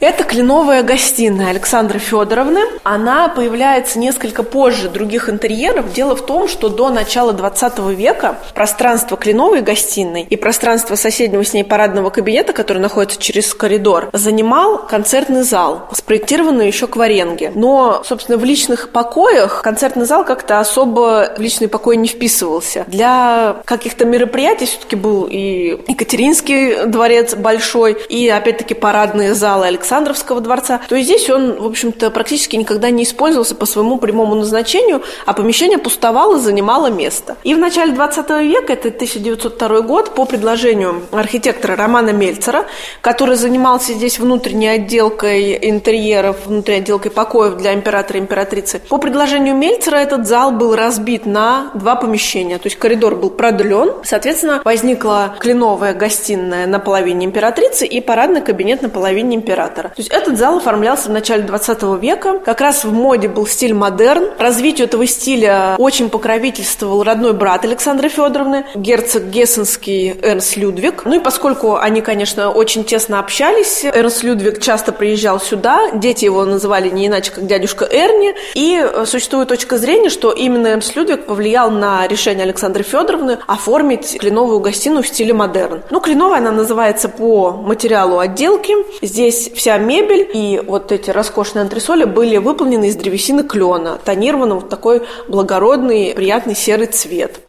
Это 0.04 0.26
кленовая 0.26 0.84
гостиная 0.84 1.52
Александры 1.52 1.98
Федоровны. 1.98 2.60
Она 2.84 3.30
появляется 3.30 3.98
несколько 4.00 4.44
позже 4.44 4.90
других 4.90 5.30
интерьеров. 5.30 5.94
Дело 5.94 6.18
в 6.18 6.26
том, 6.26 6.50
что 6.50 6.68
до 6.68 6.90
начала 6.90 7.32
20 7.32 7.80
века 7.96 8.36
пространство 8.54 9.16
кленовой 9.16 9.62
гостиной 9.62 10.24
и 10.30 10.36
пространство 10.36 10.96
соседнего 10.96 11.46
с 11.46 11.54
ней 11.54 11.64
парадного 11.64 12.10
кабинета, 12.10 12.52
который 12.52 12.80
находится 12.80 13.18
через 13.18 13.54
коридор, 13.54 14.10
занимал 14.12 14.86
концертный 14.86 15.44
зал, 15.44 15.88
спроектированный 15.94 16.68
еще 16.68 16.88
к 16.88 16.98
Варенге. 16.98 17.54
Но, 17.56 18.04
собственно, 18.04 18.38
в 18.38 18.44
личных 18.44 18.90
покоях 18.90 19.62
концертный 19.62 20.04
зал 20.04 20.26
как-то 20.26 20.60
особо 20.60 21.34
в 21.38 21.40
личный 21.40 21.70
покой 21.70 21.96
не 21.96 22.10
вписывался. 22.10 22.84
Для 22.88 23.56
каких-то 23.64 24.04
мероприятий 24.04 24.66
все-таки 24.66 24.98
был 24.98 25.30
и 25.32 25.82
Екатеринский 25.88 26.88
дворец 26.88 27.36
большой, 27.36 27.94
и, 28.10 28.28
опять-таки, 28.28 28.74
парадные 28.74 29.34
залы 29.34 29.68
Александра 29.68 29.93
Александровского 29.94 30.42
дворца, 30.42 30.82
то 30.90 31.00
здесь 31.00 31.30
он, 31.30 31.62
в 31.62 31.66
общем-то, 31.68 32.10
практически 32.10 32.56
никогда 32.56 32.90
не 32.90 33.04
использовался 33.04 33.54
по 33.54 33.68
своему 33.68 34.00
прямому 34.00 34.34
назначению, 34.34 35.04
а 35.28 35.34
помещение 35.34 35.78
пустовало, 35.78 36.40
занимало 36.40 36.88
место. 36.88 37.38
И 37.44 37.54
в 37.54 37.60
начале 37.60 37.94
20 37.94 38.30
века, 38.42 38.74
это 38.74 38.88
1902 38.88 39.82
год, 39.82 40.16
по 40.16 40.26
предложению 40.26 41.04
архитектора 41.12 41.76
Романа 41.76 42.10
Мельцера, 42.10 42.66
который 43.02 43.36
занимался 43.36 43.94
здесь 43.94 44.18
внутренней 44.18 44.70
отделкой 44.70 45.60
интерьеров, 45.62 46.48
внутренней 46.48 46.80
отделкой 46.80 47.12
покоев 47.12 47.58
для 47.58 47.76
императора 47.76 48.18
и 48.18 48.22
императрицы, 48.24 48.82
по 48.90 48.98
предложению 48.98 49.56
Мельцера 49.56 49.98
этот 49.98 50.28
зал 50.28 50.52
был 50.52 50.76
разбит 50.76 51.28
на 51.28 51.70
два 51.76 51.96
помещения, 51.96 52.58
то 52.58 52.66
есть 52.66 52.78
коридор 52.78 53.16
был 53.16 53.30
продлен, 53.30 53.94
соответственно, 54.04 54.62
возникла 54.66 55.36
кленовая 55.40 55.94
гостиная 55.94 56.66
на 56.66 56.80
половине 56.80 57.28
императрицы 57.28 57.86
и 57.86 58.02
парадный 58.02 58.42
кабинет 58.42 58.82
на 58.82 58.90
половине 58.90 59.36
императора. 59.36 59.83
Императора. 59.84 59.90
То 59.90 60.02
есть 60.02 60.12
этот 60.12 60.38
зал 60.38 60.58
оформлялся 60.58 61.10
в 61.10 61.12
начале 61.12 61.44
20 61.44 61.84
века. 62.02 62.40
Как 62.40 62.62
раз 62.62 62.84
в 62.84 62.92
моде 62.92 63.28
был 63.28 63.48
стиль 63.48 63.74
модерн. 63.74 64.30
Развитию 64.40 64.88
этого 64.88 65.06
стиля 65.06 65.76
очень 65.78 66.10
покровительствовал 66.10 67.04
родной 67.04 67.34
брат 67.34 67.66
Александры 67.66 68.10
Федоровны, 68.10 68.66
герцог 68.76 69.24
Гессенский 69.26 70.16
Эрнст 70.22 70.58
Людвиг. 70.58 71.04
Ну 71.06 71.16
и 71.16 71.20
поскольку 71.20 71.76
они, 71.76 72.02
конечно, 72.02 72.52
очень 72.52 72.84
тесно 72.84 73.20
общались, 73.20 73.84
Эрнст 73.86 74.24
Людвиг 74.24 74.62
часто 74.62 74.92
приезжал 74.92 75.40
сюда, 75.40 75.92
дети 75.94 76.26
его 76.26 76.46
называли 76.46 76.90
не 76.90 77.08
иначе, 77.08 77.32
как 77.32 77.46
дядюшка 77.46 77.86
Эрни, 77.86 78.34
и 78.54 78.80
э, 78.82 79.06
существует 79.06 79.50
точка 79.50 79.78
зрения, 79.78 80.10
что 80.10 80.32
именно 80.32 80.68
Эрнст 80.68 80.96
Людвиг 80.96 81.26
повлиял 81.26 81.72
на 81.72 82.08
решение 82.08 82.44
Александры 82.44 82.84
Федоровны 82.84 83.40
оформить 83.48 84.18
кленовую 84.20 84.60
гостиную 84.60 85.04
в 85.04 85.08
стиле 85.08 85.34
модерн. 85.34 85.84
Ну, 85.90 86.00
кленовая 86.00 86.38
она 86.38 86.52
называется 86.52 87.10
по 87.10 87.52
материалу 87.52 88.20
отделки. 88.20 88.74
Здесь 89.02 89.50
вся 89.64 89.78
мебель 89.78 90.30
и 90.34 90.60
вот 90.60 90.92
эти 90.92 91.10
роскошные 91.10 91.62
антресоли 91.62 92.04
были 92.04 92.36
выполнены 92.36 92.90
из 92.90 92.98
древесины 92.98 93.46
клена, 93.46 93.98
тонированным 94.04 94.60
в 94.60 94.68
такой 94.68 95.04
благородный, 95.30 96.14
приятный 96.14 96.54
серый 96.54 96.88
цвет. 96.88 97.40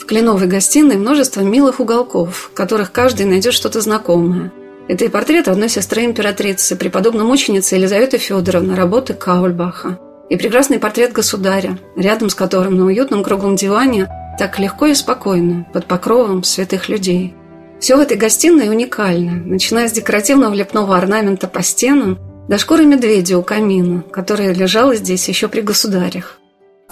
В 0.00 0.04
кленовой 0.04 0.48
гостиной 0.48 0.96
множество 0.96 1.42
милых 1.42 1.78
уголков, 1.78 2.50
в 2.50 2.54
которых 2.54 2.90
каждый 2.90 3.24
найдет 3.24 3.54
что-то 3.54 3.80
знакомое. 3.80 4.52
Это 4.88 5.04
и 5.04 5.08
портрет 5.08 5.46
одной 5.46 5.68
сестры 5.68 6.06
императрицы, 6.06 6.74
преподобной 6.74 7.24
мученицы 7.24 7.76
Елизаветы 7.76 8.18
Федоровны, 8.18 8.74
работы 8.74 9.14
Каульбаха. 9.14 9.96
И 10.28 10.34
прекрасный 10.34 10.80
портрет 10.80 11.12
государя, 11.12 11.78
рядом 11.94 12.30
с 12.30 12.34
которым 12.34 12.76
на 12.78 12.86
уютном 12.86 13.22
круглом 13.22 13.54
диване 13.54 14.08
так 14.40 14.58
легко 14.58 14.86
и 14.86 14.94
спокойно, 14.94 15.68
под 15.72 15.86
покровом 15.86 16.42
святых 16.42 16.88
людей. 16.88 17.36
Все 17.82 17.96
в 17.96 17.98
этой 17.98 18.16
гостиной 18.16 18.68
уникально, 18.68 19.32
начиная 19.44 19.88
с 19.88 19.92
декоративного 19.92 20.54
лепного 20.54 20.96
орнамента 20.96 21.48
по 21.48 21.64
стенам 21.64 22.16
до 22.48 22.56
шкуры 22.56 22.86
медведя 22.86 23.36
у 23.36 23.42
камина, 23.42 24.02
которая 24.02 24.54
лежала 24.54 24.94
здесь 24.94 25.28
еще 25.28 25.48
при 25.48 25.62
государях. 25.62 26.38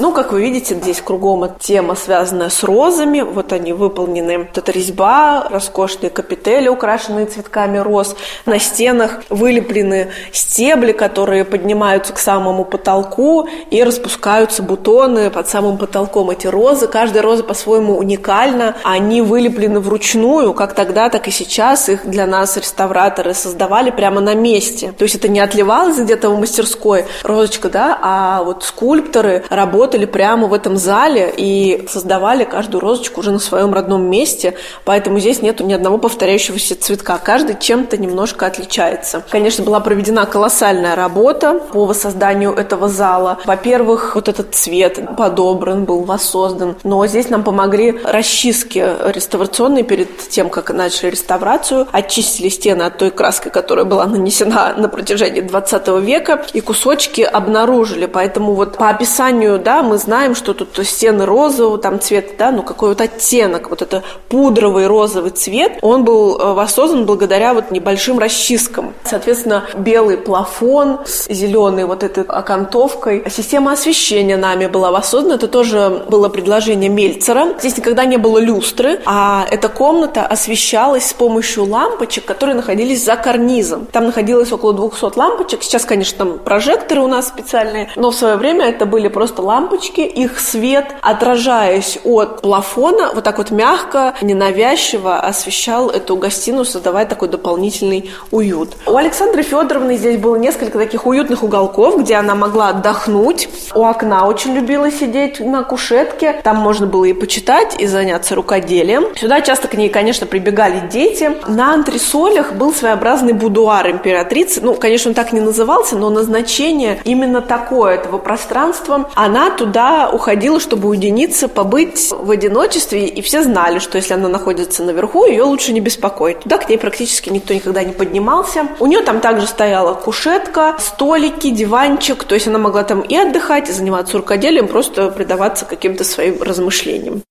Ну, 0.00 0.12
как 0.12 0.32
вы 0.32 0.40
видите, 0.40 0.76
здесь 0.76 1.02
кругом 1.02 1.46
тема, 1.60 1.94
связанная 1.94 2.48
с 2.48 2.64
розами. 2.64 3.20
Вот 3.20 3.52
они 3.52 3.74
выполнены. 3.74 4.38
Вот 4.38 4.56
эта 4.56 4.72
резьба, 4.72 5.46
роскошные 5.50 6.08
капители, 6.08 6.68
украшенные 6.68 7.26
цветками 7.26 7.76
роз. 7.76 8.16
На 8.46 8.58
стенах 8.58 9.22
вылеплены 9.28 10.08
стебли, 10.32 10.92
которые 10.92 11.44
поднимаются 11.44 12.14
к 12.14 12.18
самому 12.18 12.64
потолку 12.64 13.46
и 13.70 13.84
распускаются 13.84 14.62
бутоны 14.62 15.28
под 15.28 15.50
самым 15.50 15.76
потолком. 15.76 16.30
Эти 16.30 16.46
розы, 16.46 16.86
каждая 16.88 17.22
роза 17.22 17.44
по-своему 17.44 17.98
уникальна. 17.98 18.76
Они 18.84 19.20
вылеплены 19.20 19.80
вручную, 19.80 20.54
как 20.54 20.72
тогда, 20.72 21.10
так 21.10 21.28
и 21.28 21.30
сейчас. 21.30 21.90
Их 21.90 22.06
для 22.06 22.26
нас 22.26 22.56
реставраторы 22.56 23.34
создавали 23.34 23.90
прямо 23.90 24.22
на 24.22 24.34
месте. 24.34 24.94
То 24.96 25.02
есть 25.02 25.16
это 25.16 25.28
не 25.28 25.40
отливалось 25.40 25.98
где-то 25.98 26.30
в 26.30 26.40
мастерской 26.40 27.04
розочка, 27.22 27.68
да, 27.68 27.98
а 28.00 28.42
вот 28.44 28.64
скульпторы 28.64 29.44
работали 29.50 29.89
работали 29.90 30.04
прямо 30.04 30.46
в 30.46 30.54
этом 30.54 30.76
зале 30.76 31.34
и 31.36 31.84
создавали 31.88 32.44
каждую 32.44 32.80
розочку 32.80 33.20
уже 33.20 33.32
на 33.32 33.40
своем 33.40 33.74
родном 33.74 34.08
месте, 34.08 34.54
поэтому 34.84 35.18
здесь 35.18 35.42
нету 35.42 35.64
ни 35.64 35.72
одного 35.72 35.98
повторяющегося 35.98 36.80
цветка. 36.80 37.18
Каждый 37.18 37.56
чем-то 37.58 37.96
немножко 37.96 38.46
отличается. 38.46 39.24
Конечно, 39.30 39.64
была 39.64 39.80
проведена 39.80 40.26
колоссальная 40.26 40.94
работа 40.94 41.54
по 41.72 41.86
воссозданию 41.86 42.52
этого 42.52 42.88
зала. 42.88 43.38
Во-первых, 43.44 44.14
вот 44.14 44.28
этот 44.28 44.54
цвет 44.54 45.16
подобран, 45.16 45.84
был 45.84 46.04
воссоздан, 46.04 46.76
но 46.84 47.04
здесь 47.08 47.28
нам 47.28 47.42
помогли 47.42 47.98
расчистки 48.04 48.86
реставрационные 49.12 49.82
перед 49.82 50.28
тем, 50.28 50.50
как 50.50 50.70
начали 50.70 51.10
реставрацию, 51.10 51.88
очистили 51.90 52.48
стены 52.48 52.82
от 52.82 52.98
той 52.98 53.10
краски, 53.10 53.48
которая 53.48 53.84
была 53.84 54.06
нанесена 54.06 54.74
на 54.76 54.88
протяжении 54.88 55.40
20 55.40 55.88
века, 56.00 56.44
и 56.52 56.60
кусочки 56.60 57.22
обнаружили. 57.22 58.06
Поэтому 58.06 58.54
вот 58.54 58.76
по 58.76 58.88
описанию 58.88 59.58
да, 59.58 59.79
мы 59.82 59.98
знаем, 59.98 60.34
что 60.34 60.54
тут 60.54 60.78
стены 60.86 61.24
розового, 61.24 61.78
там 61.78 62.00
цвет, 62.00 62.36
да, 62.38 62.50
ну 62.50 62.62
какой 62.62 62.90
вот 62.90 63.00
оттенок, 63.00 63.70
вот 63.70 63.82
это 63.82 64.02
пудровый 64.28 64.86
розовый 64.86 65.30
цвет, 65.30 65.78
он 65.82 66.04
был 66.04 66.38
э, 66.38 66.52
воссоздан 66.54 67.06
благодаря 67.06 67.54
вот 67.54 67.70
небольшим 67.70 68.18
расчисткам. 68.18 68.94
Соответственно, 69.04 69.64
белый 69.76 70.16
плафон 70.16 71.00
с 71.04 71.28
зеленой 71.28 71.84
вот 71.84 72.02
этой 72.02 72.24
окантовкой. 72.24 73.24
Система 73.30 73.72
освещения 73.72 74.36
нами 74.36 74.66
была 74.66 74.90
воссоздана, 74.90 75.34
это 75.34 75.48
тоже 75.48 76.04
было 76.08 76.28
предложение 76.28 76.90
Мельцера. 76.90 77.54
Здесь 77.58 77.76
никогда 77.76 78.04
не 78.04 78.16
было 78.16 78.38
люстры, 78.38 79.00
а 79.06 79.46
эта 79.50 79.68
комната 79.68 80.26
освещалась 80.26 81.08
с 81.08 81.12
помощью 81.12 81.64
лампочек, 81.64 82.24
которые 82.24 82.56
находились 82.56 83.04
за 83.04 83.16
карнизом. 83.16 83.86
Там 83.86 84.06
находилось 84.06 84.52
около 84.52 84.72
200 84.72 85.18
лампочек. 85.18 85.62
Сейчас, 85.62 85.84
конечно, 85.84 86.18
там 86.18 86.38
прожекторы 86.38 87.00
у 87.00 87.06
нас 87.06 87.28
специальные, 87.28 87.90
но 87.96 88.10
в 88.10 88.14
свое 88.14 88.36
время 88.36 88.66
это 88.66 88.86
были 88.86 89.08
просто 89.08 89.42
лампочки, 89.42 89.69
лампочки, 89.70 90.00
их 90.00 90.38
свет, 90.40 90.86
отражаясь 91.00 91.98
от 92.04 92.42
плафона, 92.42 93.10
вот 93.14 93.24
так 93.24 93.38
вот 93.38 93.50
мягко, 93.50 94.14
ненавязчиво 94.22 95.18
освещал 95.20 95.90
эту 95.90 96.16
гостиную, 96.16 96.64
создавая 96.64 97.06
такой 97.06 97.28
дополнительный 97.28 98.10
уют. 98.30 98.70
У 98.86 98.96
Александры 98.96 99.42
Федоровны 99.42 99.96
здесь 99.96 100.18
было 100.18 100.36
несколько 100.36 100.78
таких 100.78 101.06
уютных 101.06 101.42
уголков, 101.42 101.98
где 101.98 102.16
она 102.16 102.34
могла 102.34 102.68
отдохнуть. 102.70 103.48
У 103.74 103.84
окна 103.84 104.26
очень 104.26 104.54
любила 104.54 104.90
сидеть 104.90 105.40
на 105.40 105.62
кушетке. 105.62 106.40
Там 106.42 106.56
можно 106.56 106.86
было 106.86 107.04
и 107.04 107.12
почитать, 107.12 107.80
и 107.80 107.86
заняться 107.86 108.34
рукоделием. 108.34 109.04
Сюда 109.16 109.40
часто 109.40 109.68
к 109.68 109.74
ней, 109.74 109.88
конечно, 109.88 110.26
прибегали 110.26 110.88
дети. 110.90 111.30
На 111.46 111.74
антресолях 111.74 112.54
был 112.54 112.72
своеобразный 112.72 113.32
будуар 113.32 113.90
императрицы. 113.90 114.60
Ну, 114.62 114.74
конечно, 114.74 115.10
он 115.10 115.14
так 115.14 115.32
не 115.32 115.40
назывался, 115.40 115.96
но 115.96 116.10
назначение 116.10 117.00
именно 117.04 117.40
такое 117.40 117.94
этого 117.94 118.18
пространства. 118.18 119.10
Она 119.14 119.49
туда 119.56 120.10
уходила, 120.10 120.60
чтобы 120.60 120.88
уединиться, 120.88 121.48
побыть 121.48 122.10
в 122.10 122.30
одиночестве, 122.30 123.06
и 123.06 123.22
все 123.22 123.42
знали, 123.42 123.78
что 123.78 123.96
если 123.98 124.14
она 124.14 124.28
находится 124.28 124.82
наверху, 124.82 125.26
ее 125.26 125.42
лучше 125.42 125.72
не 125.72 125.80
беспокоить. 125.80 126.40
Туда 126.40 126.58
к 126.58 126.68
ней 126.68 126.78
практически 126.78 127.30
никто 127.30 127.54
никогда 127.54 127.82
не 127.82 127.92
поднимался. 127.92 128.68
У 128.78 128.86
нее 128.86 129.02
там 129.02 129.20
также 129.20 129.46
стояла 129.46 129.94
кушетка, 129.94 130.76
столики, 130.78 131.50
диванчик, 131.50 132.24
то 132.24 132.34
есть 132.34 132.48
она 132.48 132.58
могла 132.58 132.84
там 132.84 133.00
и 133.00 133.16
отдыхать, 133.16 133.68
и 133.68 133.72
заниматься 133.72 134.16
рукоделием, 134.16 134.68
просто 134.68 135.10
предаваться 135.10 135.64
каким-то 135.64 136.04
своим 136.04 136.42
размышлениям. 136.42 137.22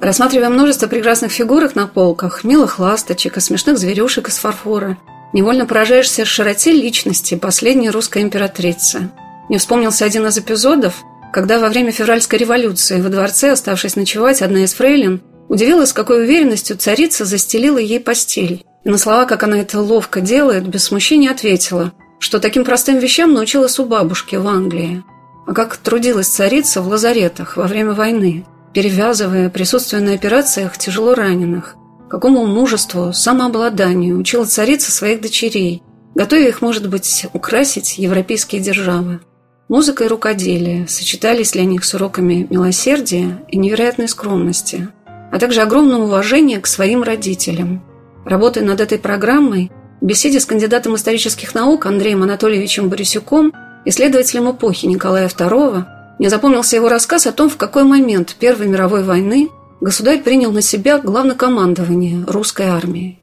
Рассматривая 0.00 0.48
множество 0.48 0.88
прекрасных 0.88 1.30
фигурок 1.30 1.76
на 1.76 1.86
полках, 1.86 2.42
милых 2.42 2.80
ласточек 2.80 3.36
и 3.36 3.40
смешных 3.40 3.78
зверюшек 3.78 4.28
из 4.28 4.38
фарфора, 4.38 4.98
невольно 5.32 5.64
поражаешься 5.64 6.24
широте 6.24 6.72
личности 6.72 7.36
последней 7.36 7.90
русской 7.90 8.22
императрицы– 8.22 9.10
мне 9.48 9.58
вспомнился 9.58 10.04
один 10.04 10.26
из 10.26 10.38
эпизодов, 10.38 11.02
когда 11.32 11.58
во 11.58 11.68
время 11.68 11.92
февральской 11.92 12.38
революции 12.38 13.00
во 13.00 13.08
дворце, 13.08 13.52
оставшись 13.52 13.96
ночевать, 13.96 14.42
одна 14.42 14.64
из 14.64 14.74
фрейлин 14.74 15.22
удивилась, 15.48 15.90
с 15.90 15.94
какой 15.94 16.24
уверенностью 16.24 16.76
царица 16.76 17.24
застелила 17.24 17.78
ей 17.78 18.00
постель. 18.00 18.64
И 18.84 18.88
на 18.88 18.98
слова, 18.98 19.24
как 19.26 19.42
она 19.42 19.58
это 19.58 19.80
ловко 19.80 20.20
делает, 20.20 20.66
без 20.66 20.84
смущения 20.84 21.30
ответила, 21.30 21.92
что 22.18 22.38
таким 22.38 22.64
простым 22.64 22.98
вещам 22.98 23.32
научилась 23.32 23.78
у 23.78 23.84
бабушки 23.84 24.36
в 24.36 24.46
Англии. 24.46 25.02
А 25.46 25.54
как 25.54 25.76
трудилась 25.76 26.28
царица 26.28 26.80
в 26.80 26.88
лазаретах 26.88 27.56
во 27.56 27.66
время 27.66 27.92
войны, 27.92 28.46
перевязывая 28.72 29.50
присутствие 29.50 30.02
на 30.02 30.12
операциях 30.14 30.78
тяжело 30.78 31.14
раненых, 31.14 31.76
какому 32.08 32.46
мужеству, 32.46 33.12
самообладанию 33.12 34.18
учила 34.18 34.44
царица 34.44 34.92
своих 34.92 35.20
дочерей, 35.20 35.82
готовя 36.14 36.48
их, 36.48 36.60
может 36.60 36.88
быть, 36.88 37.26
украсить 37.32 37.98
европейские 37.98 38.60
державы. 38.60 39.20
Музыка 39.68 40.04
и 40.04 40.08
рукоделие 40.08 40.86
сочетались 40.88 41.52
для 41.52 41.64
них 41.64 41.84
с 41.84 41.94
уроками 41.94 42.46
милосердия 42.50 43.44
и 43.48 43.56
невероятной 43.56 44.08
скромности, 44.08 44.88
а 45.06 45.38
также 45.38 45.62
огромного 45.62 46.04
уважения 46.04 46.60
к 46.60 46.66
своим 46.66 47.02
родителям. 47.02 47.82
Работая 48.24 48.64
над 48.64 48.80
этой 48.80 48.98
программой, 48.98 49.70
в 50.00 50.04
беседе 50.04 50.40
с 50.40 50.46
кандидатом 50.46 50.96
исторических 50.96 51.54
наук 51.54 51.86
Андреем 51.86 52.22
Анатольевичем 52.22 52.88
Борисюком, 52.88 53.52
исследователем 53.84 54.50
эпохи 54.50 54.86
Николая 54.86 55.28
II, 55.28 55.84
мне 56.18 56.28
запомнился 56.28 56.76
его 56.76 56.88
рассказ 56.88 57.26
о 57.26 57.32
том, 57.32 57.48
в 57.48 57.56
какой 57.56 57.84
момент 57.84 58.36
Первой 58.38 58.66
мировой 58.66 59.04
войны 59.04 59.48
государь 59.80 60.20
принял 60.22 60.52
на 60.52 60.60
себя 60.60 60.98
главнокомандование 60.98 62.24
русской 62.26 62.66
армии. 62.66 63.21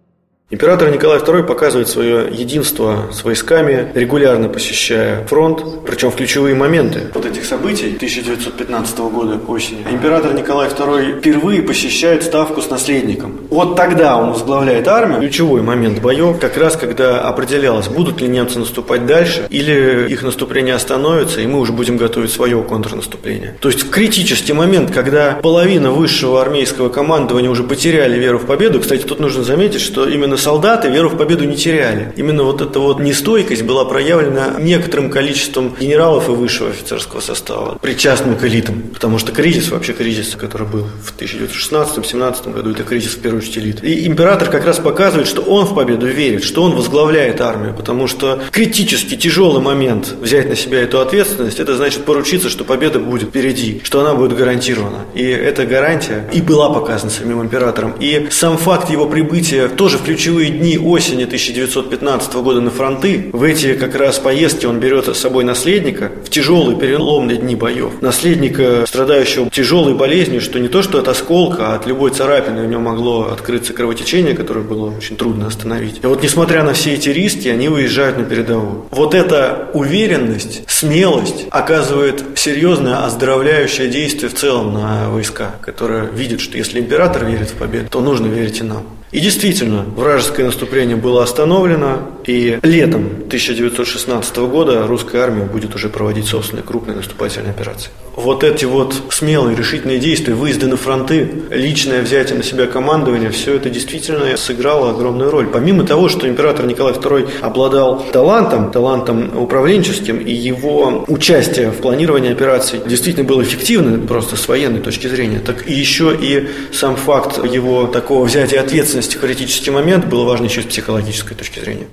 Император 0.52 0.90
Николай 0.90 1.20
II 1.20 1.44
показывает 1.44 1.90
свое 1.90 2.28
единство 2.32 3.10
с 3.14 3.24
войсками, 3.24 3.92
регулярно 3.94 4.50
посещая 4.50 5.24
фронт, 5.28 5.64
причем 5.86 6.10
в 6.10 6.16
ключевые 6.16 6.56
моменты 6.56 7.02
вот 7.14 7.24
этих 7.24 7.46
событий 7.46 7.94
1915 7.96 8.98
года 8.98 9.40
осени. 9.48 9.86
Император 9.92 10.34
Николай 10.34 10.70
II 10.70 11.20
впервые 11.20 11.62
посещает 11.62 12.24
ставку 12.24 12.64
с 12.64 12.70
наследником. 12.72 13.42
Вот 13.52 13.76
тогда 13.76 14.18
он 14.18 14.32
возглавляет 14.32 14.88
армию, 14.88 15.20
ключевой 15.20 15.62
момент 15.62 16.02
боев, 16.02 16.40
как 16.40 16.58
раз 16.58 16.76
когда 16.76 17.22
определялось, 17.22 17.88
будут 17.88 18.20
ли 18.20 18.28
немцы 18.28 18.58
наступать 18.58 19.06
дальше, 19.06 19.46
или 19.52 20.08
их 20.10 20.24
наступление 20.24 20.74
остановится, 20.74 21.42
и 21.42 21.46
мы 21.46 21.60
уже 21.60 21.74
будем 21.74 21.98
готовить 21.98 22.32
свое 22.32 22.64
контрнаступление. 22.64 23.56
То 23.60 23.70
есть 23.70 23.84
в 23.84 23.92
критический 23.92 24.54
момент, 24.54 24.90
когда 24.90 25.34
половина 25.44 25.92
высшего 25.92 26.42
армейского 26.42 26.90
командования 26.90 27.52
уже 27.52 27.64
потеряли 27.64 28.18
веру 28.18 28.40
в 28.40 28.48
победу, 28.48 28.80
кстати, 28.80 29.04
тут 29.04 29.20
нужно 29.20 29.44
заметить, 29.44 29.82
что 29.82 30.10
именно 30.10 30.39
солдаты 30.40 30.90
веру 30.90 31.10
в 31.10 31.18
победу 31.18 31.46
не 31.46 31.56
теряли. 31.56 32.14
Именно 32.16 32.44
вот 32.44 32.62
эта 32.62 32.80
вот 32.80 33.00
нестойкость 33.00 33.64
была 33.64 33.86
проявлена 33.86 34.56
некоторым 34.60 35.10
количеством 35.10 35.76
генералов 35.80 36.30
и 36.30 36.32
высшего 36.32 36.70
офицерского 36.70 37.20
состава, 37.22 37.78
причастным 37.80 38.36
к 38.36 38.44
элитам. 38.44 38.82
Потому 38.94 39.20
что 39.20 39.32
кризис, 39.32 39.70
вообще 39.70 39.94
кризис, 39.94 40.36
который 40.36 40.68
был 40.68 40.88
в 41.04 41.14
1916-17 41.20 42.54
году, 42.54 42.72
это 42.72 42.84
кризис 42.84 43.14
в 43.14 43.20
первую 43.20 43.42
очередь 43.42 43.58
элит. 43.58 43.84
И 43.84 44.08
император 44.08 44.50
как 44.50 44.66
раз 44.66 44.80
показывает, 44.80 45.28
что 45.28 45.42
он 45.42 45.66
в 45.66 45.76
победу 45.76 46.08
верит, 46.08 46.44
что 46.44 46.64
он 46.64 46.76
возглавляет 46.76 47.42
армию, 47.42 47.74
потому 47.76 48.08
что 48.08 48.42
критически 48.52 49.16
тяжелый 49.16 49.62
момент 49.62 50.16
взять 50.22 50.50
на 50.50 50.56
себя 50.56 50.82
эту 50.82 51.00
ответственность, 51.00 51.60
это 51.60 51.76
значит 51.76 52.06
поручиться, 52.06 52.50
что 52.50 52.64
победа 52.64 53.00
будет 53.00 53.30
впереди, 53.30 53.82
что 53.84 54.02
она 54.02 54.14
будет 54.14 54.36
гарантирована. 54.36 55.06
И 55.14 55.24
эта 55.24 55.66
гарантия 55.66 56.30
и 56.34 56.42
была 56.42 56.70
показана 56.70 57.12
самим 57.12 57.42
императором. 57.42 57.96
И 58.00 58.28
сам 58.32 58.58
факт 58.58 58.90
его 58.90 59.08
прибытия 59.08 59.68
тоже 59.68 59.98
в 59.98 60.04
ключевые 60.30 60.52
дни 60.52 60.78
осени 60.78 61.24
1915 61.24 62.34
года 62.36 62.62
на 62.62 62.70
фронты, 62.70 63.32
в 63.34 63.42
эти 63.42 63.74
как 63.74 63.96
раз 63.96 64.20
поездки 64.20 64.68
он 64.68 64.80
берет 64.80 65.08
с 65.08 65.18
собой 65.18 65.44
наследника 65.44 66.12
в 66.24 66.30
тяжелые 66.30 66.78
переломные 66.78 67.38
дни 67.38 67.56
боев. 67.56 68.00
Наследника, 68.02 68.86
страдающего 68.86 69.50
тяжелой 69.50 69.96
болезнью, 69.96 70.40
что 70.40 70.60
не 70.60 70.68
то 70.68 70.84
что 70.84 71.00
от 71.00 71.08
осколка, 71.08 71.74
а 71.74 71.76
от 71.78 71.88
любой 71.88 72.12
царапины 72.12 72.62
у 72.62 72.66
него 72.66 72.80
могло 72.80 73.30
открыться 73.32 73.74
кровотечение, 73.74 74.36
которое 74.36 74.62
было 74.62 74.96
очень 74.96 75.16
трудно 75.16 75.48
остановить. 75.48 76.00
И 76.04 76.06
вот 76.06 76.22
несмотря 76.22 76.62
на 76.62 76.74
все 76.74 76.94
эти 76.94 77.10
риски, 77.10 77.48
они 77.48 77.68
выезжают 77.68 78.20
на 78.20 78.24
передовую. 78.24 78.86
Вот 78.92 79.16
эта 79.16 79.72
уверенность, 79.74 80.62
смелость 80.68 81.48
оказывает 81.50 82.24
серьезное 82.36 83.04
оздоровляющее 83.04 83.90
действие 83.90 84.30
в 84.30 84.36
целом 84.36 84.76
на 84.76 85.10
войска, 85.10 85.56
которые 85.62 86.08
видят, 86.14 86.40
что 86.40 86.56
если 86.56 86.80
император 86.80 87.26
верит 87.26 87.50
в 87.50 87.56
победу, 87.56 87.88
то 87.90 88.00
нужно 88.00 88.28
верить 88.28 88.60
и 88.60 88.64
нам. 88.64 88.84
И 89.12 89.20
действительно, 89.22 89.86
вражеское 89.96 90.46
наступление 90.46 90.96
было 90.96 91.24
остановлено, 91.24 92.12
и 92.28 92.60
летом 92.62 93.08
1916 93.26 94.38
года 94.38 94.86
русская 94.86 95.24
армия 95.24 95.46
будет 95.46 95.74
уже 95.74 95.90
проводить 95.90 96.28
собственные 96.28 96.64
крупные 96.64 96.96
наступательные 96.96 97.50
операции. 97.50 97.90
Вот 98.16 98.44
эти 98.44 98.66
вот 98.66 98.94
смелые, 99.10 99.58
решительные 99.58 99.98
действия, 99.98 100.36
выезды 100.36 100.68
на 100.68 100.78
фронты, 100.78 101.28
личное 101.50 102.04
взятие 102.04 102.38
на 102.38 102.44
себя 102.44 102.68
командования, 102.68 103.32
все 103.32 103.56
это 103.56 103.70
действительно 103.72 104.38
сыграло 104.38 104.92
огромную 104.92 105.32
роль. 105.32 105.48
Помимо 105.48 105.86
того, 105.86 106.08
что 106.08 106.28
император 106.28 106.68
Николай 106.68 106.94
II 106.94 107.30
обладал 107.42 108.06
талантом, 108.12 108.72
талантом 108.72 109.36
управленческим, 109.36 110.20
и 110.20 110.32
его 110.32 111.06
участие 111.08 111.72
в 111.72 111.78
планировании 111.78 112.32
операций 112.32 112.80
действительно 112.86 113.28
было 113.28 113.42
эффективным 113.42 114.06
просто 114.06 114.36
с 114.36 114.48
военной 114.48 114.82
точки 114.82 115.08
зрения, 115.08 115.40
так 115.40 115.68
и 115.68 115.74
еще 115.74 116.16
и 116.20 116.50
сам 116.72 116.96
факт 116.96 117.44
его 117.44 117.88
такого 117.88 118.26
взятия 118.26 118.60
ответственности 118.60 118.99
ответственности 119.00 119.18
критический 119.18 119.72
момент 119.72 120.06
было 120.06 120.26
важно 120.26 120.46
еще 120.46 120.62
с 120.62 120.66
психологической 120.66 121.36
точки 121.36 121.60
зрения. 121.60 121.88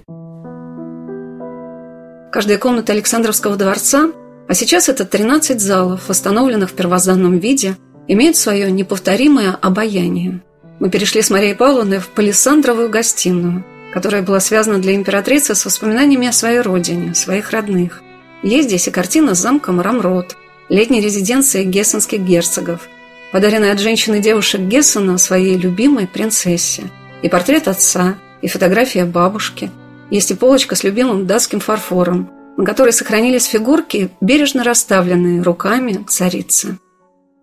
Каждая 2.33 2.59
комната 2.59 2.93
Александровского 2.93 3.57
дворца, 3.57 4.11
а 4.49 4.55
сейчас 4.55 4.89
это 4.89 5.05
13 5.05 5.61
залов, 5.61 6.09
восстановленных 6.09 6.71
в 6.71 6.75
первозданном 6.75 7.39
виде, 7.39 7.77
имеет 8.09 8.37
свое 8.37 8.71
неповторимое 8.71 9.53
обаяние. 9.53 10.41
Мы 10.81 10.91
перешли 10.91 11.23
с 11.23 11.31
Марией 11.31 11.55
Павловной 11.55 11.99
в 11.99 12.09
палисандровую 12.09 12.91
гостиную, 12.91 13.65
которая 13.95 14.23
была 14.23 14.41
связана 14.41 14.79
для 14.79 14.95
императрицы 14.95 15.55
с 15.55 15.65
воспоминаниями 15.65 16.29
о 16.29 16.33
своей 16.33 16.61
родине, 16.61 17.15
своих 17.15 17.53
родных. 17.53 18.03
Есть 18.43 18.69
здесь 18.69 18.89
и 18.89 18.91
картина 18.91 19.35
с 19.35 19.39
замком 19.39 19.81
Рамрот, 19.81 20.37
летней 20.69 21.01
резиденцией 21.01 21.65
гессенских 21.65 22.21
герцогов– 22.21 22.81
подаренный 23.37 23.71
от 23.71 23.81
женщины 23.81 24.21
девушек 24.21 24.63
Гессена 24.63 25.19
своей 25.19 25.59
любимой 25.59 26.07
принцессе, 26.07 26.85
и 27.21 27.29
портрет 27.29 27.69
отца, 27.69 28.17
и 28.41 28.49
фотография 28.49 29.05
бабушки. 29.05 29.71
Есть 30.09 30.31
и 30.31 30.35
полочка 30.35 30.75
с 30.75 30.85
любимым 30.85 31.27
датским 31.27 31.61
фарфором, 31.61 32.31
на 32.57 32.65
которой 32.65 32.95
сохранились 32.95 33.45
фигурки, 33.45 34.09
бережно 34.23 34.65
расставленные 34.65 35.43
руками 35.43 36.03
царицы. 36.09 36.79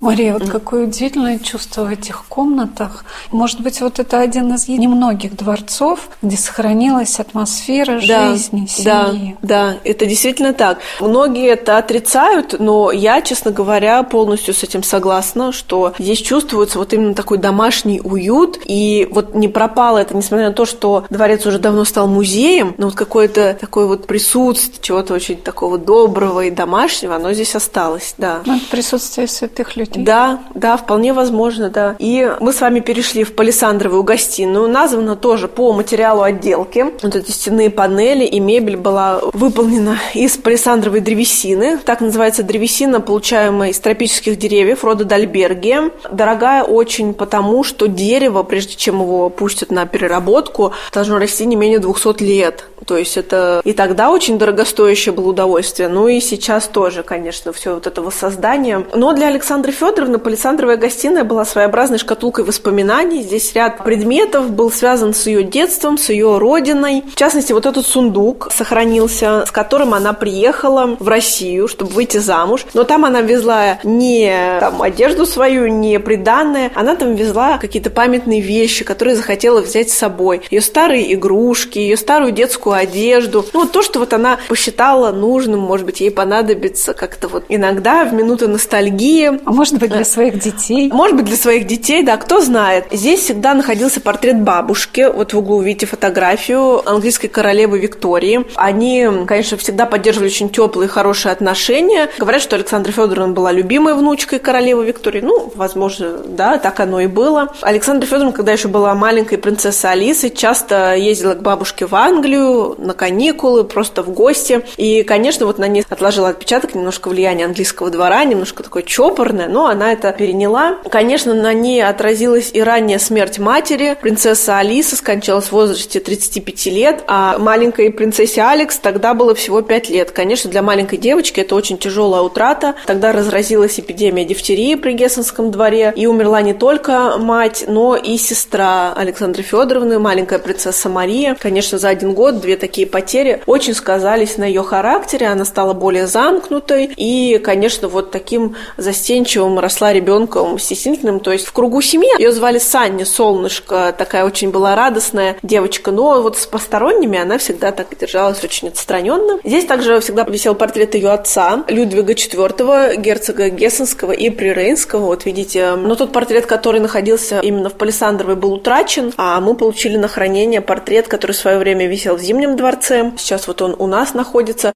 Мария, 0.04 0.34
вот 0.34 0.50
какое 0.50 0.84
удивительное 0.84 1.40
чувство 1.40 1.86
в 1.86 1.90
этих 1.90 2.26
комнатах. 2.26 3.06
Может 3.32 3.62
быть, 3.62 3.80
вот 3.80 4.00
это 4.00 4.20
один 4.20 4.54
из 4.54 4.68
немногих 4.68 5.36
дворцов, 5.38 6.10
где 6.22 6.36
сохранилась 6.36 7.20
атмосфера 7.20 8.02
да, 8.06 8.32
жизни, 8.32 8.66
семьи. 8.68 9.38
Да, 9.42 9.72
да, 9.72 9.78
это 9.86 10.06
действительно 10.06 10.54
так. 10.54 10.80
Многие 11.00 11.50
это 11.52 11.78
отрицают, 11.78 12.60
но 12.60 12.92
я, 12.92 13.22
честно 13.22 13.52
говоря, 13.52 14.04
полностью 14.04 14.54
с 14.54 14.64
этим 14.64 14.84
согласна, 14.84 15.54
что 15.54 15.94
здесь 15.98 16.20
чувствуется 16.20 16.80
вот 16.80 16.92
именно 16.92 17.14
такой 17.14 17.38
домашний 17.38 18.02
уют, 18.04 18.60
и 18.66 19.08
вот 19.10 19.36
не 19.36 19.48
пропало 19.48 20.00
это, 20.00 20.18
несмотря 20.18 20.48
на 20.48 20.54
то, 20.54 20.66
что 20.66 21.06
дворец 21.10 21.46
уже 21.46 21.60
давно 21.60 21.86
стал 21.86 22.08
музеем, 22.08 22.76
но 22.78 22.88
вот 22.88 22.96
какое-то 22.96 23.58
такое 23.60 23.86
вот 23.86 24.06
присутствие 24.06 24.82
чего-то 24.82 25.14
очень 25.14 25.38
такого 25.38 25.78
доброго 25.78 26.44
и 26.44 26.52
домашнего, 26.52 27.16
оно 27.16 27.32
здесь 27.32 27.56
осталось, 27.56 28.16
да. 28.18 28.42
Ну, 28.46 28.60
присутствие 28.70 29.28
святых 29.28 29.78
людей 29.78 29.93
да, 29.96 30.40
да, 30.54 30.78
вполне 30.78 31.14
возможно, 31.14 31.70
да. 31.70 31.96
И 32.00 32.30
мы 32.40 32.54
с 32.54 32.62
вами 32.62 32.80
перешли 32.80 33.24
в 33.24 33.36
палисандровую 33.36 34.04
гостиную. 34.04 34.68
Названа 34.68 35.16
тоже 35.16 35.48
по 35.48 35.74
материалу 35.74 36.22
отделки. 36.22 36.86
Вот 37.02 37.16
эти 37.16 37.32
стенные 37.32 37.70
панели 37.70 38.26
и 38.26 38.40
мебель 38.40 38.78
была 38.78 39.20
выполнена 39.34 39.98
из 40.14 40.38
палисандровой 40.38 41.00
древесины. 41.00 41.78
Так 41.78 42.02
называется 42.02 42.44
древесина, 42.44 43.02
получаемая 43.02 43.70
из 43.70 43.80
тропических 43.80 44.38
деревьев 44.38 44.84
рода 44.84 45.06
Дальбергия. 45.06 45.92
Дорогая 46.12 46.64
очень 46.64 47.14
потому, 47.14 47.64
что 47.64 47.88
дерево, 47.88 48.44
прежде 48.44 48.76
чем 48.76 49.02
его 49.02 49.30
пустят 49.30 49.72
на 49.72 49.86
переработку, 49.86 50.74
должно 50.94 51.18
расти 51.20 51.46
не 51.46 51.56
менее 51.56 51.80
200 51.80 52.24
лет. 52.24 52.66
То 52.86 52.98
есть 52.98 53.18
это 53.18 53.62
и 53.64 53.74
тогда 53.74 54.12
очень 54.12 54.38
дорогостоящее 54.38 55.14
было 55.14 55.30
удовольствие, 55.30 55.88
ну 55.88 56.08
и 56.08 56.20
сейчас 56.20 56.68
тоже, 56.68 57.04
конечно, 57.04 57.54
все 57.54 57.76
вот 57.76 57.88
это 57.88 58.02
воссоздание. 58.02 58.86
Но 58.94 59.14
для 59.14 59.28
Александры 59.28 59.72
Федоровны 59.84 60.18
Палисандровая 60.18 60.78
гостиная 60.78 61.26
была 61.26 61.44
своеобразной 61.44 61.98
шкатулкой 61.98 62.46
воспоминаний. 62.46 63.22
Здесь 63.22 63.54
ряд 63.54 63.84
предметов 63.84 64.50
был 64.50 64.72
связан 64.72 65.14
с 65.14 65.28
ее 65.28 65.44
детством, 65.44 65.98
с 65.98 66.08
ее 66.08 66.38
родиной. 66.38 67.04
В 67.12 67.18
частности, 67.18 67.52
вот 67.52 67.66
этот 67.66 67.86
сундук 67.86 68.48
сохранился, 68.56 69.46
с 69.46 69.52
которым 69.52 69.94
она 69.94 70.14
приехала 70.14 70.96
в 70.98 71.06
Россию, 71.10 71.68
чтобы 71.68 71.92
выйти 71.92 72.20
замуж. 72.20 72.66
Но 72.74 72.86
там 72.86 73.04
она 73.04 73.20
везла 73.20 73.80
не 73.84 74.58
там, 74.62 74.82
одежду 74.82 75.26
свою, 75.26 75.68
не 75.68 76.00
приданное, 76.00 76.72
она 76.76 76.96
там 76.96 77.16
везла 77.16 77.58
какие-то 77.58 77.90
памятные 77.90 78.40
вещи, 78.40 78.86
которые 78.86 79.18
захотела 79.18 79.60
взять 79.60 79.90
с 79.90 79.98
собой. 79.98 80.44
Ее 80.50 80.62
старые 80.62 81.14
игрушки, 81.14 81.80
ее 81.80 81.98
старую 81.98 82.32
детскую 82.32 82.78
одежду. 82.78 83.46
Ну, 83.54 83.62
вот 83.64 83.74
то, 83.74 83.82
что 83.82 84.00
вот 84.00 84.14
она 84.14 84.40
посчитала 84.48 85.12
нужным, 85.12 85.60
может 85.60 85.86
быть, 85.86 86.00
ей 86.00 86.10
понадобится 86.10 86.94
как-то 86.94 87.28
вот 87.28 87.44
иногда 87.50 88.06
в 88.06 88.14
минуты 88.14 88.48
ностальгии. 88.48 89.42
А 89.44 89.52
может 89.64 89.80
быть, 89.80 89.92
для 89.92 90.04
своих 90.04 90.40
детей? 90.40 90.92
Может 90.92 91.16
быть, 91.16 91.26
для 91.26 91.38
своих 91.38 91.68
детей, 91.68 92.04
да, 92.04 92.18
кто 92.18 92.42
знает. 92.42 92.88
Здесь 92.92 93.22
всегда 93.22 93.54
находился 93.54 94.02
портрет 94.02 94.42
бабушки. 94.42 95.10
Вот 95.10 95.32
в 95.32 95.38
углу 95.38 95.62
видите 95.62 95.86
фотографию 95.86 96.86
английской 96.86 97.30
королевы 97.30 97.80
Виктории. 97.80 98.46
Они, 98.56 99.08
конечно, 99.26 99.56
всегда 99.56 99.86
поддерживали 99.86 100.28
очень 100.28 100.50
теплые, 100.50 100.90
хорошие 100.90 101.32
отношения. 101.32 102.10
Говорят, 102.18 102.42
что 102.42 102.58
Александра 102.58 102.92
Федоровна 102.92 103.34
была 103.34 103.54
любимой 103.54 103.94
внучкой 103.94 104.40
королевы 104.40 104.84
Виктории. 104.84 105.22
Ну, 105.22 105.50
возможно, 105.56 106.18
да, 106.18 106.58
так 106.58 106.82
оно 106.82 107.00
и 107.00 107.08
было. 107.08 107.54
Александра 107.62 108.06
Федоровна, 108.06 108.34
когда 108.34 108.52
еще 108.52 108.68
была 108.68 108.94
маленькой 108.96 109.38
принцессой 109.38 109.92
Алисой, 109.92 110.30
часто 110.30 110.94
ездила 110.96 111.36
к 111.36 111.42
бабушке 111.42 111.86
в 111.86 111.96
Англию, 111.96 112.76
на 112.80 112.94
каникулы, 112.94 113.64
просто 113.64 114.04
в 114.04 114.10
гости. 114.10 114.66
И, 114.76 115.04
конечно, 115.04 115.46
вот 115.46 115.58
на 115.58 115.70
ней 115.70 115.86
отложила 115.90 116.28
отпечаток 116.28 116.76
немножко 116.76 117.08
влияния 117.08 117.46
английского 117.46 117.90
двора, 117.90 118.26
немножко 118.26 118.62
такое 118.62 118.84
чопорное, 118.84 119.53
но 119.54 119.68
она 119.68 119.94
это 119.94 120.12
переняла. 120.12 120.78
Конечно, 120.90 121.34
на 121.36 121.54
ней 121.54 121.84
отразилась 121.84 122.50
и 122.54 122.62
ранняя 122.62 122.98
смерть 122.98 123.38
матери. 123.38 123.96
Принцесса 124.02 124.58
Алиса 124.58 124.96
скончалась 124.96 125.46
в 125.46 125.52
возрасте 125.52 126.00
35 126.00 126.66
лет, 126.66 127.04
а 127.08 127.38
маленькой 127.38 127.92
принцессе 127.92 128.42
Алекс 128.42 128.78
тогда 128.78 129.14
было 129.14 129.36
всего 129.36 129.62
5 129.62 129.90
лет. 129.90 130.12
Конечно, 130.12 130.50
для 130.50 130.64
маленькой 130.64 130.98
девочки 130.98 131.40
это 131.40 131.54
очень 131.54 131.78
тяжелая 131.78 132.24
утрата. 132.24 132.74
Тогда 132.88 133.12
разразилась 133.12 133.80
эпидемия 133.80 134.26
дифтерии 134.26 134.74
при 134.74 134.94
Гессенском 134.94 135.52
дворе, 135.52 135.94
и 135.96 136.08
умерла 136.08 136.42
не 136.42 136.54
только 136.54 137.18
мать, 137.20 137.66
но 137.68 137.96
и 137.96 138.18
сестра 138.18 138.94
Александры 138.94 139.44
Федоровны, 139.44 140.00
маленькая 140.00 140.40
принцесса 140.40 140.90
Мария. 140.90 141.38
Конечно, 141.40 141.78
за 141.78 141.90
один 141.90 142.14
год 142.14 142.42
две 142.42 142.56
такие 142.56 142.88
потери 142.88 143.44
очень 143.46 143.76
сказались 143.76 144.38
на 144.38 144.46
ее 144.46 144.64
характере. 144.64 145.28
Она 145.28 145.46
стала 145.46 145.74
более 145.74 146.08
замкнутой 146.08 146.92
и, 146.96 147.38
конечно, 147.44 147.88
вот 147.88 148.10
таким 148.10 148.56
застенчивым 148.78 149.43
росла 149.60 149.94
ребенком 149.94 150.60
стеснительным. 150.60 151.20
То 151.20 151.32
есть 151.32 151.46
в 151.46 151.54
кругу 151.54 151.82
семьи 151.82 152.10
ее 152.20 152.32
звали 152.32 152.60
Санни, 152.60 153.04
солнышко, 153.04 153.94
такая 153.98 154.26
очень 154.26 154.52
была 154.52 154.76
радостная 154.76 155.38
девочка, 155.44 155.92
но 155.92 156.22
вот 156.22 156.38
с 156.38 156.46
посторонними 156.46 157.20
она 157.20 157.38
всегда 157.38 157.72
так 157.72 157.88
держалась 158.00 158.44
очень 158.44 158.70
отстраненно. 158.70 159.40
Здесь 159.44 159.66
также 159.66 160.00
всегда 160.00 160.24
висел 160.24 160.56
портрет 160.56 160.96
ее 160.96 161.10
отца, 161.10 161.64
Людвига 161.68 162.14
IV, 162.14 162.98
герцога 162.98 163.50
Гессенского 163.50 164.12
и 164.12 164.30
Прирейнского. 164.30 165.06
Вот 165.06 165.26
видите, 165.26 165.76
но 165.76 165.96
тот 165.96 166.12
портрет, 166.12 166.46
который 166.46 166.80
находился 166.80 167.40
именно 167.40 167.70
в 167.70 167.74
Палисандровой, 167.74 168.36
был 168.36 168.54
утрачен, 168.54 169.14
а 169.18 169.40
мы 169.42 169.56
получили 169.56 169.98
на 169.98 170.08
хранение 170.08 170.62
портрет, 170.62 171.08
который 171.08 171.34
в 171.34 171.38
свое 171.38 171.58
время 171.58 171.88
висел 171.88 172.16
в 172.16 172.22
Зимнем 172.22 172.56
дворце. 172.56 173.12
Сейчас 173.18 173.48
вот 173.48 173.62
он 173.62 173.76
у 173.78 173.88
нас 173.88 174.14
находится. 174.14 174.74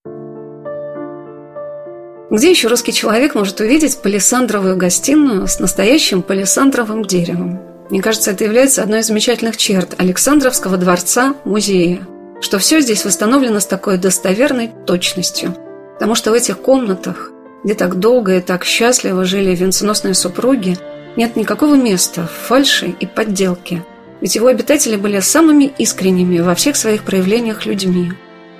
Где 2.30 2.50
еще 2.50 2.68
русский 2.68 2.92
человек 2.92 3.36
может 3.36 3.62
увидеть 3.62 4.02
палисандровую 4.02 4.76
гостиную 4.76 5.48
с 5.48 5.60
настоящим 5.60 6.22
палисандровым 6.22 7.06
деревом? 7.06 7.62
Мне 7.90 8.02
кажется, 8.02 8.32
это 8.32 8.44
является 8.44 8.84
одной 8.84 9.00
из 9.00 9.08
замечательных 9.08 9.56
черт 9.56 9.96
Александровского 9.98 10.76
дворца-музея, 10.76 12.06
что 12.42 12.60
все 12.60 12.82
здесь 12.82 13.06
восстановлено 13.06 13.62
с 13.62 13.66
такой 13.66 13.98
достоверной 13.98 14.70
точностью. 14.86 15.56
Потому 15.94 16.16
что 16.16 16.32
в 16.32 16.34
этих 16.34 16.60
комнатах, 16.60 17.32
где 17.64 17.76
так 17.76 17.96
долго 17.96 18.36
и 18.36 18.42
так 18.42 18.66
счастливо 18.66 19.24
жили 19.24 19.56
венценосные 19.56 20.14
супруги, 20.14 20.78
нет 21.16 21.38
никакого 21.38 21.76
места 21.76 22.28
фальши 22.28 22.94
и 23.00 23.06
подделки. 23.06 23.86
Ведь 24.20 24.36
его 24.36 24.48
обитатели 24.48 24.98
были 24.98 25.22
самыми 25.22 25.72
искренними 25.78 26.40
во 26.40 26.56
всех 26.56 26.76
своих 26.76 27.04
проявлениях 27.04 27.66
людьми. 27.66 28.12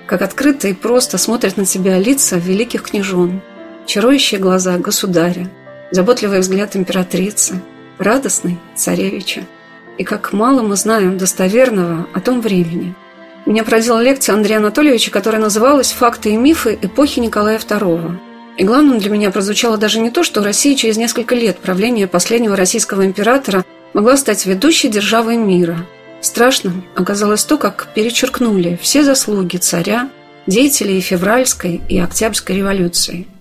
Как 0.06 0.22
открыто 0.22 0.68
и 0.68 0.72
просто 0.72 1.18
смотрят 1.18 1.58
на 1.58 1.66
себя 1.66 1.98
лица 1.98 2.36
великих 2.36 2.84
княжон– 2.84 3.42
чарующие 3.88 4.38
глаза 4.38 4.76
государя, 4.76 5.50
заботливый 5.90 6.40
взгляд 6.40 6.76
императрицы, 6.76 7.60
радостный 7.96 8.58
царевича. 8.76 9.46
И 9.96 10.04
как 10.04 10.32
мало 10.34 10.60
мы 10.60 10.76
знаем 10.76 11.16
достоверного 11.16 12.06
о 12.12 12.20
том 12.20 12.42
времени. 12.42 12.94
Меня 13.46 13.64
поразила 13.64 14.00
лекция 14.00 14.34
Андрея 14.34 14.58
Анатольевича, 14.58 15.10
которая 15.10 15.40
называлась 15.40 15.92
«Факты 15.92 16.30
и 16.30 16.36
мифы 16.36 16.78
эпохи 16.80 17.18
Николая 17.18 17.58
II». 17.58 18.18
И 18.58 18.64
главным 18.64 18.98
для 18.98 19.08
меня 19.08 19.30
прозвучало 19.30 19.78
даже 19.78 20.00
не 20.00 20.10
то, 20.10 20.22
что 20.22 20.44
Россия 20.44 20.76
через 20.76 20.98
несколько 20.98 21.34
лет 21.34 21.58
правления 21.58 22.06
последнего 22.06 22.56
российского 22.56 23.06
императора 23.06 23.64
могла 23.94 24.18
стать 24.18 24.44
ведущей 24.44 24.88
державой 24.88 25.38
мира. 25.38 25.86
Страшным 26.20 26.84
оказалось 26.94 27.44
то, 27.44 27.56
как 27.56 27.88
перечеркнули 27.94 28.78
все 28.82 29.02
заслуги 29.02 29.56
царя, 29.56 30.10
деятелей 30.46 31.00
февральской 31.00 31.80
и 31.88 31.98
октябрьской 31.98 32.56
революции– 32.56 33.26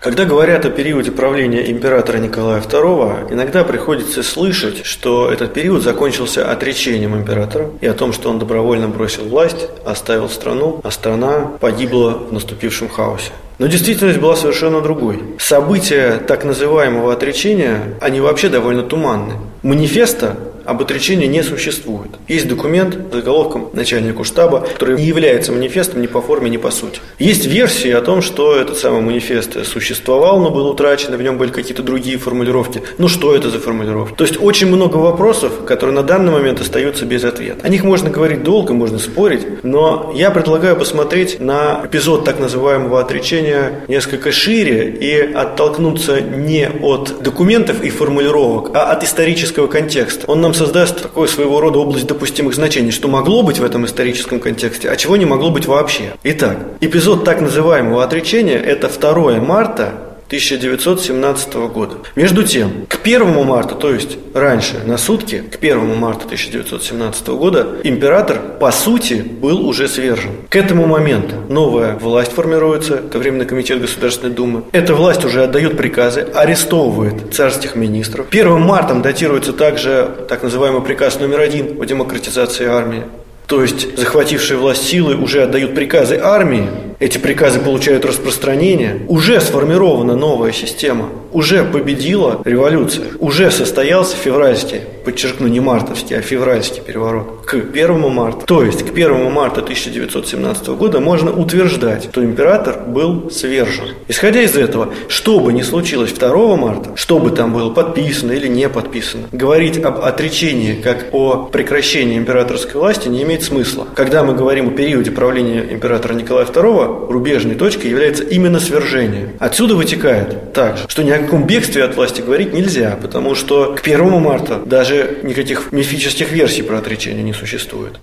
когда 0.00 0.24
говорят 0.24 0.64
о 0.64 0.70
периоде 0.70 1.12
правления 1.12 1.70
императора 1.70 2.16
Николая 2.16 2.62
II, 2.62 3.30
иногда 3.32 3.64
приходится 3.64 4.22
слышать, 4.22 4.86
что 4.86 5.30
этот 5.30 5.52
период 5.52 5.82
закончился 5.82 6.50
отречением 6.50 7.14
императора 7.14 7.70
и 7.82 7.86
о 7.86 7.92
том, 7.92 8.14
что 8.14 8.30
он 8.30 8.38
добровольно 8.38 8.88
бросил 8.88 9.24
власть, 9.24 9.68
оставил 9.84 10.30
страну, 10.30 10.80
а 10.82 10.90
страна 10.90 11.50
погибла 11.60 12.12
в 12.12 12.32
наступившем 12.32 12.88
хаосе. 12.88 13.30
Но 13.58 13.66
действительность 13.66 14.18
была 14.18 14.36
совершенно 14.36 14.80
другой. 14.80 15.22
События 15.38 16.16
так 16.26 16.46
называемого 16.46 17.12
отречения, 17.12 17.98
они 18.00 18.22
вообще 18.22 18.48
довольно 18.48 18.82
туманны. 18.82 19.34
Манифеста 19.62 20.36
об 20.64 20.82
отречении 20.82 21.26
не 21.26 21.42
существует. 21.42 22.10
Есть 22.28 22.48
документ 22.48 22.96
с 23.10 23.14
заголовком 23.14 23.70
начальнику 23.72 24.24
штаба, 24.24 24.60
который 24.60 24.96
не 24.96 25.04
является 25.04 25.52
манифестом 25.52 26.02
ни 26.02 26.06
по 26.06 26.20
форме, 26.20 26.50
ни 26.50 26.56
по 26.56 26.70
сути. 26.70 27.00
Есть 27.18 27.46
версии 27.46 27.90
о 27.90 28.00
том, 28.00 28.22
что 28.22 28.56
этот 28.56 28.78
самый 28.78 29.00
манифест 29.00 29.66
существовал, 29.66 30.40
но 30.40 30.50
был 30.50 30.66
утрачен, 30.68 31.14
и 31.14 31.16
в 31.16 31.22
нем 31.22 31.38
были 31.38 31.50
какие-то 31.50 31.82
другие 31.82 32.18
формулировки. 32.18 32.82
Ну 32.98 33.08
что 33.08 33.34
это 33.34 33.50
за 33.50 33.58
формулировки? 33.58 34.16
То 34.16 34.24
есть 34.24 34.36
очень 34.40 34.66
много 34.68 34.96
вопросов, 34.96 35.64
которые 35.66 35.94
на 35.94 36.02
данный 36.02 36.32
момент 36.32 36.60
остаются 36.60 37.04
без 37.04 37.24
ответа. 37.24 37.64
О 37.64 37.68
них 37.68 37.84
можно 37.84 38.10
говорить 38.10 38.42
долго, 38.42 38.72
можно 38.72 38.98
спорить, 38.98 39.64
но 39.64 40.12
я 40.14 40.30
предлагаю 40.30 40.76
посмотреть 40.76 41.40
на 41.40 41.82
эпизод 41.84 42.24
так 42.24 42.38
называемого 42.38 43.00
отречения 43.00 43.84
несколько 43.88 44.32
шире 44.32 44.90
и 44.90 45.32
оттолкнуться 45.32 46.20
не 46.20 46.68
от 46.68 47.22
документов 47.22 47.82
и 47.82 47.90
формулировок, 47.90 48.70
а 48.74 48.92
от 48.92 49.04
исторического 49.04 49.66
контекста. 49.66 50.24
Он 50.26 50.40
нам 50.40 50.49
создаст 50.54 51.02
такое 51.02 51.28
своего 51.28 51.60
рода 51.60 51.78
область 51.78 52.06
допустимых 52.06 52.54
значений, 52.54 52.90
что 52.90 53.08
могло 53.08 53.42
быть 53.42 53.58
в 53.58 53.64
этом 53.64 53.86
историческом 53.86 54.40
контексте, 54.40 54.90
а 54.90 54.96
чего 54.96 55.16
не 55.16 55.24
могло 55.24 55.50
быть 55.50 55.66
вообще. 55.66 56.14
Итак, 56.24 56.58
эпизод 56.80 57.24
так 57.24 57.40
называемого 57.40 58.02
отречения– 58.04 58.58
это 58.58 58.88
2 58.88 59.40
марта 59.40 60.09
1917 60.30 61.54
года. 61.74 61.96
Между 62.14 62.44
тем, 62.44 62.86
к 62.88 63.00
1 63.02 63.44
марта, 63.44 63.74
то 63.74 63.92
есть 63.92 64.16
раньше, 64.32 64.80
на 64.86 64.96
сутки, 64.96 65.42
к 65.50 65.56
1 65.56 65.96
марта 65.96 66.26
1917 66.26 67.26
года, 67.30 67.78
император, 67.82 68.38
по 68.60 68.70
сути, 68.70 69.14
был 69.14 69.66
уже 69.66 69.88
свержен. 69.88 70.30
К 70.48 70.54
этому 70.54 70.86
моменту 70.86 71.34
новая 71.48 71.96
власть 71.96 72.30
формируется, 72.30 72.94
это 72.94 73.18
Временный 73.18 73.44
комитет 73.44 73.80
Государственной 73.80 74.32
Думы. 74.32 74.62
Эта 74.70 74.94
власть 74.94 75.24
уже 75.24 75.42
отдает 75.42 75.76
приказы, 75.76 76.20
арестовывает 76.32 77.34
царских 77.34 77.74
министров. 77.74 78.26
1 78.30 78.60
марта 78.60 78.94
датируется 78.94 79.52
также 79.52 80.08
так 80.28 80.44
называемый 80.44 80.82
приказ 80.82 81.18
номер 81.18 81.40
один 81.40 81.82
о 81.82 81.84
демократизации 81.84 82.66
армии. 82.66 83.02
То 83.50 83.62
есть 83.62 83.98
захватившие 83.98 84.58
власть 84.58 84.84
силы 84.84 85.16
уже 85.16 85.42
отдают 85.42 85.74
приказы 85.74 86.20
армии, 86.22 86.68
эти 87.00 87.18
приказы 87.18 87.58
получают 87.58 88.04
распространение, 88.04 89.00
уже 89.08 89.40
сформирована 89.40 90.14
новая 90.14 90.52
система, 90.52 91.08
уже 91.32 91.64
победила 91.64 92.42
революция, 92.44 93.06
уже 93.18 93.50
состоялся 93.50 94.16
февральский, 94.16 94.82
подчеркну, 95.04 95.48
не 95.48 95.60
мартовский, 95.60 96.16
а 96.16 96.22
февральский 96.22 96.82
переворот 96.82 97.46
к 97.46 97.54
1 97.54 98.10
марта. 98.10 98.46
То 98.46 98.62
есть 98.62 98.86
к 98.86 98.92
1 98.92 99.32
марта 99.32 99.60
1917 99.60 100.68
года 100.68 101.00
можно 101.00 101.32
утверждать, 101.32 102.08
что 102.10 102.24
император 102.24 102.84
был 102.86 103.30
свержен. 103.30 103.86
Исходя 104.08 104.42
из 104.42 104.56
этого, 104.56 104.92
что 105.08 105.40
бы 105.40 105.52
ни 105.52 105.62
случилось 105.62 106.12
2 106.12 106.56
марта, 106.56 106.90
что 106.96 107.18
бы 107.18 107.30
там 107.30 107.52
было 107.52 107.70
подписано 107.70 108.32
или 108.32 108.46
не 108.46 108.68
подписано, 108.68 109.24
говорить 109.32 109.82
об 109.82 110.00
отречении 110.04 110.74
как 110.74 111.06
о 111.12 111.48
прекращении 111.50 112.16
императорской 112.16 112.80
власти 112.80 113.08
не 113.08 113.22
имеет 113.22 113.42
смысла. 113.42 113.86
Когда 113.94 114.22
мы 114.22 114.34
говорим 114.34 114.68
о 114.68 114.70
периоде 114.70 115.10
правления 115.10 115.66
императора 115.70 116.14
Николая 116.14 116.46
II, 116.46 117.10
рубежной 117.10 117.54
точкой 117.54 117.88
является 117.88 118.24
именно 118.24 118.60
свержение. 118.60 119.34
Отсюда 119.38 119.74
вытекает 119.74 120.52
также, 120.52 120.84
что 120.88 121.02
ни 121.02 121.10
о 121.10 121.18
каком 121.18 121.46
бегстве 121.46 121.84
от 121.84 121.96
власти 121.96 122.20
говорить 122.20 122.52
нельзя, 122.52 122.98
потому 123.00 123.34
что 123.34 123.74
к 123.74 123.86
1 123.86 124.20
марта 124.20 124.60
даже 124.64 124.89
никаких 125.22 125.72
мифических 125.72 126.32
версий 126.32 126.62
про 126.62 126.78
отречение 126.78 127.22
не 127.22 127.32
существует. 127.32 127.94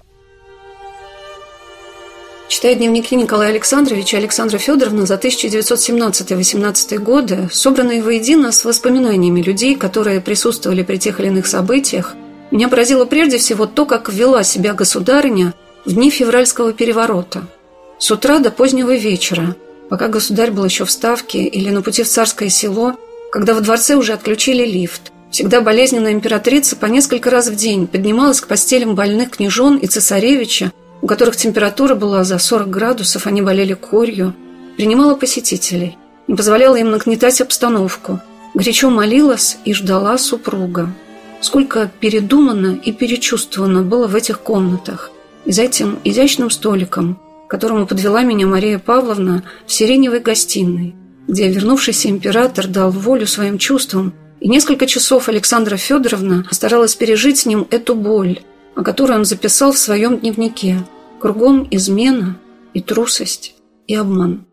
Читая 2.47 2.75
дневники 2.75 3.15
Николая 3.15 3.49
Александровича. 3.49 4.17
И 4.17 4.21
Александра 4.21 4.57
Федоровна 4.57 5.05
за 5.05 5.15
1917-18 5.15 6.97
годы, 6.97 7.49
собранные 7.51 8.01
воедино 8.01 8.51
с 8.51 8.63
воспоминаниями 8.65 9.41
людей, 9.41 9.75
которые 9.75 10.21
присутствовали 10.21 10.83
при 10.83 10.97
тех 10.97 11.19
или 11.19 11.27
иных 11.27 11.45
событиях, 11.45 12.15
меня 12.51 12.69
поразило 12.69 13.05
прежде 13.05 13.37
всего 13.37 13.65
то, 13.65 13.85
как 13.85 14.11
вела 14.11 14.43
себя 14.43 14.73
государыня 14.73 15.53
в 15.85 15.93
дни 15.93 16.09
февральского 16.09 16.73
переворота– 16.73 17.43
с 17.99 18.11
утра 18.11 18.37
до 18.37 18.51
позднего 18.51 18.95
вечера, 18.95 19.55
пока 19.89 20.07
государь 20.07 20.51
был 20.51 20.65
еще 20.65 20.85
в 20.85 20.91
Ставке 20.91 21.43
или 21.45 21.71
на 21.71 21.81
пути 21.81 22.03
в 22.03 22.07
царское 22.07 22.49
село, 22.49 22.95
когда 23.31 23.55
во 23.55 23.61
дворце 23.61 23.95
уже 23.95 24.13
отключили 24.13 24.63
лифт, 24.63 25.11
всегда 25.31 25.61
болезненная 25.61 26.11
императрица 26.11 26.75
по 26.75 26.85
несколько 26.85 27.29
раз 27.29 27.47
в 27.49 27.55
день 27.55 27.87
поднималась 27.87 28.41
к 28.41 28.47
постелям 28.47 28.95
больных 28.95 29.31
княжон 29.31 29.77
и 29.77 29.87
цесаревича, 29.87 30.71
у 31.01 31.07
которых 31.07 31.35
температура 31.35 31.95
была 31.95 32.23
за 32.23 32.39
40 32.39 32.69
градусов, 32.69 33.27
они 33.27 33.41
болели 33.41 33.73
корью, 33.73 34.33
принимала 34.75 35.15
посетителей, 35.15 35.97
не 36.27 36.35
позволяла 36.35 36.75
им 36.75 36.91
нагнетать 36.91 37.41
обстановку, 37.41 38.19
горячо 38.53 38.89
молилась 38.89 39.57
и 39.65 39.73
ждала 39.73 40.17
супруга. 40.17 40.93
Сколько 41.39 41.91
передумано 41.99 42.79
и 42.83 42.91
перечувствовано 42.91 43.83
было 43.83 44.07
в 44.07 44.15
этих 44.15 44.39
комнатах, 44.39 45.11
и 45.45 45.51
за 45.51 45.63
этим 45.63 45.99
изящным 46.03 46.49
столиком– 46.49 47.19
которому 47.47 47.87
подвела 47.87 48.23
меня 48.23 48.45
Мария 48.45 48.77
Павловна 48.77 49.43
в 49.65 49.73
сиреневой 49.73 50.19
гостиной. 50.19 50.95
где 51.27 51.49
вернувшийся 51.49 52.07
император 52.07 52.67
дал 52.67 52.89
волю 52.89 53.27
своим 53.27 53.57
чувствам, 53.57 54.13
и 54.39 54.47
несколько 54.47 54.87
часов 54.87 55.29
Александра 55.29 55.77
Федоровна 55.77 56.47
старалась 56.51 56.95
пережить 56.95 57.39
с 57.39 57.45
ним 57.45 57.67
эту 57.69 57.95
боль, 57.95 58.39
о 58.75 58.83
которой 58.83 59.17
он 59.17 59.25
записал 59.25 59.71
в 59.71 59.77
своем 59.77 60.19
дневнике. 60.19 60.83
Кругом 61.19 61.67
измена 61.71 62.37
и 62.73 62.81
трусость 62.81 63.55
и 63.87 63.95
обман. 63.95 64.46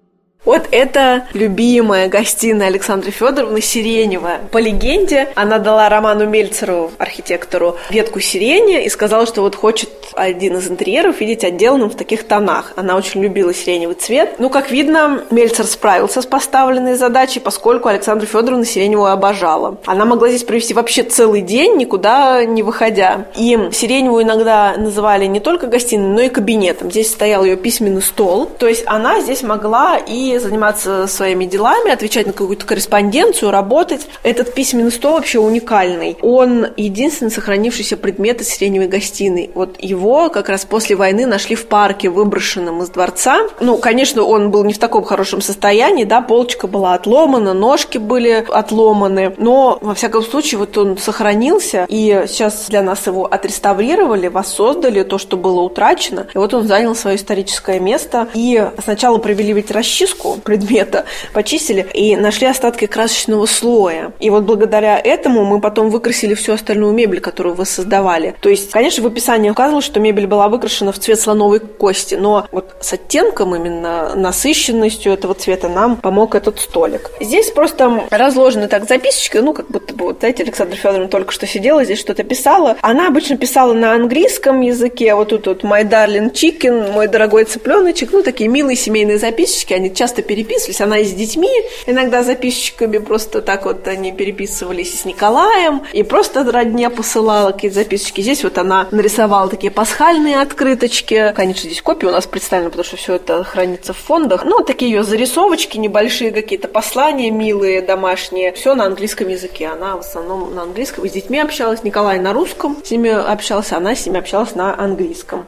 Вот 0.45 0.69
это 0.73 1.27
любимая 1.33 2.09
гостиная 2.09 2.67
Александры 2.67 3.11
Федоровны 3.11 3.63
Сиреневая. 3.63 4.41
По 4.53 4.59
легенде, 4.59 5.29
она 5.35 5.59
дала 5.59 5.89
Роману 5.89 6.27
Мельцеру, 6.27 6.93
архитектору, 6.99 7.79
ветку 7.89 8.21
сирени 8.21 8.85
и 8.85 8.91
сказала, 8.91 9.27
что 9.27 9.41
вот 9.41 9.55
хочет 9.55 9.89
один 10.13 10.59
из 10.59 10.71
интерьеров 10.71 11.21
видеть 11.21 11.45
отделанным 11.45 11.89
в 11.89 11.97
таких 11.97 12.25
тонах. 12.25 12.75
Она 12.77 12.97
очень 12.97 13.23
любила 13.23 13.55
сиреневый 13.55 13.95
цвет. 13.95 14.35
Ну, 14.39 14.51
как 14.51 14.71
видно, 14.71 15.25
Мельцер 15.31 15.65
справился 15.65 16.21
с 16.21 16.27
поставленной 16.27 16.97
задачей, 16.97 17.41
поскольку 17.41 17.89
Александра 17.89 18.27
Федоровна 18.27 18.67
сиреневую 18.67 19.13
обожала. 19.13 19.79
Она 19.87 20.05
могла 20.05 20.29
здесь 20.29 20.45
провести 20.45 20.75
вообще 20.75 21.05
целый 21.05 21.41
день, 21.41 21.77
никуда 21.77 22.45
не 22.45 22.63
выходя. 22.63 23.27
И 23.35 23.71
сиреневую 23.73 24.25
иногда 24.25 24.75
называли 24.77 25.25
не 25.25 25.41
только 25.41 25.69
гостиной, 25.69 26.09
но 26.09 26.21
и 26.21 26.29
кабинетом. 26.29 26.91
Здесь 26.91 27.11
стоял 27.11 27.45
ее 27.45 27.57
письменный 27.57 28.03
стол. 28.03 28.51
То 28.59 28.69
есть 28.69 28.85
она 28.87 29.21
здесь 29.21 29.43
могла 29.43 29.97
и 29.97 30.34
заниматься 30.39 31.07
своими 31.07 31.45
делами, 31.45 31.91
отвечать 31.91 32.27
на 32.27 32.33
какую-то 32.33 32.67
корреспонденцию, 32.67 33.51
работать. 33.51 34.07
Этот 34.23 34.55
письменный 34.55 34.93
стол 34.93 35.15
вообще 35.15 35.39
уникальный. 35.39 36.17
Он 36.23 36.67
единственный 36.77 37.31
сохранившийся 37.31 37.97
предмет 37.97 38.41
из 38.41 38.49
сиреневой 38.49 38.89
гостиной. 38.89 39.51
Вот 39.55 39.77
его 39.83 40.31
как 40.31 40.49
раз 40.49 40.65
после 40.65 40.97
войны 40.97 41.27
нашли 41.27 41.57
в 41.57 41.67
парке, 41.67 42.09
выброшенном 42.09 42.83
из 42.83 42.89
дворца. 42.91 43.41
Ну, 43.61 43.79
конечно, 43.79 44.23
он 44.23 44.51
был 44.51 44.65
не 44.65 44.73
в 44.73 44.79
таком 44.79 45.05
хорошем 45.05 45.41
состоянии, 45.41 46.05
да, 46.05 46.21
полочка 46.21 46.67
была 46.67 46.95
отломана, 46.95 47.55
ножки 47.55 47.99
были 47.99 48.45
отломаны, 48.49 49.35
но, 49.37 49.79
во 49.81 49.95
всяком 49.95 50.23
случае, 50.23 50.59
вот 50.59 50.77
он 50.79 50.99
сохранился, 50.99 51.87
и 51.89 52.25
сейчас 52.27 52.67
для 52.69 52.83
нас 52.83 53.07
его 53.07 53.27
отреставрировали, 53.27 54.29
воссоздали 54.29 55.03
то, 55.03 55.19
что 55.19 55.37
было 55.37 55.61
утрачено, 55.61 56.27
и 56.35 56.39
вот 56.39 56.55
он 56.55 56.67
занял 56.67 56.95
свое 56.95 57.17
историческое 57.17 57.81
место, 57.81 58.29
и 58.35 58.67
сначала 58.83 59.19
провели 59.19 59.53
ведь 59.53 59.71
расчистку 59.71 60.24
краску 60.25 60.41
предмета, 60.41 61.05
почистили 61.33 61.87
и 61.93 62.17
нашли 62.17 62.47
остатки 62.47 62.87
красочного 62.87 63.47
слоя. 63.47 64.13
И 64.21 64.31
вот 64.31 64.45
благодаря 64.45 64.99
этому 64.99 65.45
мы 65.45 65.61
потом 65.61 65.91
выкрасили 65.91 66.35
всю 66.35 66.53
остальную 66.53 66.93
мебель, 66.93 67.21
которую 67.21 67.55
воссоздавали. 67.55 68.35
То 68.41 68.49
есть, 68.49 68.71
конечно, 68.71 69.03
в 69.03 69.07
описании 69.07 69.51
указывалось, 69.51 69.85
что 69.85 70.01
мебель 70.01 70.27
была 70.27 70.49
выкрашена 70.49 70.93
в 70.93 70.99
цвет 70.99 71.21
слоновой 71.21 71.61
кости, 71.61 72.15
но 72.15 72.47
вот 72.53 72.75
с 72.81 72.93
оттенком 72.93 73.55
именно 73.55 74.15
насыщенностью 74.15 75.13
этого 75.13 75.35
цвета 75.35 75.69
нам 75.69 75.97
помог 75.97 76.35
этот 76.35 76.61
столик. 76.61 77.11
Здесь 77.21 77.51
просто 77.51 78.05
разложены 78.11 78.69
так 78.69 78.89
записочки, 78.89 79.39
ну, 79.39 79.53
как 79.53 79.69
будто 79.69 79.95
бы, 79.95 80.07
вот, 80.07 80.19
знаете, 80.21 80.43
Александра 80.43 80.77
Федоровна 80.77 81.09
только 81.09 81.33
что 81.33 81.47
сидела 81.47 81.85
здесь, 81.85 82.01
что-то 82.01 82.23
писала. 82.23 82.77
Она 82.81 83.09
обычно 83.09 83.37
писала 83.37 83.73
на 83.73 83.93
английском 83.93 84.61
языке, 84.61 85.15
вот 85.15 85.29
тут 85.29 85.47
вот 85.47 85.65
«My 85.65 85.83
darling 85.89 86.33
chicken», 86.33 86.93
«Мой 86.93 87.09
дорогой 87.09 87.45
цыпленочек», 87.45 88.13
ну, 88.13 88.23
такие 88.23 88.49
милые 88.49 88.77
семейные 88.77 89.19
записочки, 89.19 89.73
они 89.73 89.95
часто 89.95 90.14
часто 90.15 90.23
переписывались. 90.23 90.81
Она 90.81 90.99
и 90.99 91.05
с 91.05 91.13
детьми, 91.13 91.51
иногда 91.87 92.23
записчиками 92.23 92.99
просто 92.99 93.43
так 93.43 93.65
вот 93.65 93.87
они 93.89 94.13
переписывались 94.13 95.01
с 95.01 95.05
Николаем, 95.05 95.83
и 95.93 96.03
просто 96.03 96.45
родня 96.51 96.91
посылала 96.91 97.53
какие-то 97.53 97.77
записочки. 97.77 98.21
Здесь 98.21 98.45
вот 98.45 98.59
она 98.59 98.87
нарисовала 98.91 99.49
такие 99.49 99.71
пасхальные 99.71 100.41
открыточки. 100.41 101.33
Конечно, 101.35 101.69
здесь 101.69 101.83
копии 101.83 102.07
у 102.07 102.11
нас 102.11 102.27
представлены, 102.27 102.71
потому 102.71 102.85
что 102.85 102.97
все 102.97 103.15
это 103.15 103.43
хранится 103.45 103.93
в 103.93 103.99
фондах. 103.99 104.45
Ну, 104.45 104.61
такие 104.61 104.93
ее 104.93 105.03
зарисовочки 105.03 105.79
небольшие, 105.79 106.31
какие-то 106.31 106.69
послания 106.69 107.31
милые, 107.31 107.83
домашние. 107.83 108.53
Все 108.53 108.75
на 108.75 108.87
английском 108.87 109.29
языке. 109.29 109.69
Она 109.69 109.97
в 109.97 110.01
основном 110.01 110.55
на 110.55 110.63
английском. 110.63 111.05
И 111.05 111.09
с 111.09 111.13
детьми 111.13 111.41
общалась. 111.41 111.83
Николай 111.83 112.19
на 112.19 112.33
русском 112.33 112.77
с 112.85 112.91
ними 112.91 113.11
общался, 113.11 113.77
она 113.77 113.95
с 113.95 114.07
ними 114.07 114.19
общалась 114.19 114.55
на 114.55 114.79
английском. 114.79 115.47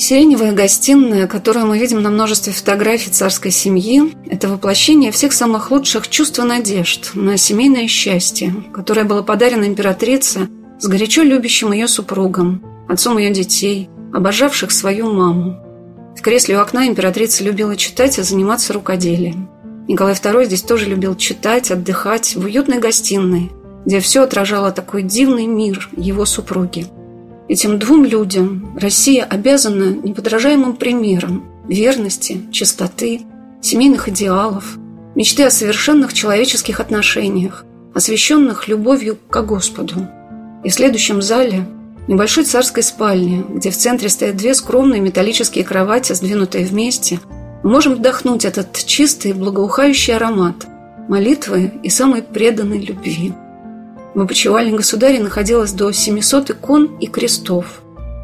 Сиреневая 0.00 0.52
гостиная, 0.52 1.26
которую 1.26 1.66
мы 1.66 1.78
видим 1.78 2.00
на 2.00 2.08
множестве 2.08 2.54
фотографий 2.54 3.10
царской 3.10 3.50
семьи, 3.50 4.14
это 4.30 4.48
воплощение 4.48 5.12
всех 5.12 5.34
самых 5.34 5.70
лучших 5.70 6.08
чувств 6.08 6.38
и 6.38 6.42
надежд 6.42 7.10
на 7.12 7.36
семейное 7.36 7.86
счастье, 7.86 8.54
которое 8.72 9.04
было 9.04 9.20
подарено 9.20 9.66
императрице 9.66 10.48
с 10.78 10.86
горячо 10.86 11.22
любящим 11.22 11.72
ее 11.72 11.86
супругом, 11.86 12.64
отцом 12.88 13.18
ее 13.18 13.30
детей, 13.30 13.90
обожавших 14.14 14.70
свою 14.70 15.12
маму. 15.12 15.62
В 16.16 16.22
кресле 16.22 16.56
у 16.56 16.60
окна 16.60 16.88
императрица 16.88 17.44
любила 17.44 17.76
читать 17.76 18.18
и 18.18 18.22
заниматься 18.22 18.72
рукоделием. 18.72 19.50
Николай 19.86 20.14
II 20.14 20.46
здесь 20.46 20.62
тоже 20.62 20.86
любил 20.86 21.14
читать, 21.14 21.70
отдыхать 21.70 22.36
в 22.36 22.44
уютной 22.46 22.78
гостиной, 22.78 23.52
где 23.84 24.00
все 24.00 24.22
отражало 24.22 24.72
такой 24.72 25.02
дивный 25.02 25.44
мир 25.44 25.90
его 25.94 26.24
супруги– 26.24 26.86
Этим 27.50 27.80
двум 27.80 28.04
людям 28.04 28.78
Россия 28.80 29.24
обязана 29.24 29.92
неподражаемым 30.06 30.76
примером 30.76 31.46
верности, 31.66 32.42
чистоты, 32.52 33.22
семейных 33.60 34.08
идеалов, 34.08 34.78
мечты 35.16 35.42
о 35.42 35.50
совершенных 35.50 36.12
человеческих 36.12 36.78
отношениях, 36.78 37.64
освященных 37.92 38.68
любовью 38.68 39.18
к 39.28 39.42
Господу. 39.42 40.06
И 40.62 40.68
в 40.68 40.72
следующем 40.72 41.20
зале 41.22 41.66
небольшой 42.06 42.44
царской 42.44 42.84
спальне, 42.84 43.44
где 43.48 43.72
в 43.72 43.76
центре 43.76 44.08
стоят 44.10 44.36
две 44.36 44.54
скромные 44.54 45.00
металлические 45.00 45.64
кровати, 45.64 46.12
сдвинутые 46.12 46.64
вместе, 46.64 47.18
мы 47.64 47.70
можем 47.70 47.94
вдохнуть 47.96 48.44
этот 48.44 48.76
чистый, 48.86 49.32
благоухающий 49.32 50.14
аромат 50.14 50.68
молитвы 51.08 51.72
и 51.82 51.90
самой 51.90 52.22
преданной 52.22 52.78
любви. 52.78 53.32
В 54.14 54.20
опочивальне 54.20 54.76
государя 54.76 55.22
находилось 55.22 55.72
до 55.72 55.92
700 55.92 56.50
икон 56.50 56.96
и 56.98 57.06
крестов, 57.06 57.80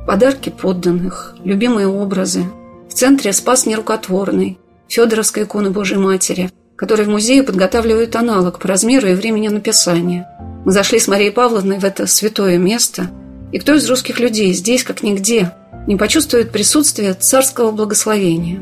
подарки 0.07 0.51
подданных, 0.51 1.37
любимые 1.45 1.87
образы. 1.87 2.45
В 2.89 2.93
центре 2.93 3.33
спас 3.33 3.67
нерукотворный, 3.67 4.59
Федоровской 4.89 5.45
иконы 5.45 5.71
Божьей 5.71 5.99
Матери, 5.99 6.51
которой 6.75 7.07
в 7.07 7.09
музее 7.09 7.45
подготавливают 7.45 8.17
аналог 8.17 8.59
по 8.59 8.67
размеру 8.67 9.09
и 9.09 9.15
времени 9.15 9.47
написания. 9.47 10.29
Мы 10.65 10.73
зашли 10.73 10.99
с 10.99 11.07
Марией 11.07 11.31
Павловной 11.31 11.79
в 11.79 11.85
это 11.85 12.09
святое 12.09 12.59
место, 12.59 13.11
и 13.53 13.59
кто 13.61 13.75
из 13.75 13.89
русских 13.89 14.19
людей 14.19 14.53
здесь, 14.55 14.83
как 14.83 15.05
нигде, 15.05 15.53
не 15.87 15.95
почувствует 15.95 16.51
присутствие 16.51 17.15
царского 17.15 17.71
благословения? 17.71 18.61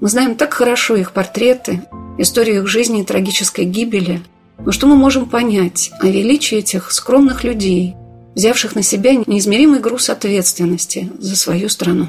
Мы 0.00 0.08
знаем 0.08 0.36
так 0.36 0.54
хорошо 0.54 0.96
их 0.96 1.12
портреты, 1.12 1.82
историю 2.16 2.62
их 2.62 2.66
жизни 2.66 3.02
и 3.02 3.04
трагической 3.04 3.66
гибели– 3.66 4.22
но 4.58 4.72
что 4.72 4.86
мы 4.86 4.96
можем 4.96 5.28
понять 5.28 5.90
о 6.00 6.06
величии 6.06 6.58
этих 6.58 6.92
скромных 6.92 7.44
людей, 7.44 7.94
взявших 8.34 8.74
на 8.74 8.82
себя 8.82 9.14
неизмеримый 9.14 9.80
груз 9.80 10.10
ответственности 10.10 11.10
за 11.18 11.36
свою 11.36 11.68
страну? 11.68 12.08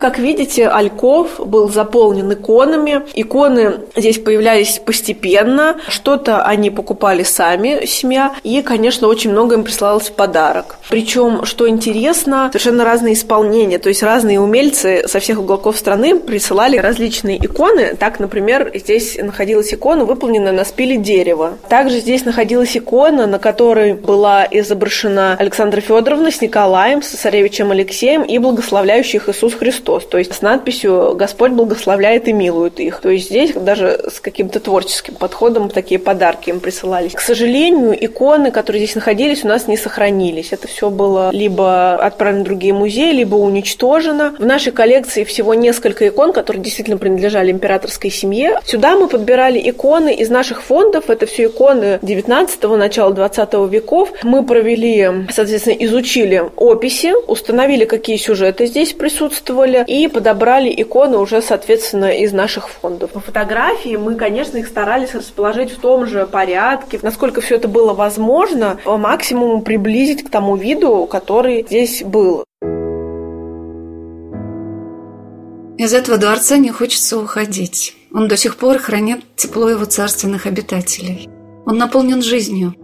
Как 0.00 0.18
видите, 0.18 0.66
Альков 0.66 1.46
был 1.46 1.68
заполнен 1.68 2.32
иконами. 2.32 3.02
Иконы 3.12 3.80
здесь 3.94 4.18
появлялись 4.18 4.80
постепенно. 4.82 5.76
Что-то 5.88 6.42
они 6.42 6.70
покупали 6.70 7.22
сами, 7.22 7.84
семья. 7.84 8.32
И, 8.42 8.62
конечно, 8.62 9.08
очень 9.08 9.30
много 9.30 9.56
им 9.56 9.62
присылалось 9.62 10.08
в 10.08 10.12
подарок. 10.12 10.78
Причем, 10.88 11.44
что 11.44 11.68
интересно, 11.68 12.48
совершенно 12.50 12.86
разные 12.86 13.12
исполнения. 13.12 13.78
То 13.78 13.90
есть 13.90 14.02
разные 14.02 14.40
умельцы 14.40 15.06
со 15.06 15.20
всех 15.20 15.38
уголков 15.38 15.76
страны 15.76 16.18
присылали 16.18 16.78
различные 16.78 17.36
иконы. 17.36 17.94
Так, 17.94 18.20
например, 18.20 18.72
здесь 18.74 19.18
находилась 19.18 19.74
икона, 19.74 20.06
выполненная 20.06 20.52
на 20.52 20.64
спиле 20.64 20.96
дерева. 20.96 21.58
Также 21.68 22.00
здесь 22.00 22.24
находилась 22.24 22.74
икона, 22.74 23.26
на 23.26 23.38
которой 23.38 23.92
была 23.92 24.48
изображена 24.50 25.36
Александра 25.38 25.82
Федоровна 25.82 26.30
с 26.30 26.40
Николаем, 26.40 27.02
с 27.02 27.08
царевичем 27.08 27.70
Алексеем 27.70 28.22
и 28.22 28.38
благословляющих 28.38 29.28
Иисус 29.28 29.52
Христос. 29.52 29.89
Христос, 29.90 30.06
то 30.06 30.18
есть 30.18 30.34
с 30.34 30.42
надписью 30.42 31.14
«Господь 31.16 31.52
благословляет 31.52 32.28
и 32.28 32.32
милует 32.32 32.78
их». 32.80 33.00
То 33.00 33.10
есть 33.10 33.26
здесь 33.26 33.52
даже 33.52 34.00
с 34.10 34.20
каким-то 34.20 34.60
творческим 34.60 35.14
подходом 35.14 35.68
такие 35.68 35.98
подарки 35.98 36.50
им 36.50 36.60
присылались. 36.60 37.12
К 37.12 37.20
сожалению, 37.20 37.96
иконы, 38.04 38.50
которые 38.50 38.84
здесь 38.84 38.94
находились, 38.94 39.44
у 39.44 39.48
нас 39.48 39.68
не 39.68 39.76
сохранились. 39.76 40.52
Это 40.52 40.68
все 40.68 40.90
было 40.90 41.30
либо 41.32 41.94
отправлено 41.94 42.42
в 42.42 42.44
другие 42.44 42.72
музеи, 42.72 43.12
либо 43.12 43.36
уничтожено. 43.36 44.34
В 44.38 44.46
нашей 44.46 44.72
коллекции 44.72 45.24
всего 45.24 45.54
несколько 45.54 46.06
икон, 46.08 46.32
которые 46.32 46.62
действительно 46.62 46.98
принадлежали 46.98 47.50
императорской 47.50 48.10
семье. 48.10 48.60
Сюда 48.64 48.96
мы 48.96 49.08
подбирали 49.08 49.60
иконы 49.70 50.14
из 50.14 50.30
наших 50.30 50.62
фондов. 50.62 51.10
Это 51.10 51.26
все 51.26 51.46
иконы 51.46 51.98
19-го, 52.02 52.76
начала 52.76 53.12
20 53.12 53.54
веков. 53.70 54.12
Мы 54.22 54.44
провели, 54.44 55.26
соответственно, 55.30 55.74
изучили 55.74 56.42
описи, 56.56 57.12
установили, 57.26 57.84
какие 57.84 58.16
сюжеты 58.16 58.66
здесь 58.66 58.92
присутствовали, 58.92 59.79
и 59.86 60.08
подобрали 60.08 60.72
иконы 60.76 61.18
уже, 61.18 61.42
соответственно, 61.42 62.10
из 62.10 62.32
наших 62.32 62.68
фондов. 62.68 63.12
По 63.12 63.20
фотографии 63.20 63.96
мы, 63.96 64.14
конечно, 64.14 64.58
их 64.58 64.66
старались 64.66 65.14
расположить 65.14 65.72
в 65.72 65.80
том 65.80 66.06
же 66.06 66.26
порядке, 66.26 66.98
насколько 67.02 67.40
все 67.40 67.56
это 67.56 67.68
было 67.68 67.92
возможно, 67.92 68.78
по 68.84 68.96
максимуму 68.96 69.62
приблизить 69.62 70.24
к 70.24 70.30
тому 70.30 70.56
виду, 70.56 71.06
который 71.06 71.62
здесь 71.62 72.02
был. 72.02 72.44
Из 75.78 75.94
этого 75.94 76.18
дворца 76.18 76.58
не 76.58 76.70
хочется 76.70 77.18
уходить. 77.18 77.96
Он 78.12 78.28
до 78.28 78.36
сих 78.36 78.56
пор 78.56 78.78
хранит 78.78 79.20
тепло 79.36 79.70
его 79.70 79.86
царственных 79.86 80.46
обитателей. 80.46 81.28
Он 81.64 81.78
наполнен 81.78 82.22
жизнью. 82.22 82.74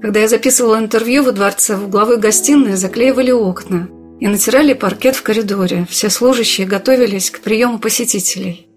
Когда 0.00 0.20
я 0.20 0.28
записывала 0.28 0.78
интервью 0.78 1.22
во 1.22 1.30
дворце, 1.30 1.76
в 1.76 1.84
угловой 1.84 2.18
гостиной 2.18 2.72
заклеивали 2.72 3.30
окна 3.30 3.88
и 4.22 4.28
натирали 4.28 4.72
паркет 4.72 5.16
в 5.16 5.24
коридоре. 5.24 5.84
Все 5.90 6.08
служащие 6.08 6.64
готовились 6.64 7.28
к 7.28 7.40
приему 7.40 7.80
посетителей. 7.80 8.68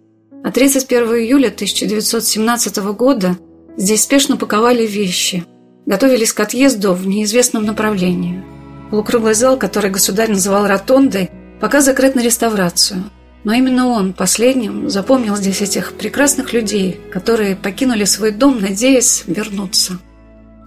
А 0.44 0.52
31 0.52 1.04
июля 1.18 1.50
1917 1.50 2.78
года 2.98 3.38
здесь 3.78 4.02
спешно 4.02 4.38
паковали 4.38 4.88
вещи, 4.88 5.46
готовились 5.86 6.34
к 6.34 6.40
отъезду 6.40 6.94
в 6.94 7.06
неизвестном 7.06 7.64
направлении. 7.64 8.44
Полукруглый 8.90 9.36
зал, 9.36 9.56
который 9.58 9.92
государь 9.92 10.32
называл 10.32 10.66
ротондой, 10.66 11.30
пока 11.62 11.82
закрыт 11.82 12.16
на 12.16 12.22
реставрацию– 12.22 13.04
но 13.44 13.54
именно 13.54 13.90
он 13.90 14.14
последним 14.14 14.90
запомнил 14.90 15.36
здесь 15.36 15.62
этих 15.62 15.94
прекрасных 15.94 16.52
людей, 16.52 17.00
которые 17.12 17.56
покинули 17.56 18.04
свой 18.04 18.32
дом, 18.32 18.60
надеясь 18.60 19.24
вернуться. 19.28 20.00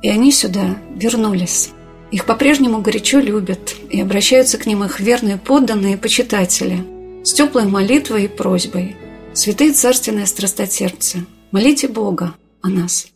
И 0.01 0.09
они 0.09 0.31
сюда 0.31 0.77
вернулись. 0.95 1.71
Их 2.11 2.25
по-прежнему 2.25 2.81
горячо 2.81 3.21
любят, 3.21 3.75
и 3.91 4.01
обращаются 4.01 4.59
к 4.59 4.67
ним 4.67 4.85
их 4.85 5.01
верные 5.01 5.37
подданные 5.37 5.95
и 5.95 5.99
почитатели 5.99 6.85
с 7.23 7.33
теплой 7.33 7.67
молитвой 7.67 8.25
и 8.25 8.29
просьбой. 8.29 8.97
Святые 9.35 9.73
царственные 9.73 10.27
страстотерпцы, 10.27 11.27
молите 11.51 11.87
Бога 11.89 12.35
о 12.63 12.69
нас. 12.69 13.09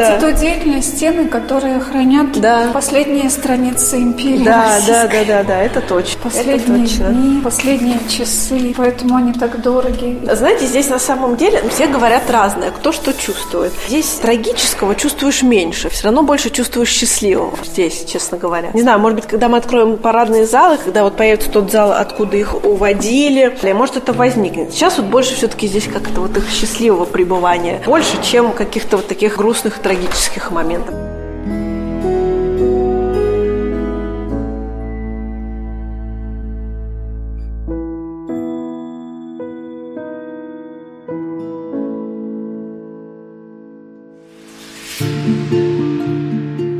Это 0.00 0.20
да. 0.20 0.32
то 0.32 0.32
деятельные 0.32 0.82
стены, 0.82 1.28
которые 1.28 1.80
хранят 1.80 2.40
да. 2.40 2.70
последние 2.72 3.30
страницы 3.30 3.98
империи. 3.98 4.44
Да, 4.44 4.78
да, 4.86 5.06
да, 5.06 5.24
да, 5.24 5.42
да, 5.42 5.62
это 5.62 5.80
точно. 5.80 6.20
Последние 6.22 6.56
это 6.56 6.88
точно. 6.88 7.08
дни, 7.08 7.40
последние 7.42 7.98
часы, 8.08 8.74
поэтому 8.76 9.16
они 9.16 9.32
так 9.32 9.60
дороги. 9.60 10.18
Знаете, 10.32 10.66
здесь 10.66 10.88
на 10.88 10.98
самом 10.98 11.36
деле 11.36 11.62
все 11.70 11.86
говорят 11.86 12.30
разное, 12.30 12.70
кто 12.70 12.92
что 12.92 13.12
чувствует. 13.12 13.72
Здесь 13.88 14.06
трагического 14.22 14.94
чувствуешь 14.94 15.42
меньше, 15.42 15.88
все 15.90 16.04
равно 16.04 16.22
больше 16.22 16.50
чувствуешь 16.50 16.90
счастливого 16.90 17.56
здесь, 17.64 18.04
честно 18.04 18.38
говоря. 18.38 18.70
Не 18.74 18.82
знаю, 18.82 18.98
может 19.00 19.16
быть, 19.16 19.26
когда 19.26 19.48
мы 19.48 19.58
откроем 19.58 19.96
парадные 19.96 20.46
залы, 20.46 20.78
когда 20.82 21.04
вот 21.04 21.16
появится 21.16 21.50
тот 21.50 21.70
зал, 21.70 21.92
откуда 21.92 22.36
их 22.36 22.64
уводили, 22.64 23.56
может 23.74 23.96
это 23.96 24.12
возникнет. 24.12 24.72
Сейчас 24.72 24.98
вот 24.98 25.06
больше 25.06 25.34
все-таки 25.34 25.66
здесь 25.66 25.86
как-то 25.86 26.22
вот 26.22 26.36
их 26.36 26.48
счастливого 26.50 27.04
пребывания, 27.04 27.82
больше, 27.86 28.22
чем 28.22 28.52
каких-то 28.52 28.96
вот 28.96 29.08
таких 29.08 29.36
грустных 29.36 29.78
трагических 29.90 30.52
моментов. 30.52 30.94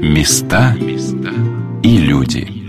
Места 0.03 0.77
и 1.83 1.97
люди. 1.97 2.60